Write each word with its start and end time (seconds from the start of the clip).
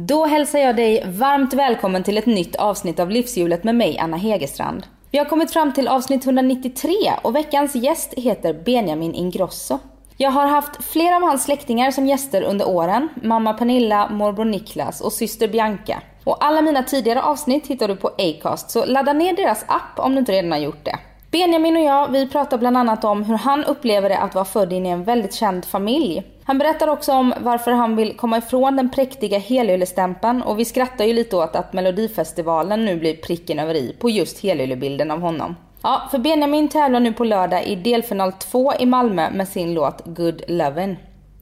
Då 0.00 0.26
hälsar 0.26 0.58
jag 0.58 0.76
dig 0.76 1.04
varmt 1.06 1.54
välkommen 1.54 2.02
till 2.02 2.18
ett 2.18 2.26
nytt 2.26 2.56
avsnitt 2.56 3.00
av 3.00 3.10
Livshjulet 3.10 3.64
med 3.64 3.74
mig, 3.74 3.98
Anna 3.98 4.16
Hegerstrand. 4.16 4.86
Vi 5.10 5.18
har 5.18 5.24
kommit 5.24 5.50
fram 5.50 5.72
till 5.72 5.88
avsnitt 5.88 6.24
193 6.26 6.92
och 7.22 7.36
veckans 7.36 7.74
gäst 7.74 8.14
heter 8.16 8.52
Benjamin 8.52 9.14
Ingrosso. 9.14 9.78
Jag 10.16 10.30
har 10.30 10.46
haft 10.46 10.84
flera 10.84 11.16
av 11.16 11.22
hans 11.22 11.44
släktingar 11.44 11.90
som 11.90 12.06
gäster 12.06 12.42
under 12.42 12.68
åren. 12.68 13.08
Mamma 13.22 13.52
Pernilla, 13.52 14.08
morbror 14.10 14.44
Niklas 14.44 15.00
och 15.00 15.12
syster 15.12 15.48
Bianca. 15.48 16.02
Och 16.24 16.44
alla 16.44 16.62
mina 16.62 16.82
tidigare 16.82 17.22
avsnitt 17.22 17.66
hittar 17.66 17.88
du 17.88 17.96
på 17.96 18.10
Acast, 18.18 18.70
så 18.70 18.84
ladda 18.84 19.12
ner 19.12 19.36
deras 19.36 19.64
app 19.68 19.98
om 19.98 20.12
du 20.12 20.18
inte 20.18 20.32
redan 20.32 20.52
har 20.52 20.58
gjort 20.58 20.84
det. 20.84 20.98
Benjamin 21.30 21.76
och 21.76 21.82
jag, 21.82 22.08
vi 22.08 22.28
pratar 22.28 22.58
bland 22.58 22.76
annat 22.76 23.04
om 23.04 23.24
hur 23.24 23.36
han 23.36 23.64
upplever 23.64 24.08
det 24.08 24.18
att 24.18 24.34
vara 24.34 24.44
född 24.44 24.72
in 24.72 24.86
i 24.86 24.88
en 24.88 25.04
väldigt 25.04 25.34
känd 25.34 25.64
familj. 25.64 26.22
Han 26.48 26.58
berättar 26.58 26.88
också 26.88 27.12
om 27.12 27.34
varför 27.40 27.70
han 27.70 27.96
vill 27.96 28.16
komma 28.16 28.38
ifrån 28.38 28.76
den 28.76 28.90
präktiga 28.90 29.38
helyllestämpeln 29.38 30.42
och 30.42 30.58
vi 30.58 30.64
skrattar 30.64 31.04
ju 31.04 31.12
lite 31.12 31.36
åt 31.36 31.56
att 31.56 31.72
Melodifestivalen 31.72 32.84
nu 32.84 32.96
blir 32.96 33.16
pricken 33.16 33.58
över 33.58 33.74
i 33.74 33.96
på 33.98 34.10
just 34.10 34.42
helyllebilden 34.42 35.10
av 35.10 35.20
honom. 35.20 35.56
Ja, 35.82 36.08
för 36.10 36.18
Benjamin 36.18 36.68
tävlar 36.68 37.00
nu 37.00 37.12
på 37.12 37.24
lördag 37.24 37.66
i 37.66 37.74
delfinal 37.74 38.32
2 38.32 38.72
i 38.78 38.86
Malmö 38.86 39.30
med 39.30 39.48
sin 39.48 39.74
låt 39.74 40.02
Good 40.04 40.42
Lovin'. 40.48 40.96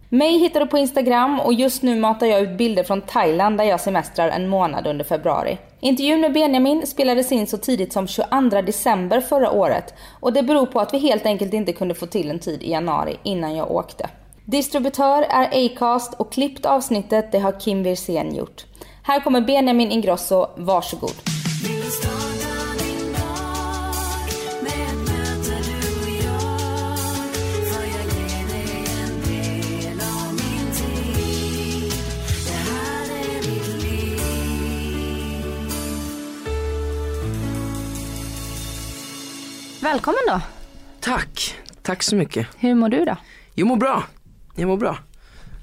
Mig 0.08 0.38
hittar 0.38 0.60
du 0.60 0.66
på 0.66 0.78
Instagram 0.78 1.40
och 1.40 1.54
just 1.54 1.82
nu 1.82 1.96
matar 1.96 2.26
jag 2.26 2.40
ut 2.40 2.58
bilder 2.58 2.84
från 2.84 3.02
Thailand 3.02 3.58
där 3.58 3.64
jag 3.64 3.80
semestrar 3.80 4.28
en 4.28 4.48
månad 4.48 4.86
under 4.86 5.04
februari. 5.04 5.58
Intervjun 5.80 6.20
med 6.20 6.32
Benjamin 6.32 6.86
spelades 6.86 7.32
in 7.32 7.46
så 7.46 7.56
tidigt 7.56 7.92
som 7.92 8.06
22 8.06 8.26
december 8.66 9.20
förra 9.20 9.50
året 9.50 9.94
och 10.20 10.32
det 10.32 10.42
beror 10.42 10.66
på 10.66 10.80
att 10.80 10.94
vi 10.94 10.98
helt 10.98 11.26
enkelt 11.26 11.54
inte 11.54 11.72
kunde 11.72 11.94
få 11.94 12.06
till 12.06 12.30
en 12.30 12.38
tid 12.38 12.62
i 12.62 12.70
januari 12.70 13.16
innan 13.22 13.56
jag 13.56 13.70
åkte. 13.70 14.08
Distributör 14.48 15.22
är 15.22 15.66
Acast 15.66 16.14
och 16.14 16.32
klippt 16.32 16.66
avsnittet 16.66 17.32
det 17.32 17.38
har 17.38 17.60
Kim 17.60 17.82
Wirsén 17.82 18.34
gjort. 18.34 18.64
Här 19.02 19.20
kommer 19.20 19.40
Benjamin 19.40 19.90
Ingrosso, 19.90 20.46
varsågod. 20.56 21.14
Välkommen 39.82 40.20
då. 40.28 40.40
Tack, 41.00 41.54
tack 41.82 42.02
så 42.02 42.16
mycket. 42.16 42.46
Hur 42.58 42.74
mår 42.74 42.88
du 42.88 43.04
då? 43.04 43.16
Jag 43.54 43.66
mår 43.68 43.76
bra, 43.76 44.04
jag 44.56 44.68
mår 44.68 44.76
bra. 44.76 44.98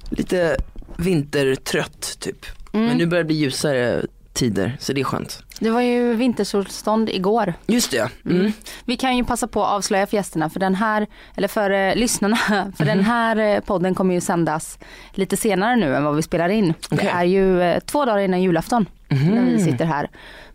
Lite 0.09 0.57
vintertrött 0.97 2.19
typ. 2.19 2.45
Mm. 2.73 2.85
Men 2.85 2.97
nu 2.97 3.05
börjar 3.05 3.23
det 3.23 3.27
bli 3.27 3.35
ljusare 3.35 4.05
tider 4.33 4.77
så 4.79 4.93
det 4.93 5.01
är 5.01 5.05
skönt. 5.05 5.43
Det 5.59 5.69
var 5.69 5.81
ju 5.81 6.13
vintersolstånd 6.13 7.09
igår. 7.09 7.53
Just 7.67 7.91
det. 7.91 8.09
Mm. 8.25 8.51
Vi 8.85 8.97
kan 8.97 9.17
ju 9.17 9.23
passa 9.23 9.47
på 9.47 9.63
att 9.65 9.71
avslöja 9.71 10.07
för 10.07 10.17
gästerna 10.17 10.49
för 10.49 10.59
den 10.59 10.75
här, 10.75 11.07
eller 11.35 11.47
för 11.47 11.69
eh, 11.71 11.95
lyssnarna, 11.95 12.37
för 12.77 12.85
den 12.85 12.99
här 13.03 13.37
eh, 13.37 13.59
podden 13.59 13.95
kommer 13.95 14.13
ju 14.13 14.21
sändas 14.21 14.79
lite 15.11 15.37
senare 15.37 15.75
nu 15.75 15.95
än 15.95 16.03
vad 16.03 16.15
vi 16.15 16.21
spelar 16.21 16.49
in. 16.49 16.73
Det 16.89 16.95
Okej. 16.95 17.09
är 17.13 17.23
ju 17.23 17.61
eh, 17.61 17.79
två 17.79 18.05
dagar 18.05 18.17
innan 18.19 18.41
julafton 18.41 18.85
när 19.07 19.45
vi 19.45 19.59
sitter 19.59 19.85
här. 19.85 20.09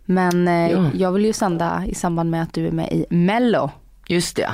Men 0.05 0.47
eh, 0.47 0.71
Ja. 0.71 0.89
jag 0.93 1.11
vill 1.11 1.25
ju 1.25 1.33
sända 1.33 1.83
i 1.87 1.95
samband 1.95 2.29
med 2.31 2.43
att 2.43 2.53
du 2.53 2.67
är 2.67 2.71
med 2.71 2.91
i 2.91 3.05
Mello. 3.09 3.71
Just 4.07 4.35
det. 4.35 4.49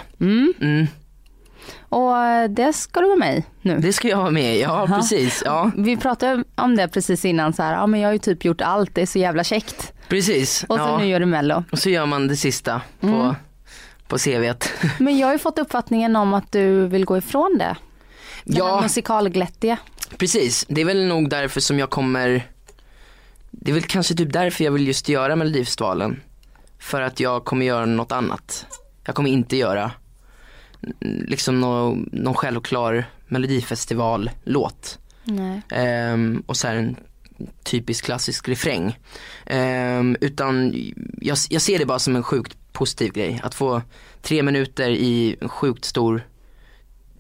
Och 1.90 2.18
eh, 2.18 2.50
det 2.50 2.74
ska 2.74 3.00
du 3.00 3.06
vara 3.08 3.18
med 3.18 3.38
i 3.38 3.44
nu. 3.62 3.78
Det 3.80 3.94
ska 3.94 4.08
jag 4.08 4.18
vara 4.18 4.32
med 4.32 4.56
i. 4.56 4.62
ja 4.62 4.86
Ja. 4.90 4.96
precis. 4.96 5.42
Ja, 5.46 5.72
Vi 5.78 5.98
pratade 5.98 6.44
om 6.56 6.76
det 6.76 6.88
precis 6.88 7.26
innan 7.26 7.54
så 7.54 7.64
här, 7.64 7.74
ja 7.74 7.88
men 7.88 8.00
jag 8.00 8.08
har 8.08 8.14
ju 8.14 8.20
typ 8.20 8.46
gjort 8.46 8.62
allt, 8.62 8.96
det 8.96 9.02
är 9.02 9.06
så 9.06 9.20
jävla 9.20 9.44
käckt. 9.44 9.94
precis. 10.08 10.64
Och 10.70 10.78
så 10.78 10.84
ja. 10.84 10.98
nu 10.98 11.06
gör 11.08 11.20
du 11.20 11.26
Mello. 11.26 11.64
Och 11.72 11.80
så 11.80 11.90
gör 11.90 12.06
man 12.06 12.28
det 12.28 12.36
sista 12.36 12.82
på, 13.00 13.08
Mm. 13.08 13.36
på 14.08 14.18
CVt. 14.18 14.70
Men 15.00 15.18
jag 15.18 15.28
har 15.28 15.34
ju 15.34 15.40
fått 15.40 15.60
uppfattningen 15.60 16.16
om 16.16 16.34
att 16.34 16.52
du 16.52 16.88
vill 16.88 17.06
gå 17.06 17.18
ifrån 17.18 17.56
det. 17.60 17.64
Här 17.66 17.76
ja, 18.46 18.82
musikalglättiga. 18.82 19.78
precis. 20.18 20.66
Det 20.70 20.82
är 20.82 20.86
väl 20.86 21.06
nog 21.06 21.30
därför 21.30 21.62
som 21.62 21.80
jag 21.80 21.90
kommer 21.90 22.48
Det 23.52 23.72
är 23.72 23.74
väl 23.74 23.84
kanske 23.84 24.14
typ 24.16 24.34
därför 24.34 24.64
jag 24.64 24.72
vill 24.72 24.88
just 24.88 25.10
göra 25.10 25.36
Melodifestivalen. 25.36 26.22
För 26.80 27.02
att 27.02 27.20
jag 27.20 27.46
kommer 27.46 27.66
göra 27.66 27.86
något 27.86 28.12
annat. 28.12 28.66
Jag 29.06 29.16
kommer 29.16 29.30
inte 29.30 29.58
göra 29.58 29.92
liksom 31.02 31.62
någon, 31.62 32.10
någon 32.12 32.34
självklar 32.34 33.06
Melodifestival-låt. 33.28 35.00
Nej. 35.24 35.62
Ehm, 35.70 36.44
och 36.46 36.58
så 36.58 36.68
en 36.68 36.96
typisk 37.64 38.06
klassisk 38.06 38.50
refräng. 38.50 39.00
Ehm, 39.46 40.18
utan 40.22 40.74
jag, 41.22 41.38
jag 41.50 41.62
ser 41.62 41.80
det 41.80 41.86
bara 41.86 42.00
som 42.00 42.16
en 42.16 42.24
sjukt 42.24 42.58
positiv 42.74 43.14
grej. 43.14 43.42
Att 43.44 43.56
få 43.56 43.82
tre 44.22 44.44
minuter 44.44 44.90
i 44.90 45.36
en 45.42 45.50
sjukt 45.50 45.86
stor 45.86 46.28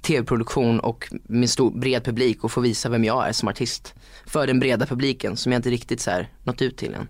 tv-produktion 0.01 0.79
och 0.79 1.13
med 1.23 1.49
stor 1.49 1.71
bred 1.71 2.03
publik 2.03 2.43
och 2.43 2.51
få 2.51 2.61
visa 2.61 2.89
vem 2.89 3.03
jag 3.03 3.27
är 3.27 3.31
som 3.31 3.49
artist. 3.49 3.93
För 4.25 4.47
den 4.47 4.59
breda 4.59 4.85
publiken 4.85 5.37
som 5.37 5.51
jag 5.51 5.59
inte 5.59 5.69
riktigt 5.69 6.01
så 6.01 6.11
här 6.11 6.29
nått 6.43 6.61
ut 6.61 6.77
till 6.77 6.93
än. 6.93 7.07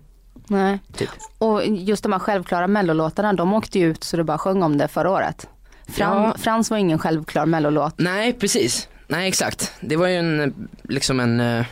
Nej. 0.48 0.78
Typ. 0.96 1.10
Och 1.38 1.66
just 1.66 2.02
de 2.02 2.12
här 2.12 2.18
självklara 2.18 2.66
mellolåtarna, 2.66 3.32
de 3.32 3.54
åkte 3.54 3.78
ju 3.78 3.90
ut 3.90 4.04
så 4.04 4.16
du 4.16 4.22
bara 4.24 4.38
sjöng 4.38 4.62
om 4.62 4.78
det 4.78 4.88
förra 4.88 5.10
året. 5.10 5.48
Fran, 5.88 6.22
Ja. 6.22 6.34
Frans 6.38 6.70
var 6.70 6.78
ingen 6.78 6.98
självklar 6.98 7.46
mellolåt. 7.46 7.94
Nej 7.98 8.32
precis, 8.32 8.88
nej 9.08 9.28
exakt. 9.28 9.72
Det 9.80 9.96
var 9.96 10.06
ju 10.08 10.14
en, 10.16 10.68
liksom 10.82 11.20
en 11.20 11.40
eh, 11.40 11.66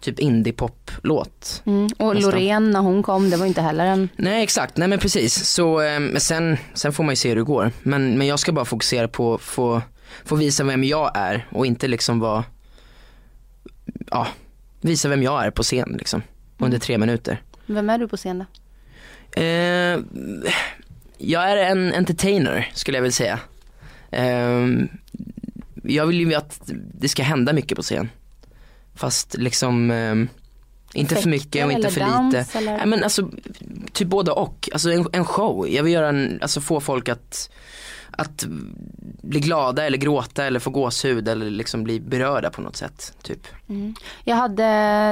typ 0.00 0.18
indie-pop-låt. 0.18 1.62
Mm. 1.66 1.88
Och 1.98 2.14
Nästan. 2.14 2.30
Loreen 2.32 2.70
när 2.70 2.80
hon 2.80 3.02
kom, 3.02 3.30
det 3.30 3.36
var 3.36 3.46
inte 3.46 3.62
heller 3.62 3.84
en... 3.86 4.08
Nej 4.16 4.42
exakt, 4.42 4.76
nej 4.76 4.88
men 4.88 4.98
precis. 4.98 5.48
Så, 5.48 5.80
eh, 5.80 6.00
men 6.00 6.20
sen, 6.20 6.56
sen 6.74 6.92
får 6.92 7.04
man 7.04 7.12
ju 7.12 7.16
se 7.16 7.28
hur 7.28 7.36
det 7.36 7.42
går. 7.42 7.70
Men, 7.82 8.18
men 8.18 8.26
jag 8.26 8.38
ska 8.38 8.52
bara 8.52 8.64
fokusera 8.64 9.08
på 9.08 9.34
att 9.34 9.40
få, 9.40 9.82
få 10.24 10.36
visa 10.36 10.64
vem 10.64 10.84
jag 10.84 11.10
är 11.14 11.46
och 11.50 11.66
inte 11.66 11.88
liksom 11.88 12.20
vara, 12.20 12.44
ja, 14.10 14.26
visa 14.80 15.08
vem 15.08 15.22
jag 15.22 15.46
är 15.46 15.50
på 15.50 15.62
scen 15.62 15.94
liksom. 15.98 16.22
Under 16.58 16.78
tre 16.78 16.98
minuter. 16.98 17.42
Vem 17.66 17.90
är 17.90 17.98
du 17.98 18.08
på 18.08 18.16
scen 18.16 18.38
då? 18.38 18.44
Eh, 19.42 19.98
jag 21.18 21.50
är 21.50 21.56
en 21.56 21.94
entertainer 21.94 22.70
skulle 22.74 22.96
jag 22.96 23.02
vilja 23.02 23.12
säga. 23.12 23.38
Eh, 24.10 24.66
jag 25.82 26.06
vill 26.06 26.20
ju 26.20 26.34
att 26.34 26.60
det 26.94 27.08
ska 27.08 27.22
hända 27.22 27.52
mycket 27.52 27.76
på 27.76 27.82
scen. 27.82 28.08
Fast 28.94 29.36
liksom 29.38 29.90
eh, 29.90 30.14
inte 30.92 31.16
för 31.16 31.28
mycket 31.28 31.66
och 31.66 31.72
inte 31.72 31.90
för 31.90 32.00
dans, 32.00 32.34
lite. 32.34 32.58
Eller? 32.58 32.76
Nej 32.76 32.86
men 32.86 33.04
alltså, 33.04 33.30
typ 33.92 34.08
både 34.08 34.30
och. 34.30 34.68
Alltså 34.72 34.90
en, 34.90 35.06
en 35.12 35.24
show. 35.24 35.68
Jag 35.68 35.82
vill 35.82 35.92
göra 35.92 36.08
en, 36.08 36.38
alltså 36.42 36.60
få 36.60 36.80
folk 36.80 37.08
att, 37.08 37.50
att 38.10 38.46
bli 39.22 39.40
glada 39.40 39.86
eller 39.86 39.98
gråta 39.98 40.44
eller 40.44 40.60
få 40.60 40.70
gåshud 40.70 41.28
eller 41.28 41.50
liksom 41.50 41.84
bli 41.84 42.00
berörda 42.00 42.50
på 42.50 42.60
något 42.62 42.76
sätt. 42.76 43.14
Typ. 43.22 43.46
Mm. 43.68 43.94
Jag 44.24 44.36
hade, 44.36 44.62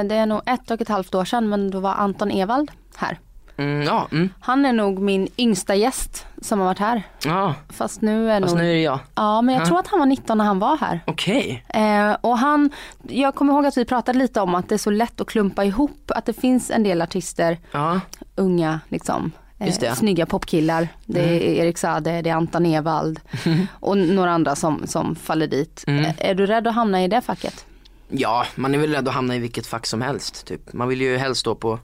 det 0.03 0.15
är 0.15 0.25
nog 0.25 0.41
ett 0.45 0.71
och 0.71 0.81
ett 0.81 0.89
halvt 0.89 1.15
år 1.15 1.25
sedan, 1.25 1.49
men 1.49 1.71
då 1.71 1.79
var 1.79 1.93
Anton 1.93 2.31
Ewald 2.31 2.71
här. 2.95 3.19
Mm, 3.57 3.81
ja, 3.81 4.07
mm, 4.11 4.29
Han 4.39 4.65
är 4.65 4.73
nog 4.73 4.99
min 4.99 5.27
yngsta 5.37 5.75
gäst 5.75 6.25
som 6.41 6.59
har 6.59 6.65
varit 6.65 6.79
här. 6.79 7.03
ja, 7.25 7.53
Fast 7.69 8.01
nu 8.01 8.31
är 8.31 8.41
fast 8.41 8.53
nog... 8.53 8.63
nu 8.63 8.69
är 8.69 8.73
det 8.73 8.81
jag. 8.81 8.99
Ja, 9.15 9.41
men 9.41 9.55
jag 9.55 9.61
Ja. 9.61 9.65
tror 9.67 9.79
att 9.79 9.87
han 9.87 9.99
var 9.99 10.05
19 10.05 10.37
när 10.37 10.45
han 10.45 10.59
var 10.59 10.77
här. 10.77 10.99
Okej. 11.07 11.65
Eh, 11.69 12.13
och 12.21 12.37
han, 12.37 12.69
jag 13.07 13.35
kommer 13.35 13.53
ihåg 13.53 13.65
att 13.65 13.77
vi 13.77 13.85
pratade 13.85 14.19
lite 14.19 14.41
om 14.41 14.55
att 14.55 14.69
det 14.69 14.75
är 14.75 14.79
så 14.79 14.89
lätt 14.89 15.21
att 15.21 15.27
klumpa 15.27 15.63
ihop, 15.65 16.11
att 16.15 16.25
det 16.25 16.33
finns 16.33 16.71
en 16.71 16.83
del 16.83 17.01
artister, 17.01 17.57
Ja, 17.71 17.99
unga 18.35 18.79
liksom, 18.89 19.31
eh, 19.59 19.67
Just 19.67 19.81
det. 19.81 19.95
snygga 19.95 20.25
popkillar. 20.25 20.87
Det 21.05 21.19
är 21.19 21.41
Mm. 21.41 21.65
Erik 21.65 21.77
Saade, 21.77 22.21
det 22.21 22.29
är 22.29 22.35
Anton 22.35 22.65
Ewald 22.65 23.19
och 23.79 23.97
några 23.97 24.31
andra 24.31 24.55
som, 24.55 24.87
som 24.87 25.15
faller 25.15 25.47
dit. 25.47 25.83
Mm. 25.87 26.05
Eh, 26.05 26.13
Är 26.17 26.35
du 26.35 26.45
rädd 26.45 26.67
att 26.67 26.75
hamna 26.75 27.03
i 27.03 27.07
det 27.07 27.21
facket? 27.21 27.65
Ja, 28.09 28.45
man 28.55 28.73
är 28.75 28.77
väl 28.79 28.91
rädd 28.91 29.07
att 29.07 29.13
hamna 29.13 29.35
i 29.35 29.39
vilket 29.39 29.67
fack 29.67 29.85
som 29.85 30.01
helst 30.01 30.47
typ. 30.47 30.73
Man 30.73 30.87
vill 30.87 31.01
ju 31.01 31.17
helst 31.17 31.41
stå 31.41 31.55
på, 31.55 31.79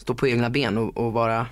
stå 0.00 0.14
på 0.14 0.28
egna 0.28 0.50
ben 0.50 0.78
och, 0.78 0.96
och 0.96 1.12
vara 1.12 1.46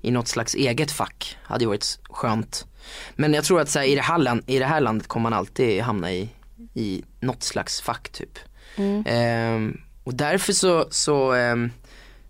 i 0.00 0.10
något 0.10 0.28
slags 0.28 0.54
eget 0.54 0.90
fack. 0.90 1.36
Hade 1.42 1.64
ju 1.64 1.68
varit 1.68 1.98
skönt. 2.10 2.66
Men 3.14 3.34
jag 3.34 3.44
tror 3.44 3.60
att 3.60 3.68
så 3.68 3.78
här, 3.78 3.86
i, 3.86 3.94
det 3.94 4.02
här 4.02 4.18
land, 4.18 4.42
i 4.46 4.58
det 4.58 4.64
här 4.64 4.80
landet 4.80 5.08
kommer 5.08 5.30
man 5.30 5.38
alltid 5.38 5.82
hamna 5.82 6.12
i, 6.12 6.28
i 6.74 7.04
något 7.20 7.42
slags 7.42 7.80
fack 7.80 8.08
typ. 8.08 8.38
Mm. 8.76 9.04
Ehm, 9.06 9.80
och 10.04 10.14
därför 10.14 10.52
så, 10.52 10.86
så 10.90 11.32
ehm, 11.32 11.70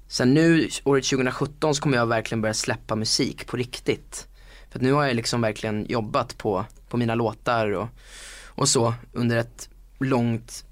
sen 0.08 0.34
nu 0.34 0.68
året 0.84 1.04
2017 1.04 1.74
så 1.74 1.82
kommer 1.82 1.96
jag 1.96 2.06
verkligen 2.06 2.42
börja 2.42 2.54
släppa 2.54 2.96
musik 2.96 3.46
på 3.46 3.56
riktigt. 3.56 4.26
För 4.70 4.80
nu 4.80 4.92
har 4.92 5.04
jag 5.04 5.16
liksom 5.16 5.40
verkligen 5.40 5.86
jobbat 5.88 6.38
på, 6.38 6.64
på 6.88 6.96
mina 6.96 7.14
låtar 7.14 7.70
och, 7.72 7.88
och 8.46 8.68
så 8.68 8.94
under 9.12 9.36
ett 9.36 9.68
långt, 9.98 10.64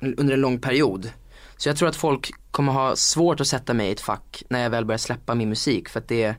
under 0.00 0.34
en 0.34 0.40
lång 0.40 0.58
period. 0.58 1.12
Så 1.56 1.68
jag 1.68 1.76
tror 1.76 1.88
att 1.88 1.96
folk 1.96 2.30
kommer 2.50 2.72
ha 2.72 2.96
svårt 2.96 3.40
att 3.40 3.46
sätta 3.46 3.74
mig 3.74 3.88
i 3.88 3.92
ett 3.92 4.00
fack 4.00 4.42
när 4.48 4.60
jag 4.62 4.70
väl 4.70 4.84
börjar 4.84 4.98
släppa 4.98 5.34
min 5.34 5.48
musik 5.48 5.88
för 5.88 6.00
att 6.00 6.08
det, 6.08 6.34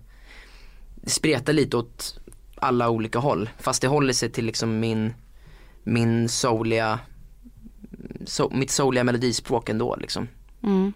det 0.95 1.09
spretar 1.09 1.53
lite 1.53 1.77
åt 1.77 2.19
alla 2.55 2.89
olika 2.89 3.19
håll. 3.19 3.49
Fast 3.59 3.81
det 3.81 3.87
håller 3.87 4.13
sig 4.13 4.31
till 4.31 4.45
liksom 4.45 4.79
min, 4.79 5.13
min 5.83 6.29
souliga, 6.29 6.99
so, 8.25 8.49
mitt 8.53 8.71
souliga 8.71 9.03
melodispråk 9.03 9.69
ändå 9.69 9.95
liksom. 9.95 10.27
Mm. 10.63 10.93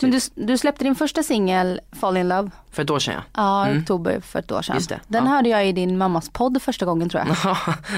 Men 0.00 0.10
du, 0.10 0.20
du 0.34 0.58
släppte 0.58 0.84
din 0.84 0.94
första 0.94 1.22
singel 1.22 1.80
Fall 1.92 2.16
in 2.16 2.28
Love. 2.28 2.50
För 2.70 2.82
ett 2.82 2.90
år 2.90 2.98
sedan 2.98 3.14
ja. 3.14 3.22
Ja, 3.66 3.70
i 3.74 3.78
oktober 3.80 4.20
för 4.20 4.38
ett 4.38 4.52
år 4.52 4.62
sedan. 4.62 4.76
Just 4.76 4.88
det, 4.88 5.00
Den 5.08 5.24
ja. 5.24 5.30
hörde 5.30 5.48
jag 5.48 5.68
i 5.68 5.72
din 5.72 5.98
mammas 5.98 6.30
podd 6.32 6.62
första 6.62 6.86
gången 6.86 7.08
tror 7.08 7.22
jag. 7.26 7.36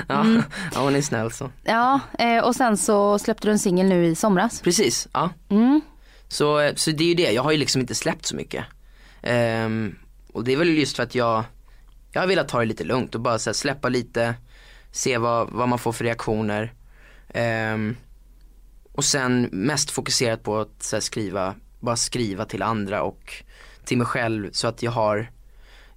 ja, 0.09 0.21
Mm. 0.21 0.43
ja, 0.75 0.81
hon 0.81 0.97
är 0.97 1.03
snäll 1.03 1.33
så. 1.33 1.50
Ja, 1.65 2.00
eh, 2.19 2.44
och 2.44 2.56
sen 2.56 2.77
så 2.77 3.19
släppte 3.19 3.49
du 3.49 3.53
en 3.53 3.59
singel 3.59 3.87
nu 3.87 4.06
i 4.06 4.15
somras. 4.15 4.61
Precis, 4.61 5.09
ja. 5.12 5.31
Mm. 5.49 5.81
Så, 6.32 6.73
så 6.76 6.90
det 6.90 7.05
är 7.05 7.08
ju 7.08 7.14
det, 7.14 7.32
jag 7.32 7.43
har 7.43 7.52
ju 7.52 7.58
liksom 7.58 7.81
inte 7.81 7.94
släppt 7.94 8.26
så 8.26 8.37
mycket. 8.37 8.64
Um, 9.23 9.99
och 10.32 10.44
det 10.44 10.52
är 10.52 10.56
väl 10.56 10.69
just 10.69 10.96
för 10.96 11.02
att 11.02 11.14
jag, 11.14 11.44
jag 12.12 12.20
har 12.20 12.29
velat 12.29 12.49
ta 12.49 12.58
det 12.58 12.64
lite 12.64 12.84
lugnt 12.84 13.14
och 13.14 13.20
bara 13.20 13.38
så 13.38 13.50
här, 13.50 13.55
släppa 13.55 13.88
lite, 13.88 14.34
se 14.90 15.19
vad, 15.19 15.50
vad 15.50 15.69
man 15.69 15.79
får 15.79 15.93
för 15.93 16.05
reaktioner. 16.05 16.73
Um, 17.34 17.96
och 18.93 19.05
sen 19.05 19.49
mest 19.52 19.90
fokuserat 19.90 20.43
på 20.43 20.61
att 20.61 20.82
så 20.82 20.96
här, 20.96 21.00
skriva, 21.00 21.55
bara 21.81 21.96
skriva 21.96 22.44
till 22.44 22.62
andra 22.62 23.02
och 23.02 23.34
till 23.84 23.99
mig 23.99 24.06
själv 24.06 24.50
så 24.52 24.69
att 24.69 24.82
jag 24.82 24.90
har, 24.90 25.31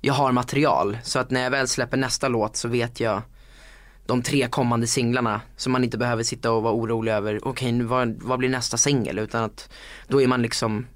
jag 0.02 0.14
har 0.14 0.32
material. 0.32 0.98
Så 1.04 1.20
att 1.20 1.32
när 1.32 1.44
jag 1.44 1.52
väl 1.52 1.68
släpper 1.68 1.98
nästa 1.98 2.28
låt 2.28 2.56
så 2.56 2.68
vet 2.68 3.00
jag 3.00 3.22
de 4.06 4.22
tre 4.22 4.48
kommande 4.48 4.88
singlarna 4.88 5.42
så 5.58 5.70
man 5.70 5.84
inte 5.84 5.98
behöver 5.98 6.24
sitta 6.24 6.52
och 6.52 6.64
vara 6.64 6.74
orolig 6.74 7.12
över, 7.12 7.48
okej 7.48 7.72
nu 7.72 7.84
vad, 7.84 8.16
vad 8.24 8.40
blir 8.40 8.50
nästa 8.50 8.78
singel 8.78 9.20
utan 9.20 9.44
att 9.44 9.70
då 10.08 10.22
är 10.22 10.28
man 10.28 10.42
liksom 10.42 10.88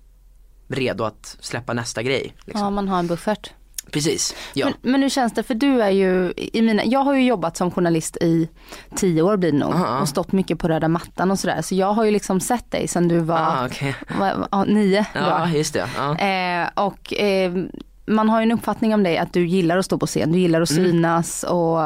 redo 0.67 1.03
att 1.03 1.37
släppa 1.39 1.73
nästa 1.73 2.03
grej. 2.03 2.33
Liksom. 2.45 2.61
Ja, 2.63 2.69
man 2.69 2.87
har 2.87 2.99
en 2.99 3.07
buffert. 3.07 3.49
Precis, 3.91 4.35
ja. 4.53 4.65
Men, 4.65 4.91
men 4.91 5.01
hur 5.01 5.09
känns 5.09 5.33
det, 5.33 5.43
för 5.43 5.53
du 5.53 5.81
är 5.81 5.89
ju 5.89 6.33
i 6.37 6.61
mina, 6.61 6.85
jag 6.85 6.99
har 6.99 7.13
ju 7.15 7.23
jobbat 7.25 7.57
som 7.57 7.71
journalist 7.71 8.17
i 8.21 8.49
tio 8.95 9.21
år 9.21 9.37
blir 9.37 9.51
det 9.51 9.57
nog 9.57 9.73
Aha. 9.73 9.99
och 10.01 10.09
stått 10.09 10.31
mycket 10.31 10.59
på 10.59 10.67
röda 10.67 10.87
mattan 10.87 11.31
och 11.31 11.39
sådär. 11.39 11.61
Så 11.61 11.75
jag 11.75 11.93
har 11.93 12.03
ju 12.05 12.11
liksom 12.11 12.39
sett 12.39 12.71
dig 12.71 12.87
sen 12.87 13.07
du 13.07 13.19
var 13.19 13.37
ah, 13.39 13.65
okej. 13.65 13.95
va- 14.19 14.47
va- 14.51 14.63
nio. 14.63 15.05
Ja, 15.13 15.45
då. 15.51 15.57
just 15.57 15.73
det. 15.73 15.89
Ja. 15.97 16.17
Eh, 16.17 16.69
och 16.85 17.13
eh, 17.13 17.53
man 18.05 18.29
har 18.29 18.39
ju 18.39 18.43
en 18.43 18.51
uppfattning 18.51 18.93
om 18.93 19.03
dig 19.03 19.17
att 19.17 19.33
du 19.33 19.47
gillar 19.47 19.77
att 19.77 19.85
stå 19.85 19.97
på 19.97 20.07
scen, 20.07 20.31
du 20.31 20.39
gillar 20.39 20.61
att 20.61 20.71
Mm. 20.71 20.85
synas 20.85 21.43
och, 21.43 21.79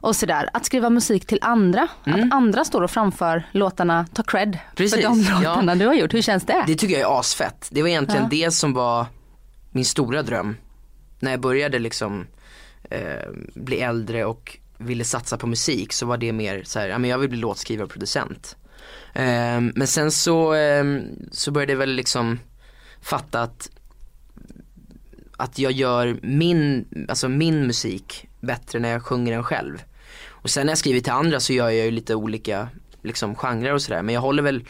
och 0.00 0.16
sådär. 0.16 0.48
Att 0.52 0.66
skriva 0.66 0.90
musik 0.90 1.26
till 1.26 1.38
andra, 1.42 1.88
att 2.04 2.32
andra 2.32 2.64
står 2.64 2.82
och 2.82 2.90
framför 2.90 3.42
låtarna, 3.52 4.06
ta 4.14 4.22
cred 4.22 4.48
Mm. 4.48 4.58
Precis, 4.74 4.94
för 4.94 5.02
de 5.02 5.20
ja. 5.20 5.38
låtarna 5.40 5.74
du 5.74 5.86
har 5.86 5.94
gjort. 5.94 6.14
Hur 6.14 6.22
känns 6.22 6.44
det? 6.44 6.64
Det 6.66 6.74
tycker 6.74 6.98
jag 6.98 7.10
är 7.12 7.20
asfett. 7.20 7.68
Det 7.70 7.82
var 7.82 7.88
egentligen 7.88 8.22
Ja. 8.22 8.28
det 8.46 8.50
som 8.50 8.72
var 8.72 9.06
min 9.70 9.84
stora 9.84 10.22
dröm. 10.22 10.56
När 11.20 11.30
jag 11.30 11.40
började 11.40 11.78
liksom 11.78 12.26
eh, 12.90 13.30
bli 13.54 13.80
äldre 13.80 14.24
och 14.24 14.58
ville 14.78 15.04
satsa 15.04 15.36
på 15.38 15.46
musik 15.46 15.92
så 15.92 16.06
var 16.06 16.16
det 16.16 16.32
mer 16.32 16.62
så 16.64 16.78
här, 16.78 16.88
ja 16.88 17.06
jag 17.06 17.18
vill 17.18 17.28
bli 17.30 17.38
låtskrivare 17.38 17.84
och 17.84 17.90
producent. 17.90 18.56
Eh, 19.14 19.60
men 19.74 19.86
sen 19.86 20.10
så, 20.10 20.54
eh, 20.54 20.84
så 21.32 21.50
började 21.50 21.72
jag 21.72 21.78
väl 21.78 21.92
liksom 21.92 22.38
fatta 23.00 23.42
att 23.42 23.70
att 25.36 25.58
jag 25.58 25.72
gör 25.72 26.18
min, 26.22 26.86
alltså 27.08 27.28
min 27.28 27.66
musik 27.66 28.28
bättre 28.40 28.78
när 28.78 28.88
jag 28.88 29.02
sjunger 29.02 29.32
den 29.32 29.44
själv. 29.44 29.82
Och 30.42 30.50
sen 30.50 30.66
när 30.66 30.70
jag 30.70 30.78
skriver 30.78 31.00
till 31.00 31.12
andra 31.12 31.40
så 31.40 31.52
gör 31.52 31.70
jag 31.70 31.84
ju 31.84 31.90
lite 31.90 32.14
olika 32.14 32.68
liksom 33.02 33.34
genrer 33.34 33.74
och 33.74 33.82
sådär 33.82 34.02
men 34.02 34.14
jag 34.14 34.22
håller 34.22 34.42
väl, 34.42 34.64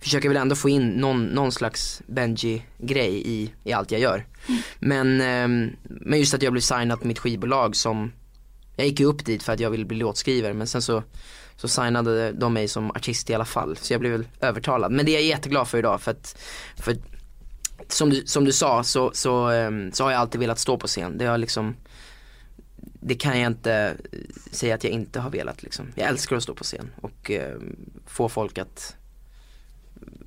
försöker 0.00 0.28
väl 0.28 0.36
ändå 0.36 0.56
få 0.56 0.68
in 0.68 0.88
någon, 0.88 1.24
någon 1.24 1.52
slags 1.52 2.02
Benji-grej 2.06 3.22
i, 3.24 3.52
i 3.64 3.72
allt 3.72 3.90
jag 3.90 4.00
gör. 4.00 4.26
Men, 4.78 5.20
eh, 5.20 5.72
men 5.82 6.18
just 6.18 6.34
att 6.34 6.42
jag 6.42 6.52
blev 6.52 6.62
signad 6.62 7.00
på 7.00 7.06
mitt 7.06 7.18
skivbolag 7.18 7.76
som, 7.76 8.12
jag 8.76 8.86
gick 8.86 9.00
ju 9.00 9.06
upp 9.06 9.24
dit 9.24 9.42
för 9.42 9.52
att 9.52 9.60
jag 9.60 9.70
ville 9.70 9.84
bli 9.84 9.96
låtskrivare 9.96 10.54
men 10.54 10.66
sen 10.66 10.82
så 10.82 11.02
så 11.56 11.68
signade 11.68 12.32
de 12.32 12.52
mig 12.52 12.68
som 12.68 12.90
artist 12.90 13.30
i 13.30 13.34
alla 13.34 13.44
fall. 13.44 13.76
Så 13.76 13.92
jag 13.92 14.00
blev 14.00 14.12
väl 14.12 14.26
övertalad. 14.40 14.92
Men 14.92 15.06
det 15.06 15.12
är 15.12 15.14
jag 15.14 15.22
jätteglad 15.22 15.68
för 15.68 15.78
idag 15.78 16.00
för 16.00 16.10
att, 16.10 16.38
för 16.76 16.96
som 17.88 18.10
du, 18.10 18.26
som 18.26 18.44
du 18.44 18.52
sa 18.52 18.84
så, 18.84 19.10
så, 19.14 19.48
ehm, 19.48 19.92
så 19.92 20.04
har 20.04 20.10
jag 20.10 20.20
alltid 20.20 20.40
velat 20.40 20.58
stå 20.58 20.76
på 20.76 20.86
scen. 20.86 21.18
Det 21.18 21.26
har 21.26 21.38
liksom 21.38 21.76
det 23.06 23.14
kan 23.14 23.40
jag 23.40 23.50
inte 23.52 23.94
säga 24.50 24.74
att 24.74 24.84
jag 24.84 24.92
inte 24.92 25.20
har 25.20 25.30
velat 25.30 25.62
liksom. 25.62 25.86
Jag 25.94 26.08
älskar 26.08 26.36
att 26.36 26.42
stå 26.42 26.54
på 26.54 26.64
scen 26.64 26.90
och 27.00 27.30
eh, 27.30 27.54
få 28.06 28.28
folk 28.28 28.58
att 28.58 28.96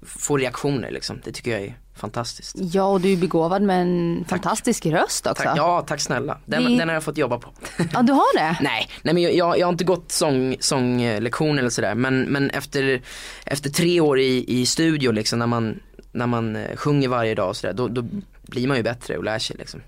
få 0.06 0.38
reaktioner 0.38 0.92
liksom. 0.92 1.22
Det 1.24 1.32
tycker 1.32 1.52
jag 1.52 1.62
är 1.62 1.78
fantastiskt. 1.96 2.56
Ja 2.58 2.84
och 2.84 3.02
du 3.02 3.14
är 3.14 3.18
begåvad 3.18 3.62
med 3.62 3.82
en 3.82 4.26
fantastisk 4.30 4.86
röst 4.86 5.28
också. 5.28 5.44
Tack, 5.44 5.58
ja, 5.58 5.82
tack 5.88 6.00
snälla. 6.02 6.38
Den, 6.46 6.64
Det- 6.64 6.78
den 6.78 6.88
har 6.88 6.94
jag 6.94 7.04
fått 7.04 7.18
jobba 7.18 7.40
på. 7.40 7.50
Ja, 7.94 8.02
du 8.02 8.14
har 8.14 8.38
det? 8.38 8.58
nej, 8.64 8.90
nej 9.02 9.14
men 9.14 9.24
jag, 9.24 9.58
jag, 9.58 9.66
har 9.66 9.72
inte 9.72 9.84
gått 9.84 10.12
sång, 10.12 10.56
sånglektion 10.60 11.60
eller 11.60 11.70
sådär 11.70 11.96
men, 11.96 12.22
men 12.22 12.50
efter, 12.50 13.02
efter 13.46 13.70
tre 13.70 14.00
år 14.02 14.20
i, 14.20 14.46
i 14.62 14.66
studio 14.66 15.12
liksom 15.12 15.40
när 15.40 15.48
man, 15.48 15.80
när 16.12 16.28
man 16.28 16.56
eh, 16.56 16.76
sjunger 16.76 17.08
varje 17.10 17.36
dag 17.36 17.50
och 17.50 17.58
sådär 17.58 17.74
då, 17.74 17.88
då 17.88 18.06
blir 18.42 18.68
man 18.68 18.78
ju 18.78 18.84
bättre 18.84 19.18
och 19.18 19.24
lär 19.24 19.40
sig 19.40 19.56
liksom. 19.60 19.82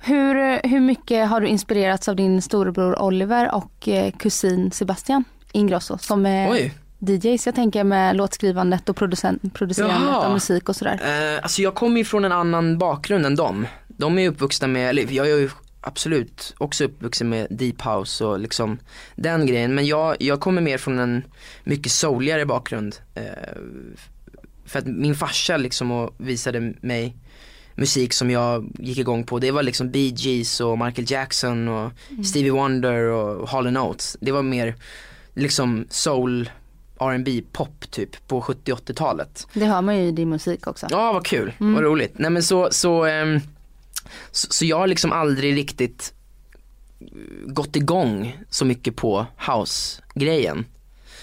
Hur, 0.00 0.68
hur 0.68 0.80
mycket 0.80 1.28
har 1.28 1.40
du 1.40 1.46
inspirerats 1.46 2.08
av 2.08 2.16
din 2.16 2.42
storebror 2.42 3.02
Oliver 3.02 3.54
och 3.54 3.88
eh, 3.88 4.12
kusin 4.12 4.70
Sebastian 4.70 5.24
Ingrosso 5.52 5.98
som 5.98 6.26
är 6.26 6.50
Oj. 6.50 6.74
DJs? 6.98 7.46
Jag 7.46 7.54
tänker 7.54 7.84
med 7.84 8.16
låtskrivandet 8.16 8.88
och 8.88 8.96
producent, 8.96 9.54
producerandet 9.54 10.14
av 10.14 10.32
musik 10.32 10.68
och 10.68 10.76
sådär. 10.76 11.00
Eh, 11.02 11.42
alltså 11.42 11.62
jag 11.62 11.74
kommer 11.74 11.98
ju 11.98 12.04
från 12.04 12.24
en 12.24 12.32
annan 12.32 12.78
bakgrund 12.78 13.26
än 13.26 13.36
dem. 13.36 13.66
De 13.88 14.18
är 14.18 14.28
uppvuxna 14.28 14.68
med, 14.68 14.90
eller 14.90 15.12
jag 15.12 15.30
är 15.30 15.36
ju 15.36 15.50
absolut 15.80 16.54
också 16.58 16.84
uppvuxen 16.84 17.28
med 17.28 17.46
deep 17.50 17.82
house 17.82 18.24
och 18.24 18.38
liksom 18.38 18.78
den 19.16 19.46
grejen. 19.46 19.74
Men 19.74 19.86
jag, 19.86 20.16
jag 20.20 20.40
kommer 20.40 20.62
mer 20.62 20.78
från 20.78 20.98
en 20.98 21.22
mycket 21.64 21.92
souligare 21.92 22.46
bakgrund. 22.46 22.96
Eh, 23.14 23.22
för 24.66 24.78
att 24.78 24.86
min 24.86 25.14
farsa 25.14 25.56
liksom 25.56 25.90
och 25.90 26.14
visade 26.18 26.74
mig 26.80 27.16
musik 27.78 28.12
som 28.12 28.30
jag 28.30 28.70
gick 28.78 28.98
igång 28.98 29.24
på. 29.24 29.38
Det 29.38 29.50
var 29.50 29.62
liksom 29.62 29.90
Bee 29.90 30.12
Gees 30.16 30.60
och 30.60 30.78
Michael 30.78 31.10
Jackson 31.10 31.68
och 31.68 31.92
Stevie 32.26 32.50
Wonder 32.50 33.02
och 33.02 33.48
Hall 33.48 33.76
Oates. 33.76 34.16
Det 34.20 34.32
var 34.32 34.42
mer 34.42 34.74
liksom 35.34 35.86
soul, 35.90 36.50
R&B 37.00 37.42
pop 37.52 37.90
typ 37.90 38.28
på 38.28 38.40
70-80-talet. 38.40 39.46
Det 39.52 39.64
hör 39.64 39.82
man 39.82 39.98
ju 39.98 40.04
i 40.04 40.10
din 40.10 40.28
musik 40.28 40.66
också. 40.66 40.86
Ja 40.90 41.12
vad 41.12 41.26
kul, 41.26 41.52
vad 41.58 41.82
roligt. 41.82 42.12
Nej 42.18 42.30
men 42.30 42.42
så, 42.42 42.68
så, 42.70 43.04
ehm, 43.04 43.40
så, 44.30 44.46
så 44.50 44.64
jag 44.64 44.78
har 44.78 44.86
liksom 44.86 45.12
aldrig 45.12 45.56
riktigt 45.56 46.12
gått 47.46 47.76
igång 47.76 48.38
så 48.50 48.64
mycket 48.64 48.96
på 48.96 49.26
house-grejen. 49.48 50.64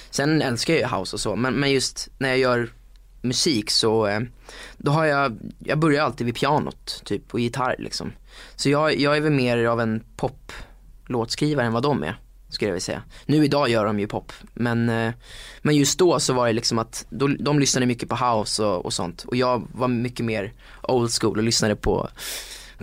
Sen 0.10 0.42
älskar 0.42 0.74
jag 0.74 0.82
ju 0.82 0.98
house 0.98 1.16
och 1.16 1.20
så, 1.20 1.36
men, 1.36 1.54
men 1.54 1.72
just 1.72 2.10
när 2.18 2.30
jag 2.30 2.38
gör 2.38 2.70
musik 3.28 3.70
så, 3.70 4.08
eh, 4.08 4.20
då 4.78 4.92
har 4.92 5.06
jag, 5.06 5.38
jag 5.60 5.80
börjar 5.80 6.04
alltid 6.04 6.26
vid 6.26 6.36
pianot 6.36 7.02
typ 7.06 7.34
och 7.34 7.40
gitarr 7.40 7.76
liksom. 7.80 8.12
Så 8.56 8.70
jag, 8.70 9.00
jag 9.00 9.18
är 9.18 9.22
väl 9.22 9.32
mer 9.32 9.66
av 9.66 9.82
en 9.82 10.04
pop-låtskrivare 10.18 11.66
än 11.66 11.74
vad 11.74 11.84
de 11.84 12.04
är, 12.04 12.20
skulle 12.50 12.70
jag 12.70 12.74
vilja 12.74 12.82
säga. 12.82 13.04
Nu 13.26 13.46
idag 13.46 13.70
gör 13.70 13.86
de 13.86 14.00
ju 14.00 14.08
pop, 14.08 14.34
men, 14.54 14.90
eh, 14.90 15.14
men 15.62 15.76
just 15.76 16.00
då 16.00 16.20
så 16.20 16.34
var 16.34 16.48
det 16.48 16.54
liksom 16.54 16.80
att, 16.80 17.06
då, 17.10 17.28
de 17.28 17.60
lyssnade 17.60 17.86
mycket 17.86 18.10
på 18.10 18.16
house 18.16 18.64
och, 18.64 18.86
och 18.86 18.94
sånt 18.94 19.24
och 19.24 19.36
jag 19.36 19.68
var 19.74 19.88
mycket 19.88 20.26
mer 20.26 20.54
old 20.84 21.12
school 21.12 21.38
och 21.38 21.44
lyssnade 21.44 21.76
på, 21.76 22.10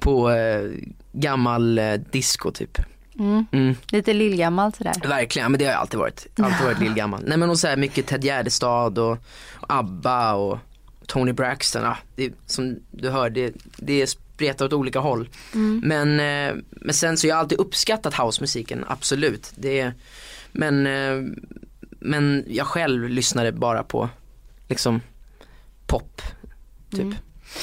på 0.01 0.31
eh, 0.31 0.71
gammal 1.13 1.79
eh, 1.79 1.95
disco 1.95 2.51
typ. 2.51 2.79
Mm. 3.19 3.47
Mm. 3.53 3.75
Lite 3.91 4.13
lillgammalt 4.13 4.77
sådär. 4.77 4.95
Verkligen, 5.09 5.53
men 5.53 5.59
det 5.59 5.65
har 5.65 5.73
jag 5.73 5.81
alltid 5.81 5.99
varit. 5.99 6.27
Alltid 6.39 6.67
varit 6.67 6.81
lillgammal. 6.81 7.23
Nej 7.27 7.39
men 7.39 7.51
och 7.51 7.59
så 7.59 7.67
här 7.67 7.77
mycket 7.77 8.07
Ted 8.07 8.25
Gärdestad 8.25 8.99
och, 8.99 9.19
ABBA 9.61 10.35
och 10.35 10.59
Tony 11.07 11.33
Braxton. 11.33 11.83
Ja, 11.83 11.97
det, 12.17 12.33
som 12.47 12.77
du 12.91 13.11
hör, 13.11 13.31
det, 13.31 13.55
det 13.77 14.07
spretar 14.07 14.65
åt 14.65 14.73
olika 14.73 14.99
håll. 14.99 15.29
Men, 15.83 16.21
eh, 16.21 16.55
men 16.71 16.95
sen 16.95 17.17
så 17.17 17.27
jag 17.27 17.35
har 17.35 17.41
alltid 17.41 17.59
uppskattat 17.59 18.15
housemusiken, 18.15 18.85
absolut. 18.89 19.53
Det, 19.55 19.93
men, 20.53 20.87
eh, 20.87 21.21
men 22.01 22.45
jag 22.49 22.67
själv 22.67 23.09
lyssnade 23.09 23.53
bara 23.53 23.83
på 23.83 24.09
liksom 24.69 25.01
pop, 25.87 26.23
typ. 26.91 27.15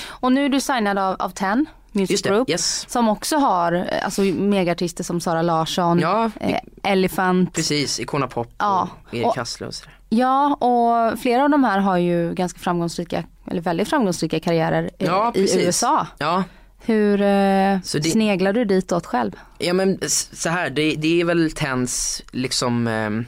Och 0.06 0.32
nu 0.32 0.46
är 0.46 0.50
du 0.50 0.62
signad 0.62 0.98
av, 0.98 1.16
av 1.20 1.30
Ten 1.30 1.66
Music 1.92 2.22
det, 2.22 2.30
Group. 2.30 2.50
yes. 2.50 2.86
Som 2.90 3.08
också 3.10 3.36
har 3.38 3.72
eh, 3.74 4.06
alltså, 4.06 4.22
megaartister 4.22 5.04
som 5.04 5.22
Sara 5.22 5.42
Larsson, 5.42 6.00
Ja, 6.00 6.32
eh, 6.40 6.60
Elephant. 6.84 7.54
Precis, 7.54 8.00
Icona 8.00 8.28
Pop 8.28 8.48
Ja, 8.58 8.90
och 9.08 9.14
Erik 9.14 9.36
Hassle 9.38 9.68
och 9.68 9.74
sådär. 9.74 9.94
Ja 10.10 10.54
och 10.56 11.20
flera 11.20 11.44
av 11.44 11.50
de 11.50 11.64
här 11.64 11.80
har 11.80 11.98
ju 11.98 12.34
ganska 12.34 12.60
framgångsrika, 12.60 13.24
eller 13.48 13.62
väldigt 13.62 13.90
framgångsrika 13.90 14.40
karriärer 14.40 14.84
eh, 15.00 15.08
Ja, 15.08 15.32
i 15.36 15.42
precis. 15.42 15.64
USA. 15.66 16.08
Ja, 16.18 16.44
Hur 16.86 17.22
eh, 17.22 17.82
Så 17.84 17.98
det- 17.98 18.10
sneglar 18.12 18.54
du 18.54 18.66
ditåt 18.66 19.06
själv? 19.06 19.32
Ja 19.58 19.74
men 19.74 20.00
så 20.10 20.50
här, 20.50 20.70
det, 20.70 20.96
det 20.96 21.22
är 21.22 21.26
väl 21.26 21.52
Tens 21.52 22.22
liksom, 22.32 22.88
ehm, 22.88 23.26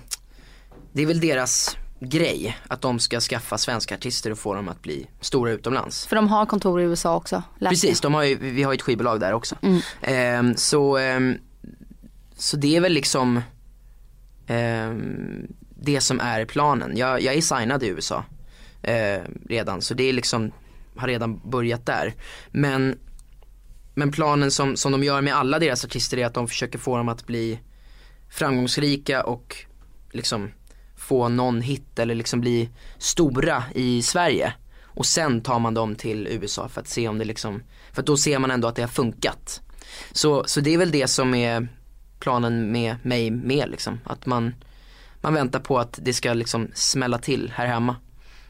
det 0.94 1.02
är 1.02 1.06
väl 1.06 1.20
deras 1.20 1.78
grej 2.02 2.58
att 2.68 2.82
de 2.82 3.00
ska 3.00 3.20
skaffa 3.20 3.58
svenska 3.58 3.96
artister 3.96 4.32
och 4.32 4.40
få 4.40 4.54
dem 4.54 4.68
att 4.68 4.82
bli 4.82 5.08
stora 5.20 5.52
utomlands. 5.52 6.08
För 6.08 6.16
de 6.16 6.28
har 6.28 6.46
kontor 6.46 6.82
i 6.82 6.84
USA 6.84 7.16
också. 7.16 7.44
Precis, 7.60 8.02
de 8.02 8.14
har 8.14 8.24
ju, 8.24 8.36
vi 8.36 8.64
har 8.64 8.72
ju 8.72 8.76
ett 8.76 8.82
skivbolag 8.82 9.20
där 9.20 9.34
också. 9.34 9.56
Mm. 9.62 9.82
Ehm, 10.02 10.56
så, 10.58 10.98
ehm, 10.98 11.38
så 12.36 12.58
det 12.58 12.76
är 12.76 12.82
väl 12.82 12.94
liksom 12.94 13.42
ehm, 14.48 15.48
det 15.70 16.02
som 16.02 16.20
är 16.20 16.46
planen. 16.46 16.98
Jag, 16.98 17.22
jag 17.22 17.36
är 17.36 17.42
signad 17.42 17.84
i 17.84 17.88
USA 17.88 18.24
eh, 18.82 19.22
redan 19.50 19.82
så 19.82 19.94
det 19.94 20.10
är 20.10 20.14
liksom 20.14 20.52
har 20.96 21.08
redan 21.08 21.50
börjat 21.50 21.86
där. 21.86 22.14
Men, 22.52 23.00
men 23.94 24.12
planen 24.12 24.52
som, 24.52 24.76
som 24.76 24.92
de 24.92 25.04
gör 25.04 25.22
med 25.22 25.36
alla 25.36 25.60
deras 25.60 25.86
artister 25.86 26.18
är 26.18 26.26
att 26.26 26.34
de 26.34 26.48
försöker 26.48 26.80
få 26.80 26.98
dem 26.98 27.10
att 27.10 27.28
bli 27.28 27.60
framgångsrika 28.30 29.24
och 29.24 29.56
liksom 30.12 30.52
få 31.12 31.28
någon 31.30 31.62
hit 31.62 32.00
eller 32.00 32.16
liksom 32.16 32.42
bli 32.42 32.70
stora 32.98 33.64
i 33.76 34.02
Sverige. 34.02 34.54
Och 34.86 35.06
sen 35.06 35.42
tar 35.42 35.60
man 35.60 35.74
dem 35.74 35.96
till 35.96 36.28
USA 36.28 36.68
för 36.68 36.82
att 36.82 36.88
se 36.88 37.08
om 37.08 37.18
det 37.18 37.26
liksom, 37.26 37.64
för 37.94 38.02
att 38.02 38.06
då 38.06 38.18
ser 38.18 38.40
man 38.40 38.52
ändå 38.52 38.68
att 38.68 38.76
det 38.76 38.82
har 38.82 38.90
funkat. 38.90 39.62
Så, 40.12 40.44
så 40.48 40.62
det 40.62 40.74
är 40.74 40.78
väl 40.78 40.92
det 40.92 41.08
som 41.08 41.34
är 41.34 41.68
planen 42.20 42.72
med 42.72 42.96
mig 43.04 43.32
med 43.32 43.70
liksom. 43.70 44.00
Att 44.04 44.26
man, 44.26 44.56
man 45.22 45.34
väntar 45.34 45.60
på 45.60 45.80
att 45.80 46.00
det 46.02 46.14
ska 46.14 46.34
liksom 46.34 46.68
smälla 46.74 47.18
till 47.18 47.52
här 47.56 47.66
hemma. 47.68 47.96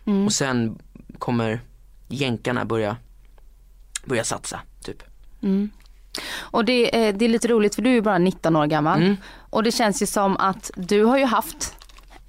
Mm. 0.06 0.26
Och 0.26 0.34
sen 0.34 0.80
kommer 1.20 1.62
jänkarna 2.08 2.66
börja, 2.66 2.98
börja 4.06 4.24
satsa 4.24 4.60
typ. 4.84 5.04
Och 6.40 6.66
det, 6.66 6.96
är- 7.08 7.14
det 7.14 7.26
är 7.26 7.30
lite 7.30 7.48
roligt 7.48 7.76
för 7.76 7.82
du 7.82 7.98
är 7.98 8.02
bara 8.02 8.18
19 8.18 8.56
år 8.56 8.66
gammal. 8.66 9.02
Mm. 9.02 9.18
Och 9.50 9.64
det 9.64 9.72
känns 9.72 10.02
ju 10.02 10.06
som 10.06 10.38
att 10.38 10.72
du 10.76 11.04
har 11.04 11.18
ju 11.18 11.26
haft 11.26 11.74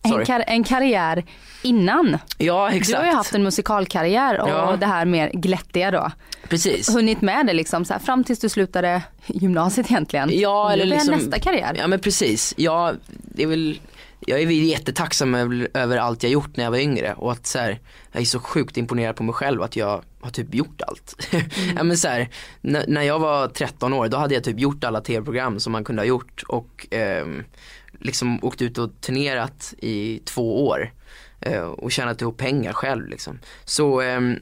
en, 0.03 0.25
kar- 0.25 0.45
en 0.47 0.65
karriär 0.65 1.25
innan. 1.63 2.19
Ja 2.39 2.69
Du 2.71 2.77
exakt. 2.77 2.99
har 2.99 3.07
ju 3.07 3.13
haft 3.13 3.35
en 3.35 3.43
musikalkarriär 3.43 4.41
och 4.41 4.49
Ja. 4.49 4.77
det 4.81 4.87
här 4.87 5.05
mer 5.05 5.31
glättiga 5.35 5.91
då. 5.91 6.11
Precis. 6.49 6.95
Hunnit 6.95 7.21
med 7.21 7.47
det 7.47 7.53
liksom 7.53 7.85
så 7.85 7.93
här, 7.93 8.01
fram 8.01 8.25
tills 8.25 8.39
du 8.41 8.49
slutade 8.49 9.03
gymnasiet 9.27 9.91
egentligen. 9.91 10.31
Ja 10.33 10.73
eller 10.73 10.85
liksom. 10.85 11.15
nästa 11.15 11.39
karriär. 11.39 11.75
Ja 11.79 11.87
men 11.87 11.99
precis. 12.01 12.55
Ja, 12.57 12.93
det 13.09 13.43
är 13.43 13.47
väl, 13.47 13.81
jag 14.27 14.43
är 14.43 14.51
jättetacksam 14.51 15.35
över, 15.75 15.97
allt 15.97 16.23
jag 16.23 16.33
gjort 16.33 16.57
när 16.57 16.65
jag 16.65 16.71
var 16.71 16.79
yngre 16.79 17.15
och 17.15 17.33
att 17.33 17.47
så 17.47 17.59
här, 17.59 17.81
jag 18.13 18.21
är 18.21 18.27
så 18.27 18.41
sjukt 18.41 18.77
imponerad 18.77 19.17
på 19.17 19.23
mig 19.23 19.35
själv 19.35 19.63
att 19.63 19.77
jag 19.77 20.03
har 20.21 20.31
typ 20.31 20.55
gjort 20.55 20.83
allt. 20.87 21.29
ja 21.77 21.83
men 21.83 21.97
så 21.97 22.09
här, 22.09 22.29
när, 22.61 23.03
jag 23.03 23.19
var 23.19 23.49
13 23.49 23.93
år 23.93 24.09
då 24.09 24.17
hade 24.17 24.35
jag 24.35 24.45
typ 24.45 24.61
gjort 24.61 24.85
alla 24.85 25.01
tv-program 25.01 25.61
som 25.61 25.73
man 25.73 25.85
kunde 25.85 26.03
ha 26.03 26.07
gjort 26.07 26.43
och 26.49 26.87
ehm, 26.91 27.45
liksom 27.93 28.39
åkt 28.43 28.63
ut 28.63 28.79
och 28.79 29.01
turnerat 29.01 29.75
i 29.79 30.19
två 30.25 30.67
år 30.67 30.93
eh, 31.41 31.63
och 31.63 31.93
tjänat 31.93 32.21
ihop 32.21 32.39
pengar 32.39 32.73
själv 32.73 33.09
liksom. 33.09 33.39
Så, 33.65 34.01
ehm, 34.01 34.37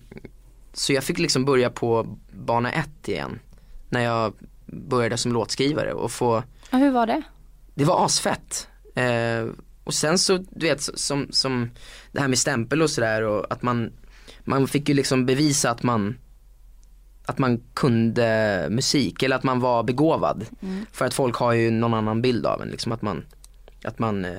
så 0.72 0.92
jag 0.92 1.04
fick 1.04 1.18
liksom 1.18 1.44
börja 1.44 1.70
på 1.70 2.16
bana 2.32 2.72
ett 2.72 3.08
igen 3.08 3.38
när 3.88 4.00
jag 4.00 4.34
började 4.66 5.16
som 5.16 5.32
låtskrivare 5.32 5.92
och 5.92 6.12
få 6.12 6.42
Ja, 6.70 6.78
hur 6.78 6.90
var 6.90 7.06
det? 7.06 7.22
det 7.74 7.84
var 7.84 8.04
asfett. 8.04 8.68
Och 9.90 9.94
sen 9.94 10.18
så, 10.18 10.36
du 10.36 10.66
vet, 10.66 10.88
som, 10.94 11.26
som 11.30 11.70
det 12.12 12.20
här 12.20 12.28
med 12.28 12.38
stämpel 12.38 12.82
och 12.82 12.90
sådär 12.90 13.22
och 13.22 13.52
att 13.52 13.62
man, 13.62 13.92
man 14.44 14.68
fick 14.68 14.88
ju 14.88 14.94
liksom 14.94 15.26
bevisa 15.26 15.70
att 15.70 15.82
man, 15.82 16.18
att 17.26 17.38
man 17.38 17.60
kunde 17.74 18.66
musik 18.70 19.22
eller 19.22 19.36
att 19.36 19.42
man 19.42 19.60
var 19.60 19.82
begåvad. 19.82 20.46
För 20.92 21.04
att 21.04 21.14
folk 21.14 21.36
har 21.36 21.52
ju 21.52 21.70
någon 21.70 21.94
annan 21.94 22.22
bild 22.22 22.46
av 22.46 22.62
en, 22.62 22.68
liksom 22.68 22.92
att 22.92 23.02
man, 23.02 23.24
att 23.84 23.98
man, 23.98 24.24
eh, 24.24 24.30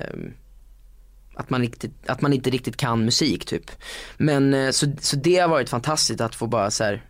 att 1.34 1.50
man, 1.50 1.60
riktigt, 1.60 1.92
att 2.06 2.20
man 2.20 2.32
inte 2.32 2.50
riktigt 2.50 2.76
kan 2.76 3.04
musik 3.04 3.44
typ. 3.44 3.70
Men 4.16 4.54
eh, 4.54 4.70
så, 4.70 4.86
så 5.00 5.16
det 5.16 5.38
har 5.38 5.48
varit 5.48 5.68
fantastiskt 5.68 6.20
att 6.20 6.34
få 6.34 6.46
bara 6.46 6.70
så 6.70 6.84
här, 6.84 7.04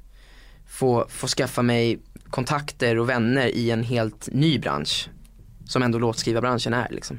få, 0.67 1.07
få 1.09 1.27
skaffa 1.27 1.63
mig 1.63 1.99
kontakter 2.31 2.99
och 2.99 3.09
vänner 3.09 3.47
i 3.47 3.71
en 3.71 3.83
helt 3.83 4.29
ny 4.33 4.59
bransch. 4.59 5.09
Som 5.65 5.83
ändå 5.83 5.99
låtskriva-branschen 5.99 6.75
är 6.75 6.89
liksom. 6.91 7.19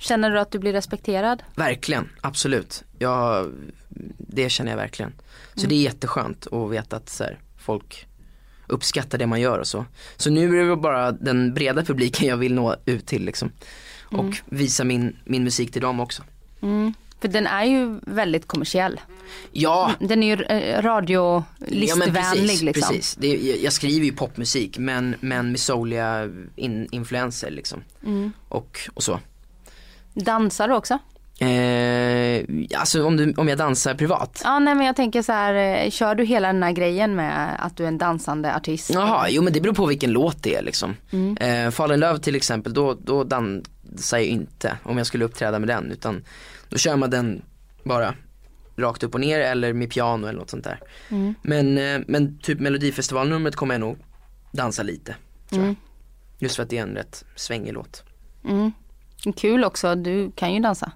Känner 0.00 0.30
du 0.30 0.40
att 0.40 0.50
du 0.50 0.58
blir 0.58 0.72
respekterad? 0.72 1.42
Verkligen, 1.54 2.08
absolut. 2.20 2.84
Jag, 2.98 3.52
det 4.18 4.48
känner 4.48 4.70
jag 4.70 4.76
verkligen. 4.76 5.12
Så 5.54 5.66
det 5.66 5.74
är 5.74 5.82
jätteskönt 5.82 6.46
att 6.46 6.70
veta 6.70 6.96
att 6.96 7.08
så 7.08 7.24
här, 7.24 7.38
folk 7.58 8.06
uppskattar 8.66 9.18
det 9.18 9.26
man 9.26 9.40
gör 9.40 9.58
och 9.58 9.66
så. 9.66 9.84
Så 10.16 10.30
nu 10.30 10.60
är 10.60 10.64
det 10.64 10.76
bara 10.76 11.12
den 11.12 11.54
breda 11.54 11.84
publiken 11.84 12.28
jag 12.28 12.36
vill 12.36 12.54
nå 12.54 12.76
ut 12.84 13.06
till 13.06 13.24
liksom. 13.24 13.52
Och 14.04 14.36
visa 14.44 14.84
min, 14.84 15.16
min 15.24 15.44
musik 15.44 15.72
till 15.72 15.82
dem 15.82 16.00
också. 16.00 16.22
För 17.20 17.28
den 17.28 17.46
är 17.46 17.64
ju 17.64 18.00
väldigt 18.02 18.46
kommersiell. 18.46 19.00
Ja, 19.52 19.92
Den 20.00 20.22
är 20.22 20.36
ju 20.36 20.42
eh, 20.42 20.82
radiolistvänlig 20.82 22.14
precis, 22.14 22.62
liksom. 22.62 22.88
precis. 22.88 23.14
Det, 23.14 23.28
jag, 23.28 23.58
jag 23.58 23.72
skriver 23.72 24.06
ju 24.06 24.12
popmusik 24.12 24.78
men, 24.78 25.14
men 25.20 25.50
med 25.50 25.60
souliga 25.60 26.30
in, 26.56 26.88
influenser 26.90 27.50
liksom. 27.50 27.82
Mm. 28.06 28.32
Och, 28.48 28.78
och 28.94 29.02
så. 29.02 29.20
Dansar 30.24 30.68
du 30.68 30.74
också? 30.74 30.98
Eh, 31.40 32.44
alltså 32.80 33.04
om, 33.06 33.16
du, 33.16 33.34
om 33.36 33.48
jag 33.48 33.58
dansar 33.58 33.94
privat? 33.94 34.40
Ja 34.44 34.58
nej 34.58 34.74
men 34.74 34.86
jag 34.86 34.96
tänker 34.96 35.22
så 35.22 35.32
här, 35.32 35.54
eh, 35.84 35.90
kör 35.90 36.14
du 36.14 36.24
hela 36.24 36.46
den 36.52 36.62
här 36.62 36.72
grejen 36.72 37.14
med 37.16 37.56
att 37.58 37.76
du 37.76 37.84
är 37.84 37.88
en 37.88 37.98
dansande 37.98 38.56
artist? 38.56 38.90
Jaha, 38.90 39.26
jo 39.30 39.42
men 39.42 39.52
det 39.52 39.60
beror 39.60 39.74
på 39.74 39.86
vilken 39.86 40.12
låt 40.12 40.42
det 40.42 40.54
är 40.54 40.62
liksom. 40.62 40.96
Mm. 41.12 41.36
Eh, 41.36 41.70
Fall 41.70 41.92
in 41.92 42.00
Love 42.00 42.18
till 42.18 42.34
exempel, 42.36 42.74
då, 42.74 42.94
då 42.94 43.24
dansar 43.24 44.18
jag 44.18 44.26
inte 44.26 44.76
om 44.82 44.98
jag 44.98 45.06
skulle 45.06 45.24
uppträda 45.24 45.58
med 45.58 45.68
den 45.68 45.90
utan 45.90 46.24
då 46.68 46.76
kör 46.76 46.96
man 46.96 47.10
den 47.10 47.42
bara 47.84 48.14
rakt 48.76 49.02
upp 49.02 49.14
och 49.14 49.20
ner 49.20 49.40
eller 49.40 49.72
med 49.72 49.90
piano 49.90 50.26
eller 50.26 50.38
något 50.38 50.50
sånt 50.50 50.64
där. 50.64 50.80
Mm. 51.08 51.34
Men, 51.42 51.78
eh, 51.78 52.00
men 52.06 52.38
typ 52.38 52.60
melodifestivalnumret 52.60 53.56
kommer 53.56 53.74
jag 53.74 53.80
nog 53.80 53.96
dansa 54.52 54.82
lite. 54.82 55.14
Tror 55.50 55.62
Mm. 55.62 55.74
jag. 56.38 56.42
Just 56.44 56.56
för 56.56 56.62
att 56.62 56.70
det 56.70 56.78
är 56.78 56.82
en 56.82 56.94
rätt 56.94 57.24
svängig 57.36 57.72
låt. 57.72 58.02
Mm. 58.48 58.72
Kul 59.36 59.64
också, 59.64 59.94
du 59.94 60.32
kan 60.36 60.54
ju 60.54 60.60
dansa. 60.60 60.92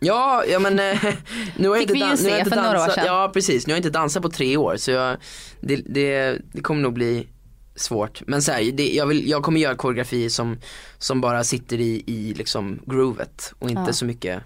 Ja, 0.00 0.44
ja 0.48 0.58
men 0.58 0.78
eh, 0.78 1.04
nu 1.56 1.68
har 1.68 1.76
jag 1.76 1.82
inte, 1.82 1.94
dan- 1.94 2.16
nu 2.22 2.30
har 2.30 2.38
inte 2.38 2.50
dansat, 2.50 2.96
ja 3.06 3.30
precis, 3.34 3.66
nu 3.66 3.72
har 3.72 3.76
jag 3.76 3.78
inte 3.86 3.98
dansat 3.98 4.22
på 4.22 4.28
tre 4.28 4.56
år 4.56 4.76
så 4.76 4.90
jag, 4.90 5.16
det, 5.60 5.76
det, 5.76 6.38
det 6.52 6.60
kommer 6.62 6.82
nog 6.82 6.92
bli 6.92 7.28
svårt. 7.76 8.22
Men 8.26 8.42
så 8.42 8.52
här, 8.52 8.72
det, 8.72 8.88
jag, 8.94 9.06
vill, 9.06 9.28
jag 9.30 9.42
kommer 9.42 9.60
göra 9.60 9.74
koreografi 9.76 10.30
som, 10.30 10.58
som 10.98 11.20
bara 11.20 11.44
sitter 11.44 11.80
i, 11.80 12.02
i 12.06 12.34
liksom 12.34 12.78
groovet 12.86 13.54
och 13.58 13.70
inte 13.70 13.82
Ja. 13.86 13.92
så 13.92 14.04
mycket 14.04 14.42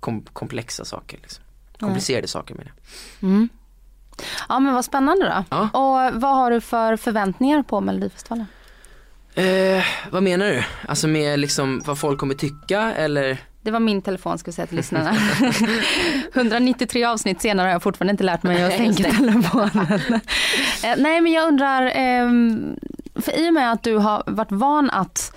kom, 0.00 0.22
komplexa 0.32 0.84
saker 0.84 1.18
liksom. 1.22 1.44
Komplicerade 1.80 2.28
saker 2.28 2.54
menar 2.54 2.72
jag. 3.20 3.28
Mm. 3.28 3.48
Ja 4.48 4.58
men 4.60 4.74
vad 4.74 4.84
spännande 4.84 5.24
då. 5.26 5.44
Ja. 5.56 5.62
Och 5.72 6.20
vad 6.20 6.36
har 6.36 6.50
du 6.50 6.60
för 6.60 6.96
förväntningar 6.96 7.62
på 7.62 7.80
Melodifestivalen? 7.80 8.46
Eh, 9.36 9.84
vad 10.10 10.22
menar 10.22 10.46
du? 10.46 10.62
Alltså 10.88 11.08
med 11.08 11.38
liksom 11.38 11.82
vad 11.86 11.98
folk 11.98 12.18
kommer 12.20 12.34
tycka 12.34 12.92
eller? 12.94 13.38
Det 13.62 13.70
var 13.70 13.80
min 13.80 14.02
telefon 14.02 14.38
ska 14.38 14.50
vi 14.50 14.54
säga 14.54 14.66
till 14.66 14.76
lyssnarna. 14.76 15.16
193 16.34 17.04
avsnitt 17.04 17.40
senare 17.42 17.66
har 17.66 17.72
jag 17.72 17.82
fortfarande 17.82 18.10
inte 18.10 18.24
lärt 18.24 18.42
mig 18.42 18.62
att 18.64 18.72
stänga 18.72 18.94
telefonen. 19.12 20.00
Eh, 20.84 20.94
Nej 20.96 21.20
men 21.20 21.32
jag 21.32 21.48
undrar, 21.48 21.92
ehm, 21.94 22.76
för 23.14 23.38
i 23.38 23.48
och 23.50 23.54
med 23.54 23.72
att 23.72 23.82
du 23.82 23.96
har 23.96 24.22
varit 24.26 24.52
van 24.52 24.90
att 24.90 25.36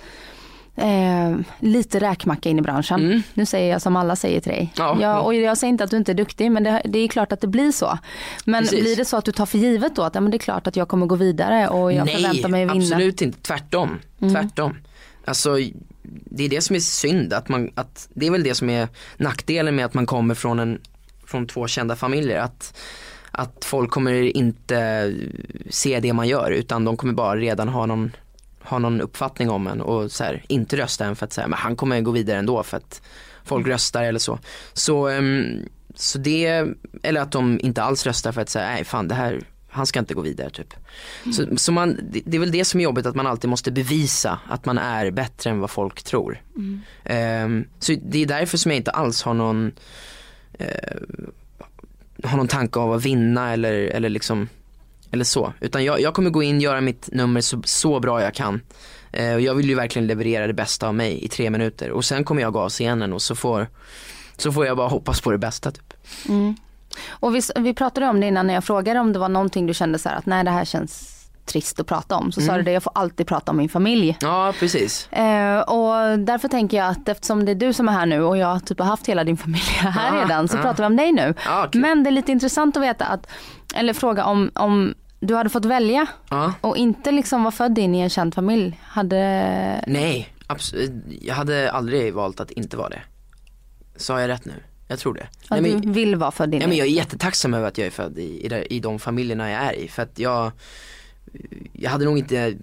eh, 0.80 1.38
lite 1.58 1.98
räkmacka 1.98 2.48
in 2.48 2.58
i 2.58 2.62
branschen. 2.62 3.00
Mm. 3.04 3.22
Nu 3.34 3.46
säger 3.46 3.72
jag 3.72 3.82
som 3.82 3.96
alla 3.96 4.16
säger 4.16 4.40
till 4.40 4.52
dig. 4.52 4.72
Ja. 4.76 4.98
Jag, 5.00 5.24
och 5.24 5.34
jag 5.34 5.58
säger 5.58 5.68
inte 5.68 5.84
att 5.84 5.90
du 5.90 5.96
inte 5.96 6.12
är 6.12 6.14
duktig 6.14 6.52
men 6.52 6.62
det, 6.62 6.82
det 6.84 6.98
är 6.98 7.08
klart 7.08 7.32
att 7.32 7.40
det 7.40 7.46
blir 7.46 7.72
så. 7.72 7.98
Men 8.44 8.62
Precis. 8.62 8.80
blir 8.80 8.96
det 8.96 9.04
så 9.04 9.16
att 9.16 9.24
du 9.24 9.32
tar 9.32 9.46
för 9.46 9.58
givet 9.58 9.96
då 9.96 10.02
att 10.02 10.14
ja, 10.14 10.20
men 10.20 10.30
det 10.30 10.36
är 10.36 10.38
klart 10.38 10.66
att 10.66 10.76
jag 10.76 10.88
kommer 10.88 11.06
gå 11.06 11.16
vidare 11.16 11.68
och 11.68 11.92
jag 11.92 12.10
förväntar 12.10 12.48
mig 12.48 12.64
att 12.64 12.70
vinna? 12.70 12.84
Mm. 12.84 12.92
absolut 12.92 13.22
inte. 13.22 13.38
Tvärtom. 13.40 13.98
Tvärtom. 14.18 14.76
Alltså 15.24 15.56
det 16.02 16.44
är 16.44 16.48
det 16.48 16.60
som 16.60 16.76
är 16.76 16.80
synd, 16.80 17.32
att 17.32 17.48
man, 17.48 17.70
att 17.74 18.08
det 18.14 18.26
är 18.26 18.30
väl 18.30 18.42
det 18.42 18.54
som 18.54 18.70
är 18.70 18.88
nackdelen 19.16 19.76
med 19.76 19.84
att 19.84 19.94
man 19.94 20.06
kommer 20.06 20.34
från 20.34 20.58
en, 20.58 20.80
från 21.26 21.46
två 21.46 21.66
kända 21.66 21.96
familjer. 21.96 22.38
Att, 22.38 22.78
att 23.30 23.64
folk 23.64 23.90
kommer 23.90 24.12
inte 24.36 25.12
se 25.70 26.00
det 26.00 26.12
man 26.12 26.28
gör 26.28 26.50
utan 26.50 26.84
de 26.84 26.96
kommer 26.96 27.12
bara 27.12 27.36
redan 27.36 27.68
ha 27.68 27.86
någon, 27.86 28.12
ha 28.62 28.78
någon 28.78 29.00
uppfattning 29.00 29.50
om 29.50 29.66
en 29.66 29.80
och 29.80 30.12
så 30.12 30.24
här, 30.24 30.44
inte 30.48 30.76
rösta 30.76 31.04
än 31.04 31.16
för 31.16 31.26
att 31.26 31.32
säga 31.32 31.48
men 31.48 31.58
han 31.58 31.76
kommer 31.76 32.00
gå 32.00 32.10
vidare 32.10 32.38
ändå 32.38 32.62
för 32.62 32.76
att 32.76 33.02
folk 33.44 33.66
röstar 33.66 34.02
eller 34.02 34.18
så. 34.18 34.38
Så, 34.72 35.08
ehm, 35.08 35.68
så 35.94 36.18
det, 36.18 36.66
eller 37.02 37.20
att 37.20 37.32
de 37.32 37.60
inte 37.62 37.82
alls 37.82 38.06
röstar 38.06 38.32
för 38.32 38.40
att 38.40 38.48
säga 38.48 38.66
nej 38.66 38.84
fan 38.84 39.08
det 39.08 39.14
här, 39.14 39.40
han 39.68 39.86
ska 39.86 39.98
inte 39.98 40.14
gå 40.14 40.20
vidare 40.20 40.50
typ. 40.50 40.74
Så, 41.32 41.56
så 41.56 41.72
man, 41.72 41.98
det, 42.24 42.36
är 42.36 42.40
väl 42.40 42.52
det 42.52 42.64
som 42.64 42.80
är 42.80 42.84
jobbigt 42.84 43.06
att 43.06 43.14
man 43.14 43.26
alltid 43.26 43.50
måste 43.50 43.72
bevisa 43.72 44.38
att 44.48 44.64
man 44.64 44.78
är 44.78 45.10
bättre 45.10 45.50
än 45.50 45.60
vad 45.60 45.70
folk 45.70 46.02
tror. 46.02 46.42
Ehm, 47.04 47.64
så 47.78 47.94
det 48.02 48.22
är 48.22 48.26
därför 48.26 48.58
som 48.58 48.70
jag 48.70 48.76
inte 48.76 48.90
alls 48.90 49.22
har 49.22 49.34
någon 49.34 49.72
eh, 50.52 50.96
har 52.24 52.36
någon 52.36 52.48
tanke 52.48 52.78
av 52.78 52.92
att 52.92 53.04
vinna 53.04 53.52
eller, 53.52 53.72
eller 53.72 54.08
liksom 54.08 54.48
eller 55.12 55.24
så. 55.24 55.52
Utan 55.60 55.84
jag, 55.84 56.00
jag 56.00 56.14
kommer 56.14 56.30
gå 56.30 56.42
in, 56.42 56.60
göra 56.60 56.80
mitt 56.80 57.08
nummer 57.12 57.40
så, 57.40 57.62
så 57.64 58.00
bra 58.00 58.22
jag 58.22 58.34
kan. 58.34 58.60
Eh, 59.12 59.34
och 59.34 59.40
jag 59.40 59.54
vill 59.54 59.68
ju 59.68 59.74
verkligen 59.74 60.06
leverera 60.06 60.46
det 60.46 60.52
bästa 60.52 60.88
av 60.88 60.94
mig 60.94 61.24
i 61.24 61.28
tre 61.28 61.50
minuter. 61.50 61.90
Och 61.90 62.04
sen 62.04 62.24
kommer 62.24 62.42
jag 62.42 62.52
gå 62.52 62.60
av 62.60 62.68
scenen 62.68 63.12
och 63.12 63.22
så 63.22 63.34
får, 63.34 63.68
så 64.36 64.52
får 64.52 64.66
jag 64.66 64.76
bara 64.76 64.88
hoppas 64.88 65.20
på 65.20 65.30
det 65.30 65.38
bästa 65.38 65.70
typ. 65.70 65.94
Mm. 66.28 66.54
Och 67.08 67.34
vi, 67.34 67.40
vi 67.56 67.74
pratade 67.74 68.06
om 68.06 68.20
det 68.20 68.26
innan 68.26 68.46
när 68.46 68.54
jag 68.54 68.64
frågade 68.64 69.00
om 69.00 69.12
det 69.12 69.18
var 69.18 69.28
någonting 69.28 69.66
du 69.66 69.74
kände 69.74 69.98
så 69.98 70.08
här 70.08 70.16
att 70.16 70.26
nej 70.26 70.44
det 70.44 70.50
här 70.50 70.64
känns 70.64 71.19
trist 71.50 71.80
att 71.80 71.86
prata 71.86 72.16
om. 72.16 72.32
Så 72.32 72.40
sa 72.40 72.46
Mm. 72.52 72.56
du 72.56 72.62
det, 72.62 72.72
jag 72.72 72.82
får 72.82 72.92
alltid 72.94 73.26
prata 73.26 73.50
om 73.50 73.56
min 73.56 73.68
familj. 73.68 74.16
Ja, 74.20 74.52
precis. 74.58 75.12
Eh, 75.12 75.60
och 75.60 76.18
därför 76.18 76.48
tänker 76.48 76.76
jag 76.76 76.88
att 76.88 77.08
eftersom 77.08 77.44
det 77.44 77.52
är 77.52 77.54
du 77.54 77.72
som 77.72 77.88
är 77.88 77.92
här 77.92 78.06
nu 78.06 78.22
och 78.22 78.36
jag 78.36 78.66
typ 78.66 78.78
har 78.78 78.86
haft 78.86 79.06
hela 79.06 79.24
din 79.24 79.36
familj 79.36 79.62
här 79.62 80.16
Ja, 80.16 80.22
redan 80.24 80.48
så 80.48 80.56
ja. 80.56 80.62
pratar 80.62 80.82
vi 80.82 80.86
om 80.86 80.96
dig 80.96 81.12
nu. 81.12 81.34
Ja, 81.44 81.68
kul. 81.72 81.80
Men 81.82 82.02
det 82.04 82.10
är 82.10 82.12
lite 82.12 82.32
intressant 82.32 82.76
att 82.76 82.82
veta 82.82 83.04
att, 83.06 83.26
eller 83.74 83.92
fråga 83.92 84.24
om, 84.24 84.50
om 84.54 84.94
du 85.20 85.34
hade 85.36 85.50
fått 85.50 85.64
välja 85.64 86.06
Ja. 86.30 86.52
och 86.60 86.76
inte 86.76 87.10
liksom 87.10 87.42
vara 87.42 87.52
född 87.52 87.78
in 87.78 87.94
i 87.94 88.00
en 88.00 88.10
känd 88.10 88.34
familj. 88.34 88.80
Hade, 88.84 89.84
Nej, 89.86 90.34
absolut. 90.46 90.90
Jag 91.20 91.34
hade 91.34 91.72
aldrig 91.72 92.14
valt 92.14 92.40
att 92.40 92.50
inte 92.50 92.76
vara 92.76 92.88
det. 92.88 93.02
Sa 93.96 94.20
jag 94.20 94.28
rätt 94.28 94.44
nu? 94.44 94.52
Jag 94.88 94.98
tror 94.98 95.14
det. 95.14 95.22
att 95.22 95.50
Nej, 95.50 95.60
men, 95.72 95.80
du 95.80 95.90
vill 95.90 96.16
vara 96.16 96.30
född 96.30 96.54
in 96.54 96.60
ja, 96.60 96.66
men 96.68 96.76
jag 96.76 96.86
är 96.86 96.90
jättetacksam 96.90 97.54
över 97.54 97.68
att 97.68 97.78
jag 97.78 97.86
är 97.86 97.90
född 97.90 98.18
i, 98.18 98.22
i, 98.46 98.66
i 98.76 98.80
de 98.80 98.98
familjerna 98.98 99.50
jag 99.50 99.62
är 99.62 99.72
i. 99.72 99.88
För 99.88 100.02
att 100.02 100.18
jag, 100.18 100.52
jag 101.72 101.90
hade 101.90 102.04
nog 102.04 102.18
inte 102.18 102.56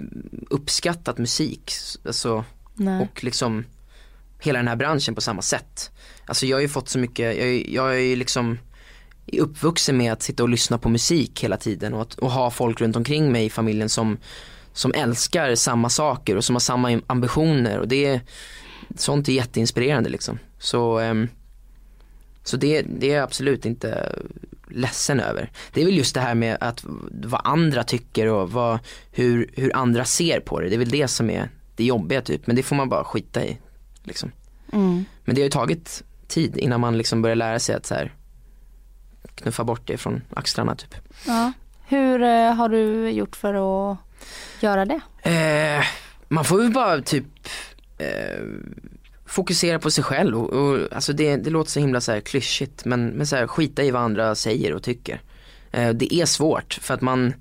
uppskattat 0.50 1.18
musik. 1.18 1.72
Alltså, 2.06 2.46
Nej. 2.74 3.02
och 3.02 3.24
liksom 3.24 3.66
hela 4.40 4.60
den 4.60 4.68
här 4.68 4.76
branschen 4.76 5.16
på 5.16 5.22
samma 5.22 5.42
sätt. 5.42 5.92
Alltså 6.26 6.46
jag 6.46 6.58
har 6.58 6.62
ju 6.62 6.70
fått 6.70 6.90
så 6.90 7.00
mycket, 7.00 7.38
jag, 7.38 7.70
jag 7.70 7.96
är 7.96 8.00
ju 8.00 8.16
liksom 8.16 8.58
uppvuxen 9.34 9.98
med 9.98 10.14
att 10.14 10.22
sitta 10.22 10.44
och 10.44 10.50
lyssna 10.50 10.78
på 10.78 10.90
musik 10.90 11.44
hela 11.44 11.58
tiden 11.58 11.94
och, 11.94 12.02
att, 12.02 12.14
och 12.14 12.32
ha 12.32 12.52
folk 12.52 12.82
runt 12.82 12.96
omkring 12.96 13.32
mig 13.32 13.46
i 13.46 13.50
familjen 13.50 13.90
som, 13.90 14.18
som 14.74 14.94
älskar 14.94 15.56
samma 15.56 15.90
saker 15.90 16.36
och 16.36 16.44
som 16.44 16.56
har 16.56 16.60
samma 16.60 17.02
ambitioner 17.08 17.80
och 17.80 17.88
det 17.88 18.06
är, 18.06 18.22
sånt 18.96 19.28
är 19.28 19.34
jätteinspirerande 19.34 20.10
liksom. 20.10 20.40
Så, 20.60 21.00
ehm, 21.00 21.28
så 22.48 22.58
det, 22.58 22.82
det 22.82 23.12
är 23.12 23.16
jag 23.16 23.24
absolut 23.24 23.66
inte 23.66 24.16
ledsen 24.68 25.20
över. 25.20 25.51
Det 25.74 25.82
är 25.82 25.86
väl 25.86 25.98
just 25.98 26.16
det 26.16 26.22
här 26.22 26.36
med 26.36 26.58
att 26.60 26.86
vad 27.10 27.42
andra 27.44 27.84
tycker 27.84 28.27
och 28.27 28.51
vad, 28.51 28.80
hur, 29.12 29.50
hur 29.54 29.75
andra 29.75 30.06
ser 30.06 30.39
på 30.39 30.60
det. 30.60 30.70
Det 30.70 30.75
är 30.75 30.80
väl 30.80 30.89
det 30.89 31.08
som 31.08 31.30
är 31.30 31.50
det 31.75 31.84
jobbiga 31.84 32.22
typ. 32.22 32.48
Men 32.48 32.56
det 32.56 32.63
får 32.63 32.75
man 32.75 32.89
bara 32.89 33.04
skita 33.04 33.46
i. 33.46 33.58
Liksom. 34.04 34.32
Mm. 34.74 35.06
Men 35.25 35.36
det 35.36 35.42
har 35.42 35.46
ju 35.46 35.50
tagit 35.50 36.04
tid 36.27 36.58
innan 36.58 36.82
man 36.82 36.98
liksom 36.98 37.22
börjar 37.22 37.36
lära 37.36 37.60
sig 37.60 37.75
att 37.75 37.86
så 37.86 37.96
här, 37.96 38.13
knuffa 39.36 39.63
bort 39.63 39.82
det 39.86 39.98
från 39.98 40.22
axlarna 40.34 40.75
typ. 40.75 40.96
Ja. 41.27 41.51
Hur 41.88 42.22
eh, 42.22 42.54
har 42.54 42.70
du 42.70 43.10
gjort 43.10 43.36
för 43.36 43.54
att 43.92 43.98
göra 44.60 44.86
det? 44.86 45.00
Eh, 45.22 45.86
man 46.27 46.46
får 46.46 46.58
väl 46.58 46.72
bara 46.72 47.01
typ 47.01 47.25
eh, 47.98 48.44
fokusera 49.27 49.79
på 49.79 49.91
sig 49.91 50.03
själv 50.03 50.38
och, 50.38 50.50
och 50.53 50.79
alltså 50.91 51.13
det, 51.13 51.36
det 51.36 51.50
låter 51.50 51.72
så 51.72 51.79
himla 51.79 52.01
så 52.01 52.12
här 52.12 52.19
klyschigt 52.19 52.86
men, 52.86 53.07
men 53.07 53.27
så 53.27 53.36
här, 53.36 53.48
skita 53.48 53.84
i 53.84 53.91
vad 53.91 54.01
andra 54.01 54.36
säger 54.36 54.74
och 54.74 54.84
tycker. 54.84 55.22
Eh, 55.72 55.89
det 55.89 56.13
är 56.13 56.25
svårt 56.25 56.79
för 56.81 56.93
att 56.93 57.01
man, 57.01 57.34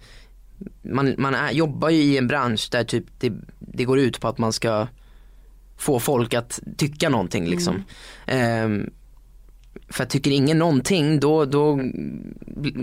man, 0.83 1.15
man 1.19 1.35
är, 1.35 1.51
jobbar 1.51 1.91
ju 1.91 2.03
i 2.03 2.19
en 2.19 2.27
bransch 2.27 2.69
där 2.71 2.85
typ 2.85 3.05
det, 3.19 3.33
det 3.59 3.85
går 3.85 3.99
ut 3.99 4.21
på 4.21 4.29
att 4.29 4.39
man 4.39 4.53
ska 4.53 4.87
få 5.77 6.01
folk 6.01 6.35
att 6.35 6.61
tycka 6.77 7.09
någonting 7.09 7.47
liksom. 7.47 7.85
Ehm, 8.27 8.91
för 9.89 10.05
att 10.05 10.11
tycker 10.11 10.31
ingen 10.31 10.59
någonting 10.59 11.21
då, 11.21 11.45
då, 11.45 11.81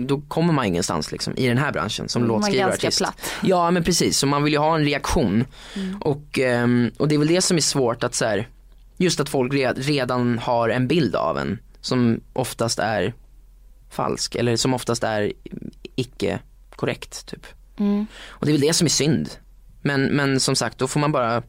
då 0.06 0.20
kommer 0.20 0.52
man 0.52 0.64
ingenstans 0.64 1.12
liksom 1.12 1.36
i 1.36 1.48
den 1.48 1.58
här 1.58 1.72
branschen 1.72 2.08
som 2.08 2.24
låtskrivare 2.24 2.68
ganska 2.68 2.86
artist. 2.86 2.98
platt. 2.98 3.32
Ja 3.42 3.70
men 3.70 3.84
precis, 3.84 4.18
så 4.18 4.26
man 4.26 4.42
vill 4.44 4.52
ju 4.52 4.58
ha 4.58 4.74
en 4.74 4.84
reaktion. 4.84 5.44
Mm. 5.76 6.02
Och, 6.02 6.38
ehm, 6.38 6.90
och 6.96 7.08
det 7.08 7.14
är 7.14 7.18
väl 7.18 7.28
det 7.28 7.42
som 7.42 7.56
är 7.56 7.60
svårt 7.60 8.04
att 8.04 8.14
så 8.14 8.24
här, 8.24 8.48
just 8.96 9.20
att 9.20 9.28
folk 9.28 9.52
re- 9.52 9.74
redan 9.76 10.38
har 10.38 10.68
en 10.68 10.88
bild 10.88 11.16
av 11.16 11.38
en 11.38 11.58
som 11.80 12.20
oftast 12.32 12.78
är 12.78 13.14
falsk 13.90 14.34
eller 14.34 14.56
som 14.56 14.74
oftast 14.74 15.04
är 15.04 15.32
icke 15.96 16.38
korrekt 16.76 17.26
typ. 17.26 17.46
Mm. 17.78 18.06
Och 18.26 18.46
det 18.46 18.50
är 18.50 18.54
väl 18.54 18.60
det 18.60 18.72
som 18.72 18.84
är 18.84 18.88
synd. 18.90 19.30
Men, 19.82 20.04
men 20.04 20.40
som 20.40 20.56
sagt 20.56 20.78
då 20.78 20.88
får 20.88 21.00
man 21.00 21.12
bara 21.12 21.40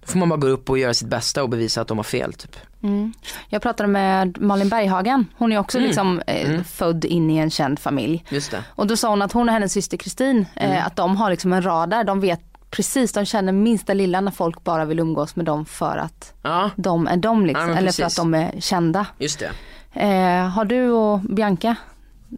då 0.00 0.06
får 0.10 0.18
man 0.18 0.28
bara 0.28 0.36
gå 0.40 0.46
upp 0.46 0.70
och 0.70 0.78
göra 0.78 0.94
sitt 0.94 1.08
bästa 1.08 1.42
och 1.42 1.48
bevisa 1.48 1.80
att 1.80 1.88
de 1.88 1.98
har 1.98 2.02
fel 2.04 2.32
typ. 2.32 2.56
Mm. 2.82 3.12
Jag 3.48 3.62
pratade 3.62 3.86
med 3.88 4.40
Malin 4.40 4.68
Berghagen, 4.68 5.26
hon 5.36 5.52
är 5.52 5.58
också 5.58 5.78
Mm. 5.78 5.86
liksom 5.88 6.22
eh, 6.26 6.62
född 6.62 7.04
in 7.04 7.30
i 7.30 7.36
en 7.36 7.50
känd 7.50 7.78
familj. 7.78 8.24
Just 8.30 8.50
det. 8.50 8.64
Och 8.68 8.86
då 8.86 8.96
sa 8.96 9.08
hon 9.10 9.22
att 9.22 9.32
hon 9.32 9.48
och 9.48 9.52
hennes 9.54 9.72
syster 9.72 9.96
Kristin, 9.96 10.46
Mm. 10.56 10.72
eh, 10.72 10.86
att 10.86 10.96
de 10.96 11.16
har 11.16 11.30
liksom 11.30 11.52
en 11.52 11.62
radar, 11.64 12.04
de 12.04 12.20
vet 12.20 12.40
precis, 12.76 13.12
de 13.12 13.24
känner 13.24 13.52
minsta 13.52 13.94
lilla 13.94 14.20
när 14.20 14.30
folk 14.30 14.64
bara 14.64 14.84
vill 14.84 14.98
umgås 14.98 15.36
med 15.36 15.46
dem 15.46 15.66
för 15.66 15.96
att 15.96 16.34
Ja, 16.42 16.70
de 16.76 17.06
är 17.06 17.16
de 17.16 17.46
liksom, 17.46 17.68
Ja, 17.70 17.76
eller 17.76 17.92
för 17.92 18.02
att 18.02 18.16
de 18.16 18.34
är 18.34 18.60
kända. 18.60 19.06
just 19.18 19.38
det. 19.38 19.50
Eh, 20.00 20.48
har 20.48 20.64
du 20.64 20.90
och 20.90 21.20
Bianca 21.20 21.76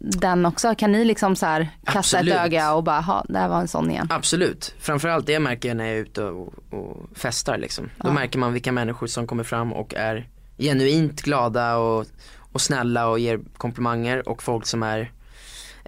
den 0.01 0.47
också? 0.47 0.75
Kan 0.75 0.93
ni 0.93 1.05
liksom 1.05 1.37
så 1.37 1.47
här 1.47 1.69
kasta 1.85 1.99
Absolut. 1.99 2.35
ett 2.35 2.41
öga 2.41 2.75
och 2.75 2.85
bara, 2.85 3.01
ha, 3.01 3.25
där 3.29 3.49
var 3.49 3.61
en 3.61 3.69
sån 3.69 3.91
igen. 3.91 4.07
Absolut, 4.11 4.75
framförallt 4.79 5.27
det 5.27 5.41
märker 5.41 5.69
jag 5.69 5.77
när 5.77 5.85
jag 5.85 5.95
är 5.95 6.01
ute 6.01 6.25
och, 6.25 6.55
och 6.71 6.97
festar 7.19 7.59
liksom. 7.59 7.91
Då 7.97 8.09
Ja. 8.09 8.13
märker 8.13 8.39
man 8.39 8.53
vilka 8.53 8.73
människor 8.73 9.07
som 9.07 9.27
kommer 9.27 9.45
fram 9.45 9.73
och 9.73 9.95
är 9.95 10.29
genuint 10.59 11.23
glada 11.23 11.77
och, 11.77 12.07
och 12.53 12.61
snälla 12.61 13.09
och 13.09 13.19
ger 13.19 13.41
komplimanger 13.57 14.29
och 14.29 14.43
folk 14.43 14.67
som 14.67 14.83
är 14.83 15.11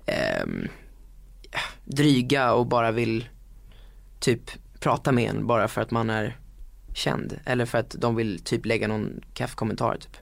ehm, 0.06 0.68
dryga 1.84 2.52
och 2.52 2.66
bara 2.66 2.90
vill 2.90 3.28
typ 4.20 4.50
prata 4.80 5.12
med 5.12 5.30
en 5.30 5.46
bara 5.46 5.68
för 5.68 5.80
att 5.80 5.90
man 5.90 6.10
är 6.10 6.36
känd 6.94 7.38
eller 7.44 7.66
för 7.66 7.78
att 7.78 7.90
de 7.98 8.16
vill 8.16 8.38
typ 8.38 8.66
lägga 8.66 8.88
någon 8.88 9.20
kaffekommentar 9.34 9.96
typ. 9.96 10.16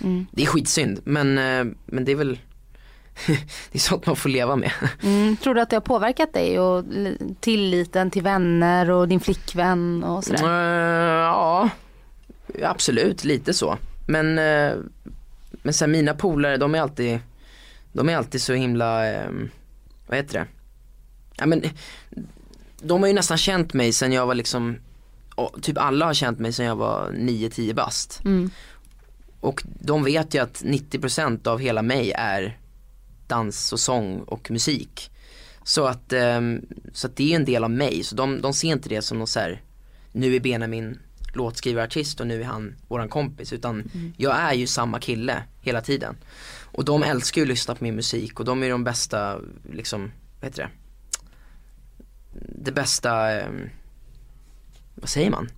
Mm. 0.00 0.26
Det 0.32 0.42
är 0.42 0.46
skitsynd 0.46 1.00
men, 1.04 1.38
eh, 1.38 1.74
men 1.86 2.04
det 2.04 2.12
är 2.12 2.16
väl 2.16 2.38
det 3.26 3.78
är 3.78 3.78
sånt 3.78 4.06
man 4.06 4.16
får 4.16 4.28
leva 4.28 4.56
med. 4.56 4.72
Mm. 5.02 5.36
Tror 5.36 5.54
du 5.54 5.60
att 5.60 5.70
det 5.70 5.76
har 5.76 5.80
påverkat 5.80 6.32
dig 6.32 6.60
och 6.60 6.84
tilliten 7.40 8.10
till 8.10 8.22
vänner 8.22 8.90
och 8.90 9.08
din 9.08 9.20
flickvän 9.20 10.04
och 10.04 10.24
sådär? 10.24 10.44
Eh, 10.44 11.18
ja, 11.18 11.70
absolut 12.62 13.24
lite 13.24 13.54
så. 13.54 13.78
Men, 14.06 14.38
uh, 14.38 14.78
men 15.52 15.74
sen 15.74 15.90
mina 15.90 16.14
polare 16.14 16.56
de 16.56 16.74
är 16.74 16.80
alltid, 16.80 17.18
de 17.92 18.08
är 18.08 18.16
alltid 18.16 18.42
så 18.42 18.52
himla, 18.52 19.02
vad 20.06 20.16
heter 20.16 20.38
det? 20.38 20.46
Ja 21.36 21.46
men, 21.46 21.62
de 22.82 23.02
har 23.02 23.08
ju 23.08 23.14
nästan 23.14 23.38
känt 23.38 23.74
mig 23.74 23.92
sen 23.92 24.12
jag 24.12 24.26
var 24.26 24.34
liksom, 24.34 24.76
typ 25.62 25.78
alla 25.78 26.06
har 26.06 26.14
känt 26.14 26.38
mig 26.38 26.52
sen 26.52 26.66
jag 26.66 26.76
var 26.76 27.10
9-10 27.10 27.74
bast. 27.74 28.20
Mm. 28.24 28.50
Och 29.40 29.62
de 29.64 30.04
vet 30.04 30.34
ju 30.34 30.42
att 30.42 30.62
90% 30.62 31.48
av 31.48 31.58
hela 31.58 31.82
mig 31.82 32.12
är 32.12 32.58
dans 33.26 33.72
och 33.72 33.80
sång 33.80 34.20
och 34.20 34.50
musik. 34.50 35.10
Så 35.64 35.84
att, 35.84 36.12
ehm, 36.12 36.66
så 36.92 37.06
att 37.06 37.16
det 37.16 37.32
är 37.32 37.36
en 37.36 37.44
del 37.44 37.64
av 37.64 37.70
mig, 37.70 38.04
så 38.04 38.14
de, 38.14 38.40
de 38.40 38.52
ser 38.52 38.68
inte 38.68 38.88
det 38.88 39.02
som 39.02 39.18
något 39.18 39.28
så 39.28 39.40
här, 39.40 39.62
nu 40.12 40.36
är 40.36 40.40
Benjamin 40.40 40.98
låtskrivarartist 41.34 42.20
och 42.20 42.26
nu 42.26 42.40
är 42.40 42.44
han 42.44 42.74
våran 42.88 43.08
kompis 43.08 43.52
utan 43.52 43.90
jag 44.16 44.36
är 44.36 44.52
ju 44.52 44.66
samma 44.66 45.00
kille 45.00 45.42
hela 45.60 45.80
tiden. 45.80 46.16
Och 46.60 46.84
de 46.84 47.02
älskar 47.02 47.40
ju 47.40 47.42
att 47.42 47.48
lyssna 47.48 47.74
på 47.74 47.84
min 47.84 47.96
musik 47.96 48.40
och 48.40 48.46
de 48.46 48.62
är 48.62 48.70
de 48.70 48.84
bästa, 48.84 49.40
liksom, 49.72 50.12
vad 50.40 50.50
heter 50.50 50.62
det? 50.62 50.81
Det 52.32 52.72
bästa, 52.72 53.30
ehm, 53.30 53.70
vad 54.94 55.08
säger 55.08 55.30
man? 55.30 55.48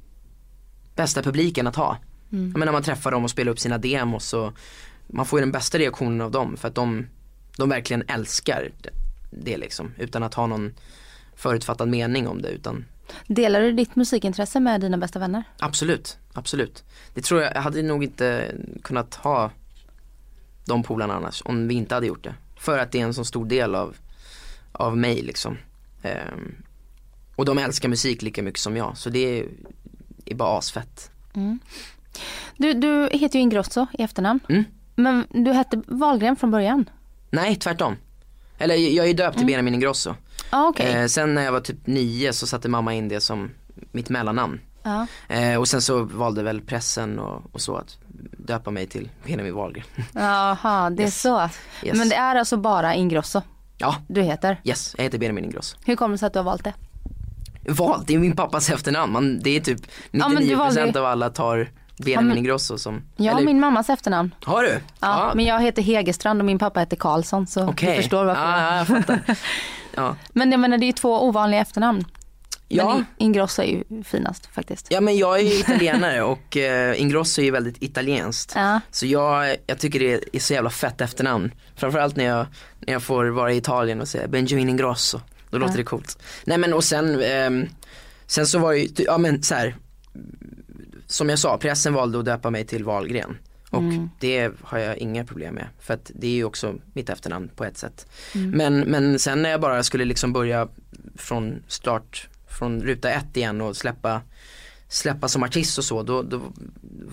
Bästa 0.95 1.23
publiken 1.23 1.67
att 1.67 1.77
ha. 1.77 1.99
Mm. 2.33 2.51
Jag 2.51 2.59
menar 2.59 2.73
man 2.73 2.83
träffar 2.83 3.11
dem 3.11 3.25
och 3.25 3.31
spelar 3.31 3.53
upp 3.53 3.59
sina 3.59 3.79
demos 3.79 4.33
och 4.33 4.53
man 5.07 5.27
får 5.27 5.39
ju 5.39 5.41
den 5.41 5.53
bästa 5.53 5.79
reaktionen 5.79 6.21
av 6.21 6.31
dem 6.31 6.57
för 6.57 6.69
att 6.69 6.75
de, 6.75 7.07
de 7.57 7.69
verkligen 7.69 8.03
älskar 8.09 8.71
det, 8.83 8.91
det 9.31 9.57
liksom 9.57 9.93
utan 9.99 10.23
att 10.23 10.35
ha 10.35 10.47
någon 10.47 10.75
förutfattad 11.37 11.89
mening 11.89 12.29
om 12.29 12.43
det 12.43 12.49
utan 12.49 12.85
Delar 13.27 13.61
du 13.61 13.73
ditt 13.73 13.97
musikintresse 13.97 14.61
med 14.61 14.81
dina 14.81 14.99
bästa 14.99 15.19
vänner? 15.19 15.43
absolut, 15.59 16.19
absolut. 16.33 16.85
Det 17.15 17.23
tror 17.23 17.43
jag, 17.43 17.57
jag 17.57 17.63
hade 17.63 17.83
nog 17.83 18.05
inte 18.05 18.55
kunnat 18.83 19.15
ha 19.15 19.51
de 20.65 20.83
polarna 20.83 21.15
annars 21.15 21.43
om 21.45 21.69
vi 21.69 21.75
inte 21.75 21.95
hade 21.95 22.07
gjort 22.07 22.25
det. 22.25 22.35
För 22.57 22.79
att 22.79 22.93
det 22.93 23.01
är 23.01 23.05
en 23.05 23.15
så 23.15 23.25
stor 23.25 23.47
del 23.47 23.75
av, 23.75 23.97
av 24.73 24.97
mig 24.97 25.23
liksom. 25.23 25.59
Ehm, 26.03 26.55
och 27.37 27.45
de 27.45 27.59
älskar 27.59 27.89
musik 27.89 28.23
lika 28.23 28.43
mycket 28.43 28.61
som 28.61 28.77
jag 28.77 28.97
så 28.97 29.11
det 29.11 29.39
är, 29.41 29.47
är 30.27 30.35
bara 30.35 30.59
asfett. 30.59 31.11
Du, 32.57 32.73
du 32.75 33.09
heter 33.13 33.39
ju 33.39 33.43
Ingrosso 33.43 33.87
i 33.99 34.03
efternamn. 34.03 34.41
Mm. 34.49 34.65
Men 34.97 35.27
du 35.31 35.53
hette 35.53 35.83
Wahlgren 35.87 36.37
från 36.37 36.51
början? 36.51 36.91
Nej, 37.31 37.57
tvärtom. 37.57 37.97
Eller 38.59 38.75
jag 38.75 39.09
är 39.09 39.15
döpt 39.15 39.37
till 39.39 39.47
Benjamin 39.47 39.75
Ingrosso. 39.75 40.15
Ja 40.51 40.69
okej. 40.69 40.93
Eh, 40.93 41.07
sen 41.07 41.35
när 41.35 41.43
jag 41.45 41.53
var 41.53 41.61
typ 41.61 41.87
nio 41.87 42.33
så 42.33 42.47
satte 42.47 42.69
mamma 42.69 42.95
in 42.95 43.09
det 43.09 43.21
som 43.21 43.51
mitt 43.93 44.09
mellannamn. 44.09 44.61
Ja. 44.83 45.07
Eh, 45.29 45.57
och 45.59 45.69
sen 45.69 45.83
så 45.83 46.03
valde 46.03 46.43
väl 46.43 46.61
pressen 46.61 47.19
och, 47.19 47.43
och 47.55 47.61
så 47.61 47.77
att 47.77 47.99
döpa 48.39 48.71
mig 48.71 48.87
till 48.87 49.09
Benjamin 49.27 49.55
Wahlgren. 49.55 49.85
Jaha, 50.13 50.91
det 50.91 51.03
är 51.03 51.05
Yes. 51.07 51.21
så. 51.23 51.49
Yes. 51.83 51.99
Men 51.99 52.09
det 52.09 52.15
är 52.17 52.35
alltså 52.35 52.57
bara 52.57 52.95
Ingrosso 52.95 53.43
Ja, 53.79 53.97
du 54.09 54.23
heter. 54.23 54.61
yes, 54.65 54.95
jag 54.97 55.05
heter 55.05 55.19
Benjamin 55.19 55.45
Ingrosso. 55.45 55.77
Hur 55.85 55.97
kommer 55.97 56.13
det 56.15 56.19
sig 56.19 56.27
att 56.27 56.33
du 56.33 56.39
har 56.39 56.45
valt 56.45 56.65
det? 56.65 56.73
Valt, 57.69 58.07
det 58.07 58.15
är 58.15 58.19
min 58.19 58.37
pappas 58.37 58.71
efternamn. 58.71 59.13
Man, 59.13 59.41
det 59.43 59.57
är 59.57 59.61
typ 59.61 59.81
99% 60.13 60.91
Ja, 60.95 61.01
av 61.01 61.07
alla 61.07 61.31
tar 61.31 61.69
Benjamin 62.05 62.39
Ingrosso 62.39 62.79
som, 62.79 63.03
Jag 63.17 63.33
har 63.33 63.41
min 63.43 63.61
mammas 63.61 63.91
efternamn. 63.91 64.35
har 64.45 64.63
du? 64.63 64.81
Ja, 65.01 65.33
Men 65.35 65.45
jag 65.45 65.63
heter 65.63 65.83
Hegerstrand 65.83 66.41
och 66.41 66.45
min 66.47 66.59
pappa 66.59 66.81
heter 66.81 66.97
Karlsson 66.97 67.47
så 67.47 67.69
Okej. 67.69 67.91
du 67.97 68.03
förstår 68.03 68.25
varför. 68.25 68.43
Ja, 68.43 68.61
ja, 68.71 68.77
jag 68.77 68.87
fattar. 68.87 69.21
Ja. 69.97 70.17
Men 70.33 70.51
jag 70.51 70.61
menar 70.61 70.79
det 70.79 70.85
är 70.85 70.87
ju 70.87 70.93
två 70.93 71.25
ovanliga 71.29 71.61
efternamn. 71.61 72.05
Ja. 72.69 72.95
Men 72.95 73.05
Ingrosso 73.19 73.63
är 73.63 73.67
ju 73.67 74.03
finast 74.05 74.47
faktiskt. 74.55 74.87
Ja 74.91 75.01
men 75.01 75.17
jag 75.17 75.39
är 75.41 75.43
ju 75.43 75.59
italienare 75.59 76.23
och 76.23 76.57
eh, 76.57 77.01
Ingrosso 77.01 77.41
är 77.41 77.45
ju 77.45 77.51
väldigt 77.51 77.83
italienskt. 77.83 78.53
Ja. 78.57 78.81
Så 78.91 79.07
jag, 79.07 79.57
jag 79.67 79.79
tycker 79.79 80.01
det 80.01 80.37
är 80.37 80.41
så 80.41 80.53
jävla 80.53 80.71
fett 80.71 81.01
efternamn. 81.01 81.53
Framförallt 81.77 82.17
när 82.17 82.25
jag, 82.25 82.47
när 82.81 82.93
jag 82.93 83.03
får 83.03 83.25
vara 83.25 83.53
i 83.53 83.57
Italien 83.57 84.01
och 84.01 84.09
säga 84.09 84.29
Benjamin 84.29 84.69
Ingrosso. 84.69 85.21
Då 85.55 85.67
låter 85.67 85.77
det 85.77 85.85
coolt. 85.85 86.19
Nej 86.45 86.59
men 86.59 86.73
och 86.75 86.85
sen, 86.85 87.21
ehm, 87.23 87.67
sen 88.27 88.47
så 88.47 88.59
var 88.59 88.73
det 88.73 88.79
ju, 88.79 88.89
ja 88.99 89.19
men 89.19 89.43
så 89.43 89.55
här. 89.55 89.77
Som 91.07 91.29
jag 91.29 91.39
sa, 91.39 91.59
pressen 91.59 91.95
valde 91.95 92.19
att 92.19 92.25
döpa 92.25 92.51
mig 92.51 92.65
till 92.67 92.85
Wahlgren. 92.85 93.37
Och 93.71 93.79
Mm. 93.83 94.11
det 94.21 94.51
har 94.63 94.79
jag 94.79 94.97
inga 94.99 95.25
problem 95.25 95.55
med. 95.55 95.67
För 95.81 95.95
att 95.95 96.11
det 96.15 96.27
är 96.27 96.31
ju 96.31 96.45
också 96.45 96.75
mitt 96.93 97.09
efternamn 97.09 97.49
på 97.57 97.65
ett 97.65 97.79
sätt. 97.79 98.07
Mm. 98.35 98.51
Men, 98.51 98.79
men 98.81 99.19
sen 99.19 99.43
när 99.43 99.51
jag 99.51 99.61
bara 99.61 99.83
skulle 99.83 100.05
liksom 100.05 100.33
börja 100.33 100.69
från 101.17 101.63
start, 101.69 102.29
från 102.59 102.83
ruta 102.83 103.11
ett 103.11 103.37
igen 103.37 103.61
och 103.61 103.77
släppa 103.77 104.21
släppa 104.89 105.29
som 105.29 105.43
artist 105.43 105.79
och 105.79 105.85
så, 105.85 106.03
då, 106.03 106.23
då 106.23 106.41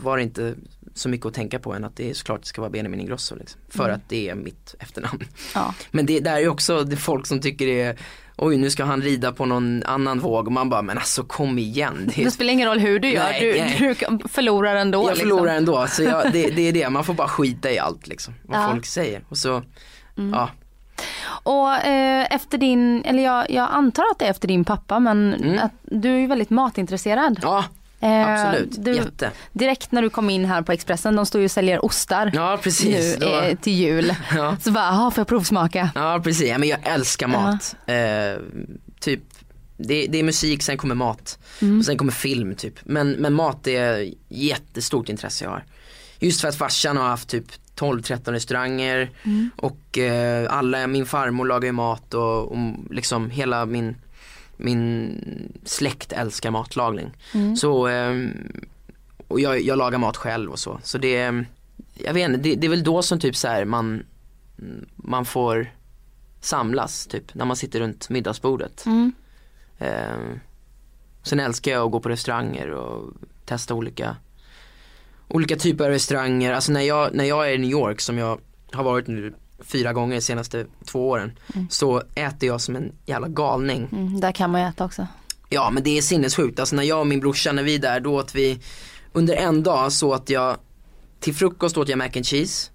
var 0.03 0.17
det 0.17 0.23
inte 0.23 0.55
så 0.93 1.09
mycket 1.09 1.25
att 1.25 1.33
tänka 1.33 1.59
på 1.59 1.73
än 1.73 1.83
att 1.83 1.95
det 1.95 2.09
är 2.09 2.13
såklart 2.13 2.41
det 2.41 2.47
ska 2.47 2.61
vara 2.61 2.71
Benjamin 2.71 2.99
Ingrosso 2.99 3.35
liksom. 3.35 3.61
För 3.69 3.83
Mm. 3.83 3.95
att 3.95 4.09
det 4.09 4.29
är 4.29 4.35
mitt 4.35 4.75
efternamn. 4.79 5.23
Ja. 5.55 5.73
Men 5.91 6.05
det 6.05 6.19
där 6.19 6.35
är 6.35 6.39
ju 6.39 6.47
också 6.47 6.83
det 6.83 6.97
folk 6.97 7.27
som 7.27 7.39
tycker 7.41 7.65
det 7.65 7.81
är 7.81 7.97
Oj 8.37 8.57
nu 8.57 8.69
ska 8.69 8.83
han 8.83 9.01
rida 9.01 9.31
på 9.31 9.45
någon 9.45 9.83
annan 9.83 10.19
våg 10.19 10.45
och 10.47 10.51
man 10.53 10.69
bara 10.69 10.81
men 10.81 10.97
alltså 10.97 11.23
kom 11.23 11.59
igen. 11.59 12.11
Det 12.15 12.23
Det 12.23 12.31
spelar 12.31 12.53
ingen 12.53 12.67
roll 12.69 12.79
hur 12.79 12.99
du 12.99 13.09
gör, 13.11 13.23
Nej, 13.23 13.75
du, 13.79 13.95
du 14.19 14.27
förlorar 14.27 14.75
ändå. 14.75 15.09
jag 15.09 15.17
förlorar 15.17 15.41
liksom. 15.43 15.57
ändå 15.57 15.87
så 15.87 16.03
jag, 16.03 16.31
det, 16.33 16.47
det 16.49 16.61
är 16.67 16.71
det, 16.71 16.89
man 16.89 17.03
får 17.03 17.13
bara 17.13 17.27
skita 17.27 17.71
i 17.71 17.79
allt 17.79 18.07
liksom. 18.07 18.33
Vad 18.43 18.61
Ja. 18.63 18.69
folk 18.71 18.85
säger. 18.85 19.23
Och 19.29 19.37
så, 19.37 19.61
ja. 20.15 20.49
Och 21.43 21.71
eh, 21.73 22.27
efter 22.35 22.57
din, 22.57 23.03
eller 23.05 23.23
jag, 23.23 23.51
jag 23.51 23.67
antar 23.71 24.03
att 24.11 24.19
det 24.19 24.25
är 24.25 24.29
efter 24.29 24.47
din 24.47 24.65
pappa 24.65 24.99
men 24.99 25.33
Mm. 25.33 25.59
att 25.63 25.71
du 25.83 26.13
är 26.15 26.19
ju 26.19 26.27
väldigt 26.27 26.49
matintresserad. 26.49 27.39
Ja, 27.41 27.63
absolut. 28.07 28.85
Du, 28.85 28.95
Jätte. 28.95 29.31
direkt 29.53 29.91
när 29.91 30.01
du 30.01 30.09
kom 30.09 30.29
in 30.29 30.45
här 30.45 30.61
på 30.61 30.71
Expressen, 30.71 31.15
de 31.15 31.25
står 31.25 31.39
ju 31.41 31.45
och 31.45 31.51
säljer 31.51 31.85
ostar 31.85 32.31
Ja 32.33 32.59
precis. 32.63 33.17
nu 33.19 33.25
eh, 33.25 33.55
till 33.57 33.73
jul. 33.73 34.15
Ja. 34.35 34.57
Så 34.61 34.71
bara, 34.71 34.89
"Ah, 34.91 35.11
får 35.11 35.21
jag 35.21 35.27
provsmaka? 35.27 35.89
Ja 35.95 36.21
precis, 36.23 36.47
ja, 36.49 36.57
men 36.57 36.69
jag 36.69 36.79
älskar 36.83 37.27
mat. 37.27 37.75
Eh, 37.85 38.41
typ, 38.99 39.19
det, 39.77 40.07
det 40.07 40.19
är 40.19 40.23
musik, 40.23 40.63
sen 40.63 40.77
kommer 40.77 40.95
mat. 40.95 41.39
Och 41.79 41.85
sen 41.85 41.97
kommer 41.97 42.11
film 42.11 42.55
typ. 42.55 42.75
Men, 42.83 43.11
men 43.11 43.33
mat 43.33 43.67
är 43.67 44.13
jättestort 44.29 45.09
intresse 45.09 45.43
jag 45.45 45.51
har. 45.51 45.63
Just 46.19 46.41
för 46.41 46.47
att 46.47 46.55
farsan 46.55 46.97
har 46.97 47.07
haft 47.07 47.29
typ 47.29 47.45
12-13 47.75 48.31
restauranger 48.31 49.09
och 49.55 49.97
eh, 49.97 50.53
alla, 50.57 50.87
min 50.87 51.05
farmor 51.05 51.45
lagar 51.45 51.65
ju 51.65 51.71
mat 51.71 52.13
och, 52.13 52.51
och 52.51 52.57
liksom 52.89 53.29
hela 53.29 53.65
min, 53.65 53.95
min 54.61 55.59
släkt 55.65 56.13
älskar 56.13 56.51
matlagning. 56.51 57.11
Så, 57.55 57.87
ehm, 57.87 58.33
och 59.27 59.39
jag, 59.39 59.61
jag 59.61 59.77
lagar 59.77 59.97
mat 59.97 60.17
själv 60.17 60.51
och 60.51 60.59
så. 60.59 60.79
Så 60.83 60.97
det, 60.97 61.45
jag 61.93 62.13
vet 62.13 62.29
inte, 62.29 62.41
det, 62.41 62.55
det 62.55 62.67
är 62.67 62.69
väl 62.69 62.83
då 62.83 63.01
som 63.01 63.19
typ 63.19 63.35
så 63.35 63.47
här 63.47 63.65
man 63.65 64.03
man 64.95 65.25
får 65.25 65.71
samlas 66.41 67.07
typ 67.07 67.33
när 67.35 67.45
man 67.45 67.55
sitter 67.55 67.79
runt 67.79 68.09
middagsbordet. 68.09 68.85
Mm. 68.85 69.13
Eh, 69.77 70.37
sen 71.23 71.39
älskar 71.39 71.71
jag 71.71 71.85
att 71.85 71.91
gå 71.91 71.99
på 71.99 72.09
restauranger 72.09 72.69
och 72.69 73.13
testa 73.45 73.73
olika 73.73 74.15
olika 75.27 75.55
typer 75.55 75.85
av 75.85 75.91
restauranger. 75.91 76.53
Alltså 76.53 76.71
när 76.71 76.81
jag, 76.81 77.13
när 77.13 77.25
jag 77.25 77.49
är 77.49 77.53
i 77.53 77.57
New 77.57 77.69
York 77.69 78.01
som 78.01 78.17
jag 78.17 78.39
har 78.71 78.83
varit 78.83 79.07
nu 79.07 79.33
fyra 79.65 79.93
gånger 79.93 80.15
de 80.15 80.21
senaste 80.21 80.65
två 80.85 81.09
åren 81.09 81.31
så 81.69 82.03
äter 82.15 82.47
jag 82.47 82.61
som 82.61 82.75
en 82.75 82.91
jävla 83.05 83.27
galning. 83.27 83.87
Mm, 83.91 84.19
där 84.19 84.31
kan 84.31 84.51
man 84.51 84.61
ju 84.61 84.67
äta 84.67 84.85
också. 84.85 85.07
Ja 85.49 85.69
men 85.69 85.83
det 85.83 85.97
är 85.97 86.01
sinnessjukt. 86.01 86.59
Alltså 86.59 86.75
när 86.75 86.83
jag 86.83 86.99
och 86.99 87.07
min 87.07 87.19
brorsa 87.19 87.51
när 87.51 87.63
vi 87.63 87.75
är 87.75 87.79
där 87.79 87.99
då 87.99 88.15
åt 88.15 88.35
vi 88.35 88.59
under 89.13 89.35
en 89.35 89.63
dag 89.63 89.91
så 89.91 90.13
att 90.13 90.29
jag 90.29 90.57
till 91.19 91.35
frukost 91.35 91.77
åt 91.77 91.89
jag 91.89 91.97
mac 91.97 92.09
and 92.15 92.25
cheese. 92.25 92.71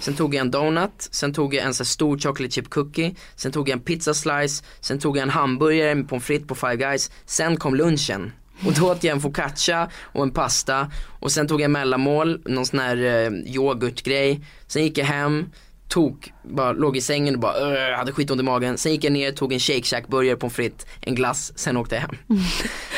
Sen 0.00 0.14
tog 0.14 0.34
jag 0.34 0.40
en 0.40 0.50
donut, 0.50 1.08
sen 1.10 1.34
tog 1.34 1.54
jag 1.54 1.64
en 1.64 1.74
så 1.74 1.84
stor 1.84 2.18
chocolate 2.18 2.54
chip 2.54 2.70
cookie, 2.70 3.14
sen 3.34 3.52
tog 3.52 3.68
jag 3.68 3.72
en 3.72 3.84
pizza 3.84 4.14
slice, 4.14 4.64
sen 4.80 4.98
tog 4.98 5.16
jag 5.16 5.22
en 5.22 5.30
hamburgare 5.30 5.94
med 5.94 6.08
pommes 6.08 6.24
frites 6.24 6.48
på 6.48 6.54
Five 6.54 6.76
Guys, 6.76 7.10
sen 7.24 7.56
kom 7.56 7.74
lunchen. 7.74 8.32
Och 8.66 8.72
då 8.72 8.90
åt 8.90 9.04
jag 9.04 9.14
en 9.14 9.20
focaccia 9.20 9.90
och 10.00 10.22
en 10.22 10.30
pasta 10.30 10.90
och 11.20 11.32
sen 11.32 11.48
tog 11.48 11.60
jag 11.60 11.70
mellanmål, 11.70 12.42
någon 12.44 12.66
sån 12.66 12.78
här 12.78 12.96
eh, 12.96 13.54
yoghurtgrej. 13.54 14.40
Sen 14.66 14.82
gick 14.82 14.98
jag 14.98 15.04
hem, 15.04 15.46
tog, 15.88 16.32
bara 16.42 16.72
låg 16.72 16.96
i 16.96 17.00
sängen 17.00 17.34
och 17.34 17.40
bara 17.40 17.96
hade 17.96 18.12
skitont 18.12 18.40
i 18.40 18.44
magen. 18.44 18.78
Sen 18.78 18.92
gick 18.92 19.04
jag 19.04 19.12
ner, 19.12 19.32
tog 19.32 19.52
en 19.52 19.58
shake 19.60 19.82
shack 19.82 20.08
burgare, 20.08 20.36
pommes 20.36 20.54
frites, 20.54 20.86
en 21.00 21.14
glass, 21.14 21.52
sen 21.58 21.76
åkte 21.76 21.94
jag 21.94 22.02
hem. 22.02 22.16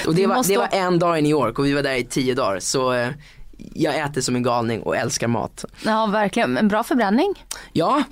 Och 0.06 0.14
det 0.14 0.26
var, 0.26 0.48
det 0.48 0.56
var 0.58 0.68
en 0.72 0.98
dag 0.98 1.18
i 1.18 1.22
New 1.22 1.30
York 1.30 1.58
och 1.58 1.66
vi 1.66 1.72
var 1.72 1.82
där 1.82 1.94
i 1.94 2.04
tio 2.04 2.34
dagar 2.34 2.60
så 2.60 2.92
eh, 2.92 3.08
jag 3.74 3.98
äter 3.98 4.20
som 4.20 4.36
en 4.36 4.42
galning 4.42 4.82
och 4.82 4.96
älskar 4.96 5.28
mat. 5.28 5.64
Ja 5.84 6.06
verkligen, 6.06 6.56
en 6.56 6.68
bra 6.68 6.82
förbränning. 6.82 7.44
Ja, 7.72 8.02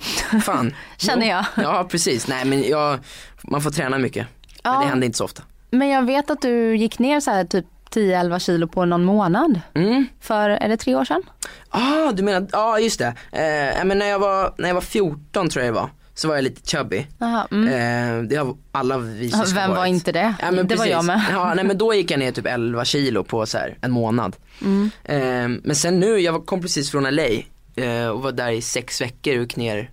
fan. 0.45 0.73
Känner 0.97 1.29
jag. 1.29 1.45
Ja 1.55 1.87
precis, 1.91 2.27
nej 2.27 2.45
men 2.45 2.63
jag, 2.63 2.99
man 3.43 3.61
får 3.61 3.71
träna 3.71 3.97
mycket. 3.97 4.27
Men 4.63 4.73
Ja. 4.73 4.79
det 4.79 4.85
händer 4.85 5.05
inte 5.05 5.17
så 5.17 5.23
ofta. 5.25 5.43
Men 5.71 5.87
jag 5.89 6.05
vet 6.05 6.29
att 6.29 6.41
du 6.41 6.75
gick 6.77 6.99
ner 6.99 7.19
så 7.19 7.31
här 7.31 7.45
typ 7.45 7.65
10-11 7.89 8.39
kilo 8.39 8.67
på 8.67 8.85
någon 8.85 9.03
månad. 9.03 9.61
Mm. 9.73 10.05
För, 10.19 10.49
är 10.49 10.69
det 10.69 10.77
tre 10.77 10.95
år 10.95 11.05
sedan? 11.05 11.23
Ah, 11.69 12.11
du 12.11 12.23
menar, 12.23 12.47
ja 12.51 12.59
ah, 12.59 12.79
just 12.79 12.99
det. 12.99 13.07
Eh, 13.31 13.85
men 13.85 13.97
när 13.99 14.05
jag, 14.05 14.19
var, 14.19 14.53
när 14.57 14.67
jag 14.67 14.75
var 14.75 14.81
14 14.81 15.49
tror 15.49 15.65
jag 15.65 15.73
det 15.73 15.79
var, 15.79 15.89
så 16.13 16.27
var 16.27 16.35
jag 16.35 16.43
lite 16.43 16.77
chubby. 16.77 17.07
Jaha, 17.17 17.47
mm. 17.51 17.67
Eh, 17.67 18.29
det 18.29 18.35
har 18.35 18.55
alla 18.71 18.97
vi 18.97 19.31
Vem 19.55 19.69
var 19.69 19.77
varit. 19.77 19.89
inte 19.89 20.11
det? 20.11 20.35
Ja, 20.41 20.51
det 20.51 20.57
var 20.57 20.63
precis. 20.63 20.87
jag 20.87 21.05
med. 21.05 21.25
Ja, 21.31 21.53
nej 21.53 21.65
men 21.65 21.77
då 21.77 21.93
gick 21.93 22.11
jag 22.11 22.19
ner 22.19 22.31
typ 22.31 22.45
11 22.49 22.85
kilo 22.85 23.23
på 23.23 23.45
så 23.45 23.57
här 23.57 23.77
en 23.81 23.91
månad. 23.91 24.35
Mm. 24.61 24.89
Eh, 25.03 25.59
men 25.63 25.75
sen 25.75 25.99
nu, 25.99 26.19
jag 26.19 26.45
kom 26.45 26.61
precis 26.61 26.91
från 26.91 27.03
LA 27.03 27.27
eh, 27.75 28.07
och 28.07 28.21
var 28.21 28.31
där 28.31 28.51
i 28.51 28.61
sex 28.61 29.01
veckor 29.01 29.35
och 29.35 29.41
gick 29.41 29.55
ner 29.55 29.91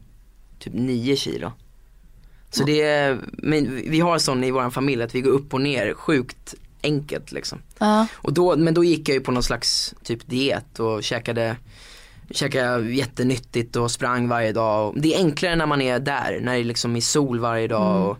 typ 0.58 0.72
9 0.74 1.16
kilo. 1.16 1.52
Så 2.50 2.64
det 2.64 2.82
är, 2.82 3.18
men 3.32 3.90
vi 3.90 4.00
har 4.00 4.18
sån 4.18 4.44
i 4.44 4.50
vår 4.50 4.70
familj 4.70 5.02
att 5.02 5.14
vi 5.14 5.20
går 5.20 5.30
upp 5.30 5.54
och 5.54 5.60
ner 5.60 5.94
sjukt 5.94 6.54
enkelt 6.84 7.32
liksom. 7.32 7.58
Ja. 7.78 8.06
Och 8.14 8.32
då, 8.32 8.56
men 8.56 8.74
då 8.74 8.84
gick 8.84 9.08
jag 9.08 9.14
ju 9.14 9.20
på 9.20 9.32
någon 9.32 9.42
slags 9.42 9.94
typ 10.02 10.26
diet 10.26 10.80
och 10.80 11.02
käkade 11.02 11.56
Käkade 12.30 12.92
jättenyttigt 12.92 13.76
och 13.76 13.90
sprang 13.90 14.28
varje 14.28 14.52
dag. 14.52 14.94
Det 14.96 15.14
är 15.14 15.18
enklare 15.18 15.56
när 15.56 15.66
man 15.66 15.82
är 15.82 15.98
där, 15.98 16.40
när 16.42 16.52
det 16.52 16.58
är 16.58 16.64
liksom 16.64 16.96
i 16.96 17.00
sol 17.00 17.40
varje 17.40 17.68
dag. 17.68 18.10
Och, 18.10 18.18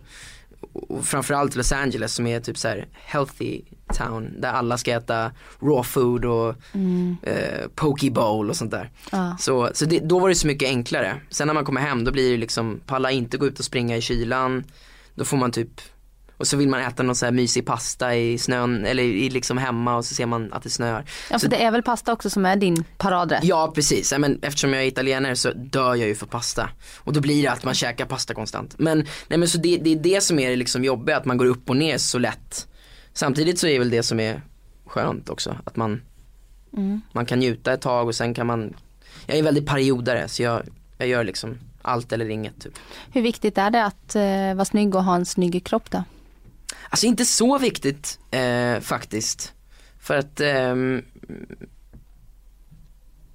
och 0.89 1.05
framförallt 1.05 1.55
Los 1.55 1.71
Angeles 1.71 2.13
som 2.13 2.27
är 2.27 2.39
typ 2.39 2.57
så 2.57 2.67
här 2.67 2.87
healthy 2.93 3.61
town. 3.93 4.41
Där 4.41 4.51
alla 4.51 4.77
ska 4.77 4.91
äta 4.91 5.31
raw 5.59 5.83
food 5.83 6.25
och 6.25 6.55
eh, 7.23 7.67
poke 7.75 8.11
bowl 8.11 8.49
och 8.49 8.55
sånt 8.55 8.71
där. 8.71 8.91
Ja. 9.11 9.37
Så, 9.39 9.69
så 9.73 9.85
det, 9.85 9.99
då 9.99 10.19
var 10.19 10.29
det 10.29 10.35
så 10.35 10.47
mycket 10.47 10.69
enklare. 10.69 11.21
Sen 11.29 11.47
när 11.47 11.53
man 11.53 11.65
kommer 11.65 11.81
hem 11.81 12.03
då 12.03 12.11
blir 12.11 12.31
det 12.31 12.37
liksom, 12.37 12.79
palla 12.85 13.11
inte 13.11 13.37
gå 13.37 13.45
ut 13.45 13.59
och 13.59 13.65
springa 13.65 13.97
i 13.97 14.01
kylan. 14.01 14.63
Då 15.15 15.25
får 15.25 15.37
man 15.37 15.51
typ, 15.51 15.81
och 16.37 16.47
så 16.47 16.57
vill 16.57 16.69
man 16.69 16.81
äta 16.81 17.03
någon 17.03 17.15
så 17.15 17.25
här 17.25 17.31
mysig 17.31 17.65
pasta 17.65 18.15
i 18.15 18.37
snön, 18.37 18.85
eller 18.85 19.03
i 19.03 19.29
liksom 19.29 19.57
hemma 19.57 19.95
och 19.95 20.05
så 20.05 20.15
ser 20.15 20.25
man 20.25 20.53
att 20.53 20.63
det 20.63 20.69
snöar. 20.69 21.05
ja, 21.31 21.39
för 21.39 21.47
det 21.47 21.63
är 21.63 21.71
väl 21.71 21.83
pasta 21.83 22.13
också 22.13 22.29
som 22.29 22.45
är 22.45 22.55
din 22.55 22.83
paradrätt? 22.97 23.43
Ja 23.43 23.71
precis, 23.75 24.13
men 24.17 24.39
eftersom 24.41 24.73
jag 24.73 24.83
är 24.83 24.87
italienare 24.87 25.35
så 25.35 25.51
dör 25.51 25.95
jag 25.95 26.07
ju 26.07 26.15
för 26.15 26.25
pasta. 26.25 26.69
Och 26.97 27.13
då 27.13 27.21
blir 27.21 27.43
det 27.43 27.51
att 27.51 27.63
man 27.63 27.73
käkar 27.73 28.05
pasta 28.05 28.33
konstant. 28.33 28.75
Men, 28.77 28.97
nej, 29.27 29.39
men 29.39 29.47
så 29.47 29.57
det, 29.57 29.77
det 29.77 29.91
är 29.91 29.95
det 29.95 30.23
som 30.23 30.39
är 30.39 30.49
det 30.49 30.55
liksom 30.55 30.83
jobbiga, 30.83 31.17
att 31.17 31.25
man 31.25 31.37
går 31.37 31.45
upp 31.45 31.69
och 31.69 31.77
ner 31.77 31.97
så 31.97 32.17
lätt. 32.17 32.67
Samtidigt 33.13 33.59
så 33.59 33.67
är 33.67 33.79
väl 33.79 33.89
det 33.89 34.03
som 34.03 34.19
är 34.19 34.41
skönt 34.85 35.29
också, 35.29 35.57
att 35.63 35.75
man, 35.75 36.01
man 37.11 37.25
kan 37.25 37.39
njuta 37.39 37.73
ett 37.73 37.81
tag 37.81 38.07
och 38.07 38.15
sen 38.15 38.33
kan 38.33 38.47
man, 38.47 38.73
jag 39.25 39.37
är 39.37 39.43
väldigt 39.43 39.65
periodare 39.65 40.27
så 40.27 40.43
jag, 40.43 40.61
jag 40.97 41.07
gör 41.07 41.23
liksom 41.23 41.57
allt 41.81 42.11
eller 42.11 42.29
inget 42.29 42.61
typ. 42.61 42.73
Hur 43.11 43.21
viktigt 43.21 43.57
är 43.57 43.69
det 43.69 43.85
att 43.85 44.15
eh, 44.15 44.55
vara 44.55 44.65
snygg 44.65 44.95
och 44.95 45.03
ha 45.03 45.15
en 45.15 45.25
snygg 45.25 45.65
kropp 45.65 45.91
då? 45.91 46.03
Alltså 46.89 47.05
inte 47.05 47.25
så 47.25 47.57
viktigt 47.57 48.19
eh, 48.31 48.79
faktiskt. 48.79 49.53
För 49.99 50.17
att, 50.17 50.39
eh, 50.39 50.75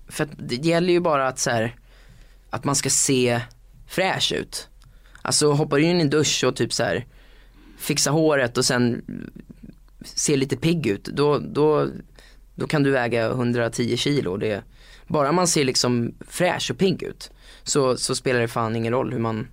för 0.09 0.25
att 0.25 0.31
det 0.37 0.57
gäller 0.57 0.93
ju 0.93 1.01
bara 1.01 1.29
att 1.29 1.38
så 1.38 1.51
här, 1.51 1.77
att 2.51 2.64
man 2.64 2.75
ska 2.75 2.90
se 2.90 3.40
fräsch 3.87 4.33
ut. 4.33 4.69
Alltså 5.23 5.53
hoppar 5.53 5.77
du 5.77 5.83
in 5.83 5.97
i 5.97 6.01
en 6.01 6.11
dusch 6.11 6.45
och 6.45 6.57
typ 6.57 6.73
så 6.73 6.83
här 6.83 7.07
fixa 7.79 8.11
håret 8.11 8.59
och 8.59 8.64
sen 8.64 9.03
se 10.05 10.37
lite 10.37 10.57
pigg 10.57 10.87
ut, 10.87 11.05
då, 11.05 11.38
då, 11.38 11.88
då 12.55 12.66
kan 12.66 12.83
du 12.83 12.90
väga 12.90 13.27
110 13.27 13.97
kilo. 13.97 14.37
Det, 14.37 14.62
bara 15.07 15.33
man 15.33 15.49
ser 15.49 15.64
liksom 15.64 16.14
fräsch 16.29 16.71
och 16.71 16.79
pigg 16.79 17.03
ut 17.03 17.31
så, 17.62 17.97
så 17.97 18.14
spelar 18.14 18.40
det 18.40 18.49
fan 18.49 18.77
ingen 18.77 18.93
roll 18.93 19.12
hur 19.12 19.19
man, 19.19 19.49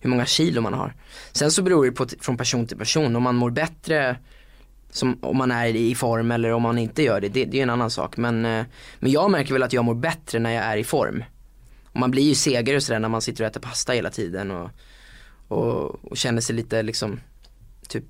hur 0.00 0.10
många 0.10 0.26
kilo 0.26 0.60
man 0.60 0.74
har. 0.74 0.94
Sen 1.32 1.50
så 1.50 1.62
beror 1.62 1.84
det 1.84 1.92
på 1.92 2.06
från 2.20 2.36
person 2.36 2.66
till 2.66 2.78
person, 2.78 3.16
om 3.16 3.22
man 3.22 3.36
mår 3.36 3.50
bättre 3.50 4.16
som, 4.90 5.18
om 5.22 5.36
man 5.36 5.50
är 5.50 5.66
i 5.66 5.94
form 5.94 6.30
eller 6.30 6.52
om 6.52 6.62
man 6.62 6.78
inte 6.78 7.02
gör 7.02 7.20
det, 7.20 7.28
det, 7.28 7.44
det 7.44 7.58
är 7.58 7.62
en 7.62 7.70
annan 7.70 7.90
sak. 7.90 8.16
Men, 8.16 8.44
eh, 8.44 8.64
men 8.98 9.12
jag 9.12 9.30
märker 9.30 9.52
väl 9.52 9.62
att 9.62 9.72
jag 9.72 9.84
mår 9.84 9.94
bättre 9.94 10.38
när 10.38 10.50
jag 10.50 10.64
är 10.64 10.76
i 10.76 10.84
form. 10.84 11.24
Och 11.84 12.00
man 12.00 12.10
blir 12.10 12.22
ju 12.22 12.34
segare 12.34 12.76
och 12.76 12.82
sådär 12.82 12.98
när 12.98 13.08
man 13.08 13.22
sitter 13.22 13.44
och 13.44 13.50
äter 13.50 13.60
pasta 13.60 13.92
hela 13.92 14.10
tiden 14.10 14.50
och, 14.50 14.70
och, 15.48 16.04
och 16.04 16.16
känner 16.16 16.40
sig 16.40 16.56
lite 16.56 16.82
liksom 16.82 17.20
typ 17.88 18.04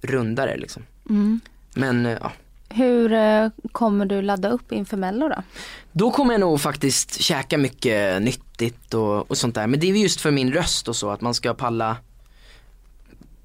rundare 0.00 0.56
liksom. 0.56 0.82
Mm. 1.10 1.40
Men 1.74 2.06
eh, 2.06 2.18
ja. 2.20 2.32
Hur 2.76 3.12
eh, 3.12 3.48
kommer 3.72 4.06
du 4.06 4.22
ladda 4.22 4.48
upp 4.48 4.72
inför 4.72 4.96
mello 4.96 5.28
då? 5.28 5.42
Då 5.92 6.10
kommer 6.10 6.34
jag 6.34 6.40
nog 6.40 6.60
faktiskt 6.60 7.20
käka 7.20 7.58
mycket 7.58 8.22
nyttigt 8.22 8.94
och, 8.94 9.30
och 9.30 9.36
sånt 9.36 9.54
där. 9.54 9.66
Men 9.66 9.80
det 9.80 9.90
är 9.90 9.94
just 9.94 10.20
för 10.20 10.30
min 10.30 10.52
röst 10.52 10.88
och 10.88 10.96
så 10.96 11.10
att 11.10 11.20
man 11.20 11.34
ska 11.34 11.54
palla 11.54 11.96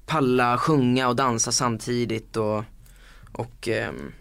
palla 0.06 0.58
sjunga 0.58 1.08
och 1.08 1.16
dansa 1.16 1.52
samtidigt 1.52 2.36
och, 2.36 2.64
och, 3.32 3.68
ehm, 3.68 4.12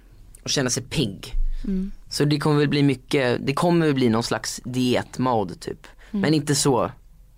och 0.43 0.49
känna 0.49 0.69
sig 0.69 0.83
pigg. 0.83 1.33
Mm. 1.63 1.91
Så 2.09 2.25
det 2.25 2.39
kommer 2.39 2.59
väl 2.59 2.69
bli 2.69 2.83
mycket, 2.83 3.47
det 3.47 3.53
kommer 3.53 3.85
väl 3.85 3.95
bli 3.95 4.09
någon 4.09 4.23
slags 4.23 4.61
dietmode 4.63 5.55
typ. 5.55 5.87
Men 6.11 6.33
inte 6.33 6.55
så 6.55 6.91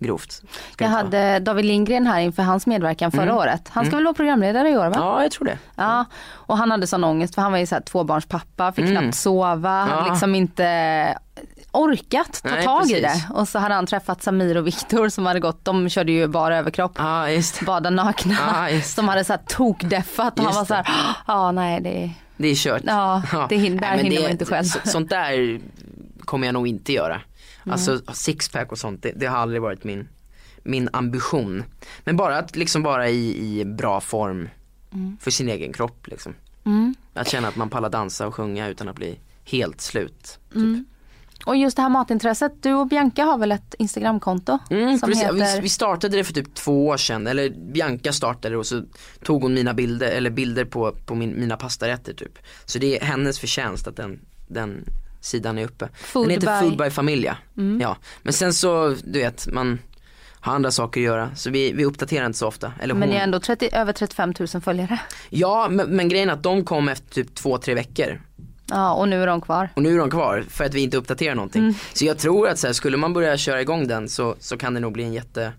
grovt. 0.04 0.42
Jag 0.78 0.88
hade 0.88 1.38
David 1.38 1.64
Lindgren 1.64 2.06
här 2.06 2.20
inför 2.20 2.42
hans 2.42 2.66
medverkan 2.66 3.12
förra 3.12 3.34
året. 3.36 3.68
Han 3.72 3.86
ska 3.86 3.96
väl 3.96 4.04
vara 4.04 4.14
programledare 4.14 4.68
i 4.70 4.76
år 4.76 4.86
va? 4.86 4.92
Ja 4.96 5.22
jag 5.22 5.32
tror 5.32 5.44
det. 5.44 5.58
Ja, 5.76 6.04
och 6.30 6.58
han 6.58 6.70
hade 6.70 6.86
sån 6.86 7.04
ångest 7.04 7.34
för 7.34 7.42
han 7.42 7.52
var 7.52 7.58
ju 7.58 7.66
så 7.66 7.74
här 7.74 7.82
tvåbarnspappa, 7.82 8.72
fick 8.72 8.84
Mm. 8.84 8.96
knappt 9.02 9.16
sova, 9.16 9.70
hade 9.84 10.06
Ja. 10.06 10.12
liksom 10.12 10.34
inte 10.34 11.18
orkat 11.72 12.42
ta 12.42 12.48
Nej, 12.50 12.64
tag 12.64 12.90
i 12.90 12.94
precis. 13.02 13.26
det. 13.28 13.34
Och 13.34 13.48
så 13.48 13.58
hade 13.58 13.74
han 13.74 13.86
träffat 13.86 14.22
Samir 14.22 14.56
och 14.56 14.66
Viktor 14.66 15.08
som 15.08 15.26
hade 15.26 15.40
gått, 15.40 15.64
de 15.64 15.88
körde 15.88 16.12
ju 16.12 16.26
bara 16.28 16.56
överkropp, 16.56 16.94
det. 16.96 17.64
bada 17.66 17.90
nakna. 17.90 18.36
Det. 18.70 18.82
som 18.82 19.08
hade 19.08 19.24
så 19.24 19.32
här 19.32 19.40
tokdeffat 19.46 20.38
och 20.38 20.44
han 20.44 20.54
var 20.54 20.64
så 20.64 20.74
här, 20.74 20.88
ja 21.26 21.52
nej 21.52 21.80
det 21.80 22.10
Det 22.36 22.48
är 22.48 22.54
kört. 22.54 22.82
Ja, 22.86 23.22
det 23.48 23.56
hin- 23.56 23.80
där 23.80 23.90
Nej, 23.90 24.02
hinner 24.02 24.16
det- 24.16 24.22
man 24.22 24.30
inte 24.30 24.44
själv. 24.44 24.64
så- 24.64 24.78
Sånt 24.84 25.10
där 25.10 25.60
kommer 26.24 26.46
jag 26.46 26.52
nog 26.54 26.68
inte 26.68 26.92
göra. 26.92 27.20
Mm. 27.64 27.72
Alltså 27.72 28.00
sixpack 28.12 28.72
och 28.72 28.78
sånt, 28.78 29.02
det, 29.02 29.12
det 29.16 29.26
har 29.26 29.38
aldrig 29.38 29.62
varit 29.62 29.84
min, 29.84 30.08
min 30.62 30.88
ambition. 30.92 31.64
Men 32.04 32.16
bara 32.16 32.38
att 32.38 32.56
liksom 32.56 32.82
vara 32.82 33.08
i, 33.08 33.60
i 33.60 33.64
bra 33.64 34.00
form 34.00 34.48
för 35.20 35.30
sin 35.30 35.48
egen 35.48 35.72
kropp 35.72 36.06
liksom. 36.06 36.34
Mm. 36.64 36.94
Att 37.14 37.28
känna 37.28 37.48
att 37.48 37.56
man 37.56 37.70
pallar 37.70 37.90
dansa 37.90 38.26
och 38.26 38.34
sjunga 38.34 38.68
utan 38.68 38.88
att 38.88 38.96
bli 38.96 39.18
helt 39.44 39.80
slut. 39.80 40.38
Typ. 40.48 40.56
Mm. 40.56 40.84
Och 41.46 41.56
just 41.56 41.76
det 41.76 41.82
här 41.82 41.88
matintresset, 41.88 42.62
du 42.62 42.72
och 42.72 42.86
Bianca 42.86 43.24
har 43.24 43.38
väl 43.38 43.52
ett 43.52 43.74
Instagramkonto? 43.78 44.58
Mm, 44.70 44.98
som 44.98 45.08
precis. 45.08 45.24
heter... 45.24 45.54
vi, 45.54 45.60
vi 45.60 45.68
startade 45.68 46.16
det 46.16 46.24
för 46.24 46.32
typ 46.32 46.54
två 46.54 46.86
år 46.86 46.96
sedan, 46.96 47.26
eller 47.26 47.72
Bianca 47.72 48.12
startade 48.12 48.56
och 48.56 48.66
så 48.66 48.82
tog 49.22 49.42
hon 49.42 49.54
mina 49.54 49.74
bilder, 49.74 50.06
eller 50.06 50.30
bilder 50.30 50.64
på, 50.64 50.92
på 51.06 51.14
min, 51.14 51.40
mina 51.40 51.56
pastarätter 51.56 52.14
typ. 52.14 52.38
Så 52.64 52.78
det 52.78 52.98
är 52.98 53.04
hennes 53.04 53.38
förtjänst 53.38 53.86
att 53.86 53.96
den, 53.96 54.20
den 54.46 54.84
sidan 55.24 55.58
är 55.58 55.64
uppe. 55.64 55.88
Food 55.94 56.24
den 56.24 56.30
heter 56.30 56.46
by- 56.46 56.52
Mm. 56.52 56.70
Food 56.70 56.78
by 56.78 56.90
Familia. 56.90 57.36
Ja. 57.80 57.96
Men 58.22 58.32
sen 58.32 58.54
så, 58.54 58.96
du 59.04 59.18
vet, 59.18 59.46
man 59.52 59.78
har 60.40 60.54
andra 60.54 60.70
saker 60.70 61.00
att 61.00 61.04
göra 61.04 61.30
så 61.36 61.50
vi, 61.50 61.72
vi 61.72 61.84
uppdaterar 61.84 62.26
inte 62.26 62.38
så 62.38 62.46
ofta. 62.48 62.72
Eller 62.80 62.94
Men 62.94 63.08
ni 63.08 63.16
är 63.16 63.22
ändå 63.22 63.40
30, 63.40 63.68
över 63.72 63.92
35 63.92 64.34
000 64.54 64.62
följare. 64.62 65.00
Ja 65.30 65.68
men, 65.70 65.96
men 65.96 66.08
grejen 66.08 66.28
är 66.28 66.32
att 66.32 66.42
de 66.42 66.64
kom 66.64 66.88
efter 66.88 67.14
typ 67.14 67.34
två, 67.34 67.58
tre 67.58 67.74
veckor. 67.74 68.20
Ja 68.70 68.94
och 68.94 69.08
nu 69.08 69.22
är 69.22 69.26
de 69.26 69.40
kvar. 69.40 69.68
Och 69.76 69.82
nu 69.82 69.94
är 69.94 69.98
de 69.98 70.10
kvar 70.10 70.44
för 70.48 70.64
att 70.64 70.74
vi 70.74 70.80
inte 70.80 70.96
uppdaterar 70.96 71.34
någonting. 71.34 71.62
Mm. 71.62 71.74
Så 71.92 72.04
jag 72.04 72.18
tror 72.18 72.48
att 72.48 72.58
så 72.58 72.66
här, 72.66 72.74
skulle 72.74 72.96
man 72.96 73.12
börja 73.12 73.36
köra 73.36 73.60
igång 73.60 73.86
den 73.88 74.08
så, 74.08 74.36
så 74.40 74.56
kan 74.56 74.74
det 74.74 74.80
nog 74.80 74.92
bli 74.92 75.04
en 75.04 75.12
jätte, 75.12 75.52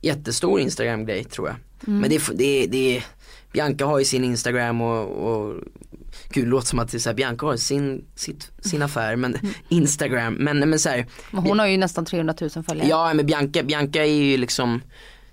jättestor 0.00 0.60
Instagram-grej 0.60 1.24
tror 1.24 1.48
jag. 1.48 1.56
Mm. 1.88 2.00
Men 2.00 2.10
det, 2.10 2.16
är- 2.16 2.34
det, 2.34 2.66
det 2.66 3.02
Bianca 3.52 3.86
har 3.86 3.98
ju 3.98 4.04
sin 4.04 4.24
Instagram 4.24 4.80
och, 4.80 5.06
och 5.32 5.54
Gud 6.30 6.44
det 6.44 6.50
låter 6.50 6.66
som 6.66 6.78
att 6.78 6.90
det 6.92 7.00
så 7.00 7.08
här, 7.08 7.14
Bianca 7.14 7.46
har 7.46 7.56
sin, 7.56 8.04
sitt, 8.14 8.50
sin 8.60 8.82
affär 8.82 9.16
men 9.16 9.34
Mm. 9.34 9.54
Instagram, 9.68 10.34
men, 10.34 10.70
men 10.70 10.78
så 10.78 10.88
här, 10.88 11.06
hon 11.32 11.58
har 11.58 11.66
ju 11.66 11.76
nästan 11.76 12.04
300 12.04 12.34
000 12.40 12.50
följare. 12.50 12.88
ja 12.88 13.14
men 13.14 13.26
Bianca, 13.26 13.62
Bianca 13.62 13.98
är 14.04 14.12
ju 14.22 14.36
liksom 14.36 14.82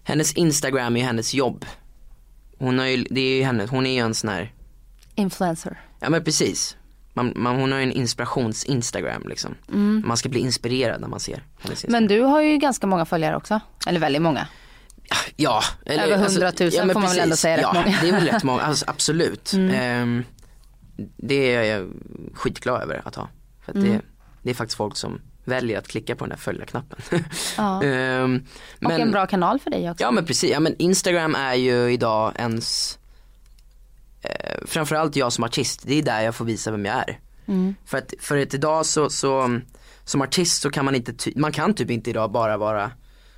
Hennes 0.03 0.33
Instagram 0.33 0.95
är 0.95 0.99
ju 0.99 1.05
hennes 1.05 1.33
jobb. 1.33 1.65
Hon 2.57 2.79
har 2.79 2.85
ju, 2.85 3.03
det 3.09 3.21
är 3.21 3.37
ju 3.37 3.43
henne, 3.43 3.67
hon 3.69 3.85
är 3.85 3.91
ju 3.93 3.99
en 3.99 4.13
sån 4.15 4.29
här 4.29 4.51
Influencer. 5.15 5.81
Ja 5.99 6.09
men 6.09 6.23
precis. 6.23 6.77
Man, 7.13 7.33
man, 7.35 7.55
hon 7.55 7.71
har 7.71 7.79
ju 7.79 7.83
en 7.83 7.91
inspirations-instagram 7.91 9.23
liksom. 9.29 9.55
Man 10.05 10.17
ska 10.17 10.29
bli 10.29 10.39
inspirerad 10.39 11.01
när 11.01 11.07
man 11.07 11.19
ser 11.19 11.43
hennes. 11.59 11.85
Men 11.87 12.07
du 12.07 12.21
har 12.21 12.41
ju 12.41 12.57
ganska 12.57 12.87
många 12.87 13.05
följare 13.05 13.35
också. 13.35 13.59
Eller 13.87 13.99
väldigt 13.99 14.21
många. 14.21 14.47
ja, 15.35 15.61
eller, 15.85 16.03
Över 16.03 16.25
100 16.25 16.51
000 16.59 16.69
ja, 16.73 16.85
men 16.85 16.93
får 16.93 16.99
man 17.01 17.09
väl 17.09 17.19
ändå 17.19 17.35
säga 17.35 17.57
rätt 17.57 17.61
Ja, 17.63 17.73
många. 17.73 17.85
Mm. 17.85 17.99
det 18.01 18.07
är 18.07 18.11
väl 18.11 18.27
rätt 18.27 18.43
många, 18.43 18.61
alltså, 18.61 18.85
absolut. 18.87 19.53
Ehm, 19.73 20.23
det 21.17 21.53
är 21.55 21.63
jag 21.77 21.89
skitglad 22.33 22.81
över 22.81 23.01
att 23.05 23.15
ha. 23.15 23.29
För 23.65 23.71
att 23.71 23.75
Mm. 23.75 23.89
det, 23.91 24.01
det 24.41 24.49
är 24.49 24.53
faktiskt 24.53 24.77
folk 24.77 24.97
som 24.97 25.21
väljer 25.45 25.77
att 25.77 25.87
klicka 25.87 26.15
på 26.15 26.23
den 26.25 26.29
där 26.29 26.37
följa-knappen. 26.37 26.99
Ja. 27.57 27.83
Ehm, 27.83 28.43
Och 28.85 28.91
en 28.91 29.11
bra 29.11 29.27
kanal 29.27 29.59
för 29.59 29.69
dig 29.69 29.91
också. 29.91 30.03
Ja 30.03 30.11
men 30.11 30.25
precis, 30.25 30.51
ja 30.51 30.59
men 30.59 30.75
Instagram 30.77 31.35
är 31.35 31.53
ju 31.53 31.91
idag 31.93 32.33
ens 32.35 32.99
eh, 34.21 34.57
Framförallt 34.65 35.15
jag 35.15 35.33
som 35.33 35.43
artist, 35.43 35.83
det 35.87 35.95
är 35.99 36.03
där 36.03 36.21
jag 36.21 36.35
får 36.35 36.45
visa 36.45 36.71
vem 36.71 36.85
jag 36.85 36.95
är. 36.95 37.19
Mm. 37.45 37.75
För 37.85 37.97
att, 37.97 38.13
för 38.19 38.37
att 38.37 38.53
idag 38.53 38.85
så, 38.85 39.09
så 39.09 39.59
som 40.05 40.21
artist 40.21 40.61
så 40.61 40.69
kan 40.69 40.85
man 40.85 40.95
inte, 40.95 41.13
man 41.35 41.51
kan 41.51 41.73
typ 41.73 41.91
inte 41.91 42.09
idag 42.09 42.31
bara 42.31 42.57
vara 42.57 42.91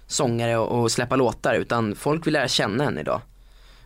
sångare 0.08 0.58
och, 0.58 0.82
och 0.82 0.92
släppa 0.92 1.16
låtar 1.16 1.54
utan 1.54 1.96
folk 1.96 2.28
vill 2.28 2.34
lära 2.34 2.48
känna 2.48 2.84
en 2.84 2.98
idag. 2.98 3.22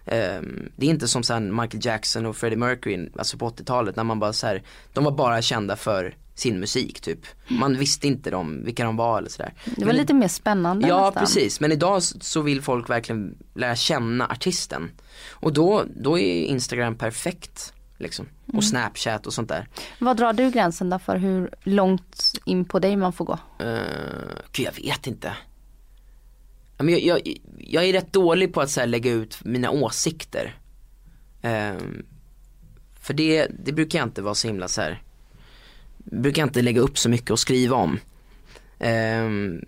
Ehm, 0.06 0.72
det 0.76 0.86
är 0.86 0.90
inte 0.90 1.08
som 1.08 1.24
sen 1.24 1.56
Michael 1.56 1.86
Jackson 1.86 2.26
och 2.26 2.36
Freddie 2.36 2.56
Mercury, 2.56 3.10
alltså 3.18 3.38
på 3.38 3.50
80-talet 3.50 3.96
när 3.96 4.04
man 4.04 4.20
bara 4.20 4.34
så 4.34 4.48
här, 4.48 4.64
de 4.94 5.04
var 5.04 5.12
bara 5.12 5.42
kända 5.42 5.76
för 5.76 6.16
sin 6.36 6.60
musik 6.60 7.02
typ. 7.02 7.20
Man 7.48 7.78
visste 7.78 8.08
inte 8.08 8.30
dem, 8.30 8.62
vilka 8.66 8.84
de 8.84 8.96
var 8.96 9.18
eller 9.18 9.30
sådär. 9.30 9.54
Det 9.66 9.86
var 9.86 9.94
lite 9.94 10.14
mer 10.14 10.28
spännande 10.28 10.88
Ja 10.88 11.06
nästan. 11.06 11.24
precis, 11.24 11.60
men 11.60 11.72
idag 11.72 12.04
så 12.04 12.42
vill 12.42 12.62
folk 12.62 12.90
verkligen 12.90 13.38
lära 13.56 13.76
känna 13.76 14.28
artisten. 14.28 14.92
Och 15.30 15.54
då, 15.54 15.84
då 15.96 16.20
är 16.20 16.44
Instagram 16.44 16.96
perfekt. 16.96 17.74
Liksom. 17.98 18.26
Mm. 18.26 18.58
Och 18.58 18.64
Snapchat 18.64 19.28
och 19.28 19.34
sånt 19.34 19.50
där. 19.50 19.68
Vad 20.00 20.18
drar 20.18 20.34
du 20.34 20.52
gränsen 20.52 20.90
då 20.90 21.00
för 21.00 21.18
hur 21.18 21.50
långt 21.64 22.32
in 22.46 22.66
på 22.66 22.80
dig 22.80 22.96
man 22.96 23.14
får 23.14 23.26
gå? 23.26 23.40
Uh, 23.64 23.80
gud 24.52 24.66
jag 24.66 24.84
vet 24.84 25.08
inte. 25.08 25.34
Men 26.80 26.90
jag, 26.90 27.02
jag, 27.02 27.38
jag 27.58 27.84
är 27.86 27.94
rätt 27.94 28.14
dålig 28.14 28.54
på 28.54 28.62
att 28.62 28.70
så 28.70 28.86
lägga 28.86 29.12
ut 29.12 29.46
mina 29.46 29.70
åsikter. 29.72 30.58
Ehm, 31.42 32.06
för 33.02 33.14
det, 33.14 33.48
det 33.66 33.72
brukar 33.72 34.00
jag 34.00 34.08
inte 34.08 34.22
vara 34.22 34.36
så 34.36 34.48
himla 34.48 34.68
så 34.68 34.82
här. 34.82 35.02
brukar 35.98 36.42
jag 36.42 36.48
inte 36.48 36.62
lägga 36.62 36.82
upp 36.82 36.98
så 36.98 37.10
mycket 37.10 37.32
och 37.32 37.40
skriva 37.40 37.76
om. 37.76 38.00
Ehm, 38.80 39.62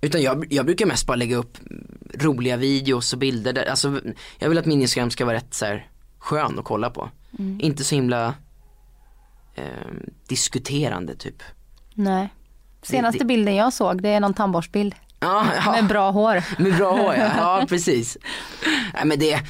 utan 0.00 0.22
jag, 0.22 0.52
jag 0.52 0.66
brukar 0.66 0.86
mest 0.86 1.06
bara 1.06 1.16
lägga 1.16 1.36
upp 1.36 1.58
roliga 2.14 2.56
videos 2.56 3.12
och 3.12 3.18
bilder 3.18 3.52
där, 3.52 3.64
alltså 3.66 4.00
jag 4.38 4.48
vill 4.48 4.58
att 4.58 4.66
min 4.66 4.82
Instagram 4.82 5.10
ska 5.10 5.24
vara 5.24 5.36
rätt 5.36 5.54
så 5.54 5.64
här 5.64 5.90
skön 6.18 6.58
att 6.58 6.64
kolla 6.64 6.90
på. 6.90 7.10
Inte 7.60 7.84
så 7.84 7.94
himla 7.94 8.34
ehm, 9.54 10.10
diskuterande 10.28 11.14
typ. 11.16 11.42
Nej. 11.94 12.28
Senaste 12.82 13.18
det- 13.18 13.24
bilden 13.24 13.54
jag 13.54 13.72
såg 13.72 14.02
det 14.02 14.08
är 14.08 14.20
någon 14.20 14.34
tandborstbild. 14.34 14.94
Ja, 15.22 15.46
ja. 15.64 15.72
Med 15.72 15.86
bra 15.86 16.10
hår. 16.10 16.44
Med 16.62 16.76
bra 16.76 16.96
hår 16.96 17.14
ja, 17.14 17.30
ja 17.36 17.66
precis. 17.68 18.18
Nej 18.94 19.04
men 19.04 19.18
det, 19.18 19.40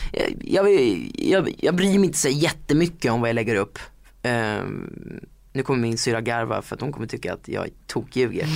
jag, 0.41 0.71
jag, 1.15 1.55
jag 1.59 1.75
bryr 1.75 1.99
mig 1.99 2.07
inte 2.07 2.19
så 2.19 2.29
jättemycket 2.29 3.13
om 3.13 3.21
vad 3.21 3.29
jag 3.29 3.35
lägger 3.35 3.55
upp. 3.55 3.79
Ehm, 4.23 5.21
nu 5.53 5.63
kommer 5.63 5.81
min 5.81 5.99
syra 5.99 6.21
garva 6.21 6.63
för 6.63 6.75
att 6.75 6.81
hon 6.81 6.93
kommer 6.93 7.07
tycka 7.07 7.33
att 7.33 7.49
jag 7.49 7.69
tokljuger. 7.87 8.47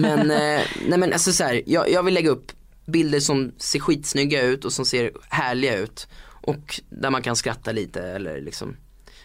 Men, 0.00 0.30
eh, 0.30 0.62
nej 0.86 0.98
men 0.98 1.12
alltså 1.12 1.32
så 1.32 1.44
här, 1.44 1.62
jag, 1.66 1.90
jag 1.90 2.02
vill 2.02 2.14
lägga 2.14 2.30
upp 2.30 2.52
bilder 2.86 3.20
som 3.20 3.52
ser 3.58 3.80
skitsnygga 3.80 4.42
ut 4.42 4.64
och 4.64 4.72
som 4.72 4.84
ser 4.84 5.10
härliga 5.28 5.76
ut. 5.76 6.08
Och 6.24 6.80
där 6.88 7.10
man 7.10 7.22
kan 7.22 7.36
skratta 7.36 7.72
lite 7.72 8.02
eller 8.02 8.40
liksom 8.40 8.76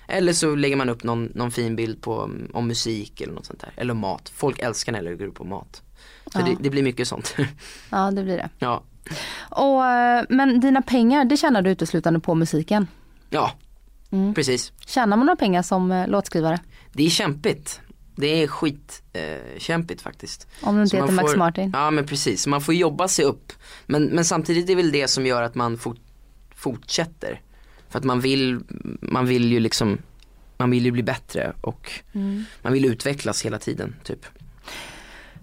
eller 0.07 0.33
så 0.33 0.55
lägger 0.55 0.75
man 0.75 0.89
upp 0.89 1.03
någon, 1.03 1.25
någon 1.25 1.51
fin 1.51 1.75
bild 1.75 2.01
på 2.01 2.23
um, 2.23 2.49
om 2.53 2.67
musik 2.67 3.21
eller 3.21 3.33
något 3.33 3.45
sånt 3.45 3.59
där. 3.59 3.73
Eller 3.75 3.93
mat. 3.93 4.29
Folk 4.35 4.59
älskar 4.59 4.91
när 4.91 4.99
jag 4.99 5.03
lägger 5.03 5.27
upp 5.27 5.35
på 5.35 5.43
mat. 5.43 5.81
Så 6.33 6.39
Ja. 6.39 6.45
det, 6.45 6.57
det 6.59 6.69
blir 6.69 6.83
mycket 6.83 7.07
sånt. 7.07 7.35
Ja 7.89 8.11
det 8.11 8.23
blir 8.23 8.37
det. 8.37 8.49
ja. 8.59 8.83
Och, 9.49 9.85
eh, 9.85 10.23
men 10.29 10.59
dina 10.59 10.81
pengar 10.81 11.25
det 11.25 11.37
tjänar 11.37 11.61
du 11.61 11.69
uteslutande 11.69 12.19
på 12.19 12.35
musiken. 12.35 12.87
Ja, 13.29 13.51
Mm. 14.11 14.33
precis. 14.33 14.71
Tjänar 14.85 15.17
man 15.17 15.25
några 15.25 15.35
pengar 15.35 15.61
som 15.61 15.91
eh, 15.91 16.07
låtskrivare? 16.07 16.59
Det 16.93 17.05
är 17.05 17.09
kämpigt. 17.09 17.81
Det 18.15 18.43
är 18.43 18.47
skit 18.47 19.03
eh, 19.13 19.97
faktiskt. 20.01 20.47
Om 20.61 20.75
du 20.75 20.81
inte 20.81 20.97
Så 20.97 21.01
heter 21.03 21.13
Max 21.13 21.35
Martin. 21.35 21.71
Ja 21.73 21.91
men 21.91 22.05
precis, 22.05 22.47
man 22.47 22.61
får 22.61 22.73
jobba 22.73 23.07
sig 23.07 23.25
upp. 23.25 23.53
Men, 23.85 24.03
men 24.05 24.25
samtidigt 24.25 24.63
är 24.63 24.67
det 24.67 24.75
väl 24.75 24.91
det 24.91 25.07
som 25.07 25.25
gör 25.25 25.41
att 25.43 25.55
man 25.55 25.77
fort, 25.77 25.99
fortsätter. 26.55 27.41
För 27.89 27.99
att 27.99 28.05
man 28.05 28.19
vill, 28.19 28.59
man 29.01 29.25
vill 29.25 29.51
ju 29.51 29.59
liksom, 29.59 29.97
man 30.57 30.69
vill 30.71 30.85
ju 30.85 30.91
bli 30.91 31.03
bättre 31.03 31.53
och 31.61 31.91
Mm. 32.13 32.43
man 32.61 32.73
vill 32.73 32.85
utvecklas 32.85 33.45
hela 33.45 33.59
tiden 33.59 33.95
typ. 34.03 34.25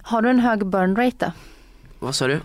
Har 0.06 0.22
du 0.22 0.30
en 0.30 0.40
hög 0.40 0.66
burn 0.66 0.96
rate 0.96 1.16
då? 1.26 1.32
Vad 1.98 2.14
sa 2.14 2.26
du? 2.26 2.40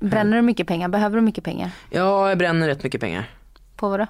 Bränner 0.00 0.36
du 0.36 0.42
mycket 0.42 0.66
pengar? 0.66 0.88
Behöver 0.88 1.16
du 1.16 1.22
mycket 1.22 1.44
pengar? 1.44 1.70
Ja, 1.90 2.28
jag 2.28 2.38
bränner 2.38 2.68
rätt 2.68 2.82
mycket 2.82 3.00
pengar. 3.00 3.30
På 3.76 3.88
vad 3.88 4.00
då? 4.00 4.06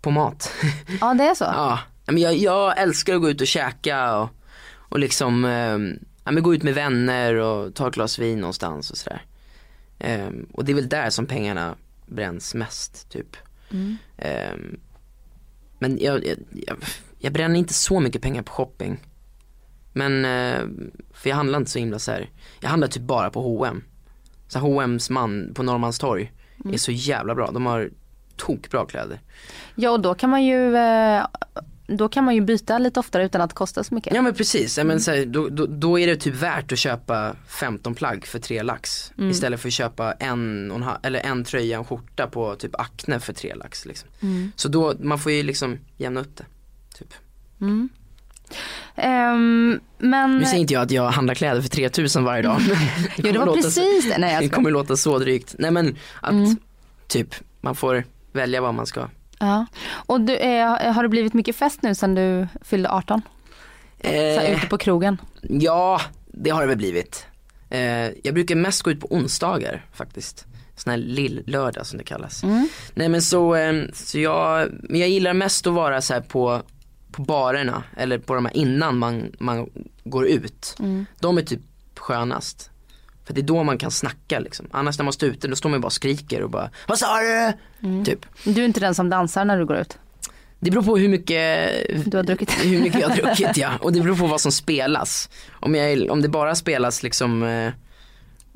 På 0.00 0.10
mat. 0.10 0.52
Ja 1.00 1.14
det 1.14 1.24
är 1.24 1.34
så? 1.34 1.44
Ja, 1.44 1.78
men 2.06 2.18
jag, 2.18 2.36
jag 2.36 2.78
älskar 2.78 3.14
att 3.14 3.20
gå 3.20 3.30
ut 3.30 3.40
och 3.40 3.46
käka 3.46 4.16
och, 4.16 4.28
och 4.74 4.98
liksom, 4.98 5.44
eh, 5.44 5.98
ja, 6.24 6.30
men 6.32 6.42
gå 6.42 6.54
ut 6.54 6.62
med 6.62 6.74
vänner 6.74 7.34
och 7.34 7.74
ta 7.74 7.88
ett 7.88 7.94
glas 7.94 8.18
vin 8.18 8.40
någonstans 8.40 8.90
och 8.90 8.96
sådär. 8.96 9.22
Ehm, 9.98 10.46
och 10.52 10.64
det 10.64 10.72
är 10.72 10.76
väl 10.76 10.88
där 10.88 11.10
som 11.10 11.26
pengarna 11.26 11.74
bränns 12.06 12.54
mest 12.54 13.10
typ. 13.10 13.36
Mm. 13.70 13.96
Ehm, 14.18 14.80
men 15.78 15.98
jag, 16.00 16.26
jag, 16.26 16.36
jag, 16.66 16.76
jag 17.18 17.32
bränner 17.32 17.58
inte 17.58 17.74
så 17.74 18.00
mycket 18.00 18.22
pengar 18.22 18.42
på 18.42 18.52
shopping. 18.52 19.00
Men, 19.96 20.24
eh, 20.24 20.60
för 21.12 21.30
jag 21.30 21.36
handlar 21.36 21.58
inte 21.58 21.70
så 21.70 21.78
himla 21.78 21.98
så 21.98 22.10
här. 22.10 22.30
jag 22.60 22.68
handlar 22.68 22.88
typ 22.88 23.02
bara 23.02 23.30
på 23.30 23.40
H&M. 23.40 23.82
Så 24.48 24.58
H&M's 24.58 25.12
man 25.12 25.54
på 25.54 25.62
Norrmalmstorg 25.62 26.32
är 26.72 26.78
så 26.78 26.92
jävla 26.92 27.34
bra. 27.34 27.50
De 27.50 27.66
har 27.66 27.90
tokbra 28.36 28.86
kläder. 28.86 29.20
Ja 29.74 29.90
och 29.90 30.00
då 30.00 30.14
kan 30.14 30.30
man 30.30 30.44
ju 30.44 30.76
eh, 30.76 31.26
då 31.86 32.08
kan 32.08 32.24
man 32.24 32.34
ju 32.34 32.40
byta 32.40 32.78
lite 32.78 33.00
oftare 33.00 33.24
utan 33.24 33.40
att 33.40 33.50
det 33.50 33.56
kostar 33.56 33.82
så 33.82 33.94
mycket. 33.94 34.14
Ja 34.14 34.22
men 34.22 34.34
precis, 34.34 34.78
men 34.78 35.00
så 35.00 35.10
här, 35.10 35.26
då, 35.26 35.48
då, 35.48 35.66
då 35.66 35.98
är 35.98 36.06
det 36.06 36.16
typ 36.16 36.34
värt 36.34 36.72
att 36.72 36.78
köpa 36.78 37.36
15 37.46 37.94
plagg 37.94 38.26
för 38.26 38.38
3 38.38 38.62
lax. 38.62 39.12
Istället 39.30 39.60
för 39.60 39.68
att 39.68 39.72
köpa 39.72 40.12
en, 40.12 40.84
eller 41.02 41.20
en 41.20 41.44
tröja 41.44 41.80
och 41.80 41.92
en 41.92 41.98
skjorta 41.98 42.26
på 42.26 42.56
typ 42.56 42.80
Acne 42.80 43.20
för 43.20 43.32
3 43.32 43.54
lax. 43.54 43.86
Liksom. 43.86 44.08
Så 44.56 44.68
då, 44.68 44.94
man 45.00 45.18
får 45.18 45.32
ju 45.32 45.42
liksom 45.42 45.78
jämna 45.96 46.20
upp 46.20 46.36
det. 46.36 46.44
Typ. 46.98 47.14
Ehm, 48.96 49.80
men, 49.98 50.38
Nu 50.38 50.44
säger 50.44 50.60
inte 50.60 50.74
jag 50.74 50.82
att 50.82 50.90
jag 50.90 51.08
handlar 51.10 51.34
kläder 51.34 51.60
för 51.60 51.68
3000 51.68 52.24
varje 52.24 52.42
dag. 52.42 52.56
jo 53.16 53.32
det 53.32 53.38
var 53.38 53.54
precis 53.54 54.08
det. 54.10 54.18
Nej, 54.18 54.34
jag 54.34 54.42
Det 54.42 54.48
kommer 54.48 54.70
låta 54.70 54.96
så 54.96 55.18
drygt. 55.18 55.54
Nej 55.58 55.70
men 55.70 55.96
att 56.20 56.34
typ 57.08 57.34
man 57.60 57.74
får 57.74 58.04
välja 58.32 58.60
vad 58.60 58.74
man 58.74 58.86
ska. 58.86 59.08
Ja. 59.38 59.66
Och 59.90 60.20
du, 60.20 60.36
eh, 60.36 60.92
har 60.92 61.02
det 61.02 61.08
blivit 61.08 61.34
mycket 61.34 61.56
fest 61.56 61.82
nu 61.82 61.94
sedan 61.94 62.14
du 62.14 62.48
fyllde 62.62 62.90
18? 62.90 63.22
Så 64.02 64.08
här, 64.08 64.44
Eh, 64.44 64.56
ute 64.56 64.66
på 64.66 64.78
krogen? 64.78 65.20
ja, 65.42 66.00
det 66.26 66.50
har 66.50 66.60
det 66.60 66.66
väl 66.66 66.76
blivit. 66.76 67.26
Eh, 67.70 67.80
jag 68.24 68.34
brukar 68.34 68.54
mest 68.54 68.82
gå 68.82 68.90
ut 68.90 69.00
på 69.00 69.06
onsdagar 69.10 69.84
faktiskt. 69.92 70.46
Sån 70.76 70.90
här 70.90 70.98
lill-lördag 70.98 71.86
som 71.86 71.98
det 71.98 72.04
kallas. 72.04 72.42
Nej 72.94 73.08
men 73.08 73.22
så, 73.22 73.54
eh, 73.54 73.74
så 73.94 74.18
jag, 74.18 74.68
men 74.82 75.00
jag 75.00 75.08
gillar 75.08 75.32
mest 75.32 75.66
att 75.66 75.72
vara 75.72 76.00
så 76.00 76.14
här 76.14 76.20
på, 76.20 76.62
på 77.16 77.22
barerna 77.22 77.82
eller 77.96 78.18
på 78.18 78.34
de 78.34 78.44
här 78.44 78.56
innan 78.56 78.98
man, 78.98 79.32
man 79.38 79.70
går 80.04 80.26
ut. 80.26 80.76
De 81.20 81.38
är 81.38 81.42
typ 81.42 81.60
skönast. 81.98 82.70
För 83.24 83.34
det 83.34 83.40
är 83.40 83.42
då 83.42 83.62
man 83.62 83.78
kan 83.78 83.90
snacka 83.90 84.38
liksom. 84.38 84.66
Annars 84.70 84.98
när 84.98 85.04
man 85.04 85.12
står 85.12 85.28
ute 85.28 85.48
då 85.48 85.56
står 85.56 85.68
man 85.68 85.80
bara 85.80 85.86
och 85.86 85.92
skriker 85.92 86.42
och 86.42 86.50
bara 86.50 86.70
Vad 86.88 86.98
sa 86.98 87.06
du? 87.20 87.52
Typ. 88.04 88.26
Du 88.44 88.60
är 88.60 88.64
inte 88.64 88.80
den 88.80 88.94
som 88.94 89.10
dansar 89.10 89.44
när 89.44 89.58
du 89.58 89.66
går 89.66 89.76
ut? 89.76 89.98
Det 90.60 90.70
beror 90.70 90.82
på 90.82 90.96
hur 90.96 91.08
mycket 91.08 91.70
Du 92.10 92.16
har 92.16 92.24
druckit? 92.24 92.50
hur 92.64 92.80
mycket 92.80 93.00
jag 93.00 93.08
har 93.08 93.16
druckit 93.22 93.56
ja. 93.56 93.72
Och 93.80 93.92
det 93.92 94.00
beror 94.00 94.16
på 94.16 94.26
vad 94.26 94.40
som 94.40 94.52
spelas. 94.52 95.28
Om, 95.50 95.74
jag, 95.74 96.10
om 96.10 96.22
det 96.22 96.28
bara 96.28 96.54
spelas 96.54 97.02
liksom 97.02 97.42
eh, 97.42 97.66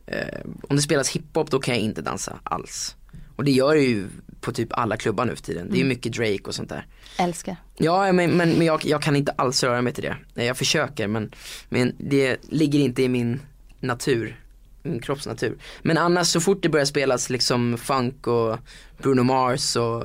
eh, 0.07 0.41
Om 0.69 0.77
det 0.77 0.83
spelas 0.83 1.11
hiphop 1.11 1.51
då 1.51 1.61
kan 1.61 1.75
jag 1.75 1.85
inte 1.85 2.03
dansa 2.03 2.39
alls. 2.43 2.97
Och 3.37 3.45
det 3.45 3.51
gör 3.51 3.75
det 3.75 3.83
ju 3.83 4.09
på 4.41 4.53
typ 4.53 4.69
alla 4.73 4.97
klubbar 4.97 5.25
nu 5.25 5.37
för 5.37 5.43
tiden. 5.43 5.69
Det 5.71 5.77
är 5.77 5.79
ju 5.79 5.85
mycket 5.85 6.13
Drake 6.13 6.43
och 6.45 6.55
sånt 6.55 6.69
där. 6.69 6.87
Älskar. 7.19 7.57
Ja 7.77 8.13
men, 8.13 8.31
men, 8.31 8.51
men 8.53 8.67
jag, 8.67 8.85
jag 8.85 9.03
kan 9.03 9.17
inte 9.17 9.33
alls 9.33 9.63
röra 9.63 9.83
mig 9.83 9.93
till 9.93 10.05
det. 10.35 10.45
Jag 10.45 10.57
försöker 10.57 11.09
men, 11.09 11.33
men 11.69 11.95
det 11.99 12.37
ligger 12.49 12.79
inte 12.79 13.03
i 13.03 13.09
min 13.09 13.41
natur. 13.81 14.41
Min 14.83 15.01
kroppsnatur. 15.01 15.59
Men 15.83 15.99
annars 15.99 16.27
så 16.27 16.41
fort 16.41 16.63
det 16.63 16.69
börjar 16.69 16.87
spelas 16.87 17.31
liksom 17.31 17.79
funk 17.79 18.27
och 18.27 18.59
Bruno 18.99 19.23
Mars 19.23 19.77
och, 19.77 20.05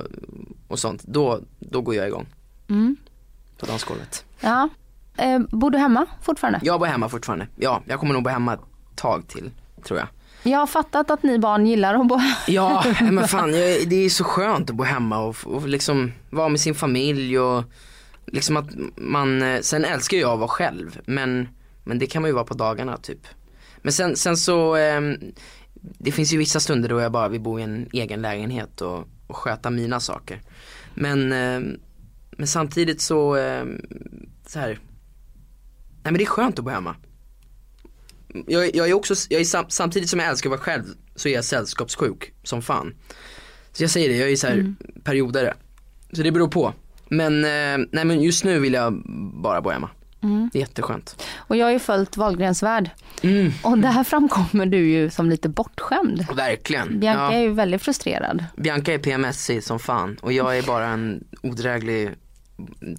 och 0.67 0.79
sånt. 0.79 1.03
Då, 1.03 1.39
då 1.59 1.81
går 1.81 1.95
jag 1.95 2.07
igång. 2.07 2.25
Mm. 2.69 2.95
På 3.57 3.65
dansgolvet. 3.65 4.25
Ja. 4.39 4.69
Eh, 5.17 5.39
bor 5.39 5.71
du 5.71 5.77
hemma 5.77 6.05
fortfarande? 6.21 6.59
Jag 6.63 6.79
bor 6.79 6.87
hemma 6.87 7.09
fortfarande. 7.09 7.47
Ja, 7.55 7.81
jag 7.85 7.99
kommer 7.99 8.13
nog 8.13 8.23
bo 8.23 8.29
hemma 8.29 8.53
ett 8.53 8.59
tag 8.95 9.27
till, 9.27 9.51
tror 9.83 9.99
jag. 9.99 10.07
Jag 10.47 10.59
har 10.59 10.67
fattat 10.67 11.11
att 11.11 11.23
ni 11.23 11.39
barn 11.39 11.65
gillar 11.67 11.93
att 11.93 12.07
bo 12.07 12.19
Ja, 12.47 12.85
men 13.01 13.27
fan 13.27 13.53
jag, 13.53 13.89
det 13.89 13.95
är 13.95 14.09
så 14.09 14.23
skönt 14.23 14.69
att 14.69 14.75
bo 14.75 14.83
hemma 14.83 15.19
och, 15.19 15.35
och 15.43 15.67
liksom 15.67 16.11
vara 16.29 16.49
med 16.49 16.59
sin 16.59 16.75
familj 16.75 17.39
och 17.39 17.63
liksom 18.25 18.57
att 18.57 18.65
man, 18.95 19.41
eh, 19.41 19.61
sen 19.61 19.85
älskar 19.85 20.17
jag 20.17 20.31
att 20.31 20.39
vara 20.39 20.47
själv 20.47 20.99
men, 21.05 21.47
men 21.83 21.99
det 21.99 22.07
kan 22.07 22.21
man 22.21 22.29
ju 22.29 22.33
vara 22.33 22.45
på 22.45 22.53
dagarna 22.53 22.97
typ. 22.97 23.27
Men 23.77 23.93
sen, 23.93 24.15
sen 24.15 24.37
så, 24.37 24.75
ehm, 24.75 25.17
det 25.73 26.11
finns 26.11 26.33
ju 26.33 26.37
vissa 26.37 26.59
stunder 26.59 26.89
då 26.89 26.99
jag 26.99 27.11
bara 27.11 27.27
vill 27.27 27.41
bo 27.41 27.59
i 27.59 27.63
en 27.63 27.89
egen 27.93 28.21
lägenhet 28.21 28.81
och, 28.81 29.07
och 29.27 29.35
sköta 29.35 29.69
mina 29.69 29.99
saker. 29.99 30.41
Men, 30.93 31.31
ehm, 31.31 31.79
men 32.31 32.47
samtidigt 32.47 33.01
så, 33.01 33.35
ehm, 33.35 33.81
så 34.47 34.59
här, 34.59 34.79
nej 36.03 36.11
men 36.11 36.13
det 36.13 36.23
är 36.23 36.25
skönt 36.25 36.59
att 36.59 36.65
bo 36.65 36.71
hemma. 36.71 36.95
Jag, 38.47 38.75
jag 38.75 38.89
är 38.89 38.93
också, 38.93 39.15
jag 39.29 39.41
är 39.41 39.45
sam, 39.45 39.65
samtidigt 39.69 40.09
som 40.09 40.19
jag 40.19 40.29
älskar 40.29 40.49
att 40.49 40.51
vara 40.51 40.61
själv 40.61 40.83
så 41.15 41.29
är 41.29 41.33
jag 41.33 41.45
sällskapssjuk 41.45 42.33
som 42.43 42.61
fan. 42.61 42.93
Så 43.71 43.83
jag 43.83 43.89
säger 43.89 44.09
det, 44.09 44.15
jag 44.15 44.31
är 44.31 44.35
så 44.35 44.47
här 44.47 44.75
periodare. 45.03 45.53
Så 46.11 46.23
det 46.23 46.31
beror 46.31 46.47
på. 46.47 46.73
Men, 47.09 47.45
eh, 47.45 47.87
nej 47.91 48.05
men 48.05 48.21
just 48.21 48.43
nu 48.43 48.59
vill 48.59 48.73
jag 48.73 49.03
bara 49.43 49.61
bo 49.61 49.69
hemma. 49.69 49.89
Är 50.53 50.59
jätteskönt. 50.59 51.23
Och 51.35 51.55
jag 51.55 51.65
har 51.65 51.71
ju 51.71 51.79
följt 51.79 52.17
Wahlgrens 52.17 52.63
värld. 52.63 52.89
Mm. 53.21 53.51
Och 53.63 53.77
där 53.77 54.03
framkommer 54.03 54.65
du 54.65 54.89
ju 54.89 55.09
som 55.09 55.29
lite 55.29 55.49
bortskämd. 55.49 56.25
Verkligen. 56.35 56.99
Bianca 56.99 57.21
ja. 57.21 57.31
är 57.31 57.39
ju 57.39 57.53
väldigt 57.53 57.81
frustrerad. 57.81 58.45
Bianca 58.57 58.93
är 58.93 58.97
PMSig 58.97 59.63
som 59.63 59.79
fan 59.79 60.17
och 60.21 60.33
jag 60.33 60.57
är 60.57 60.61
bara 60.61 60.87
en 60.87 61.23
odräglig 61.43 62.11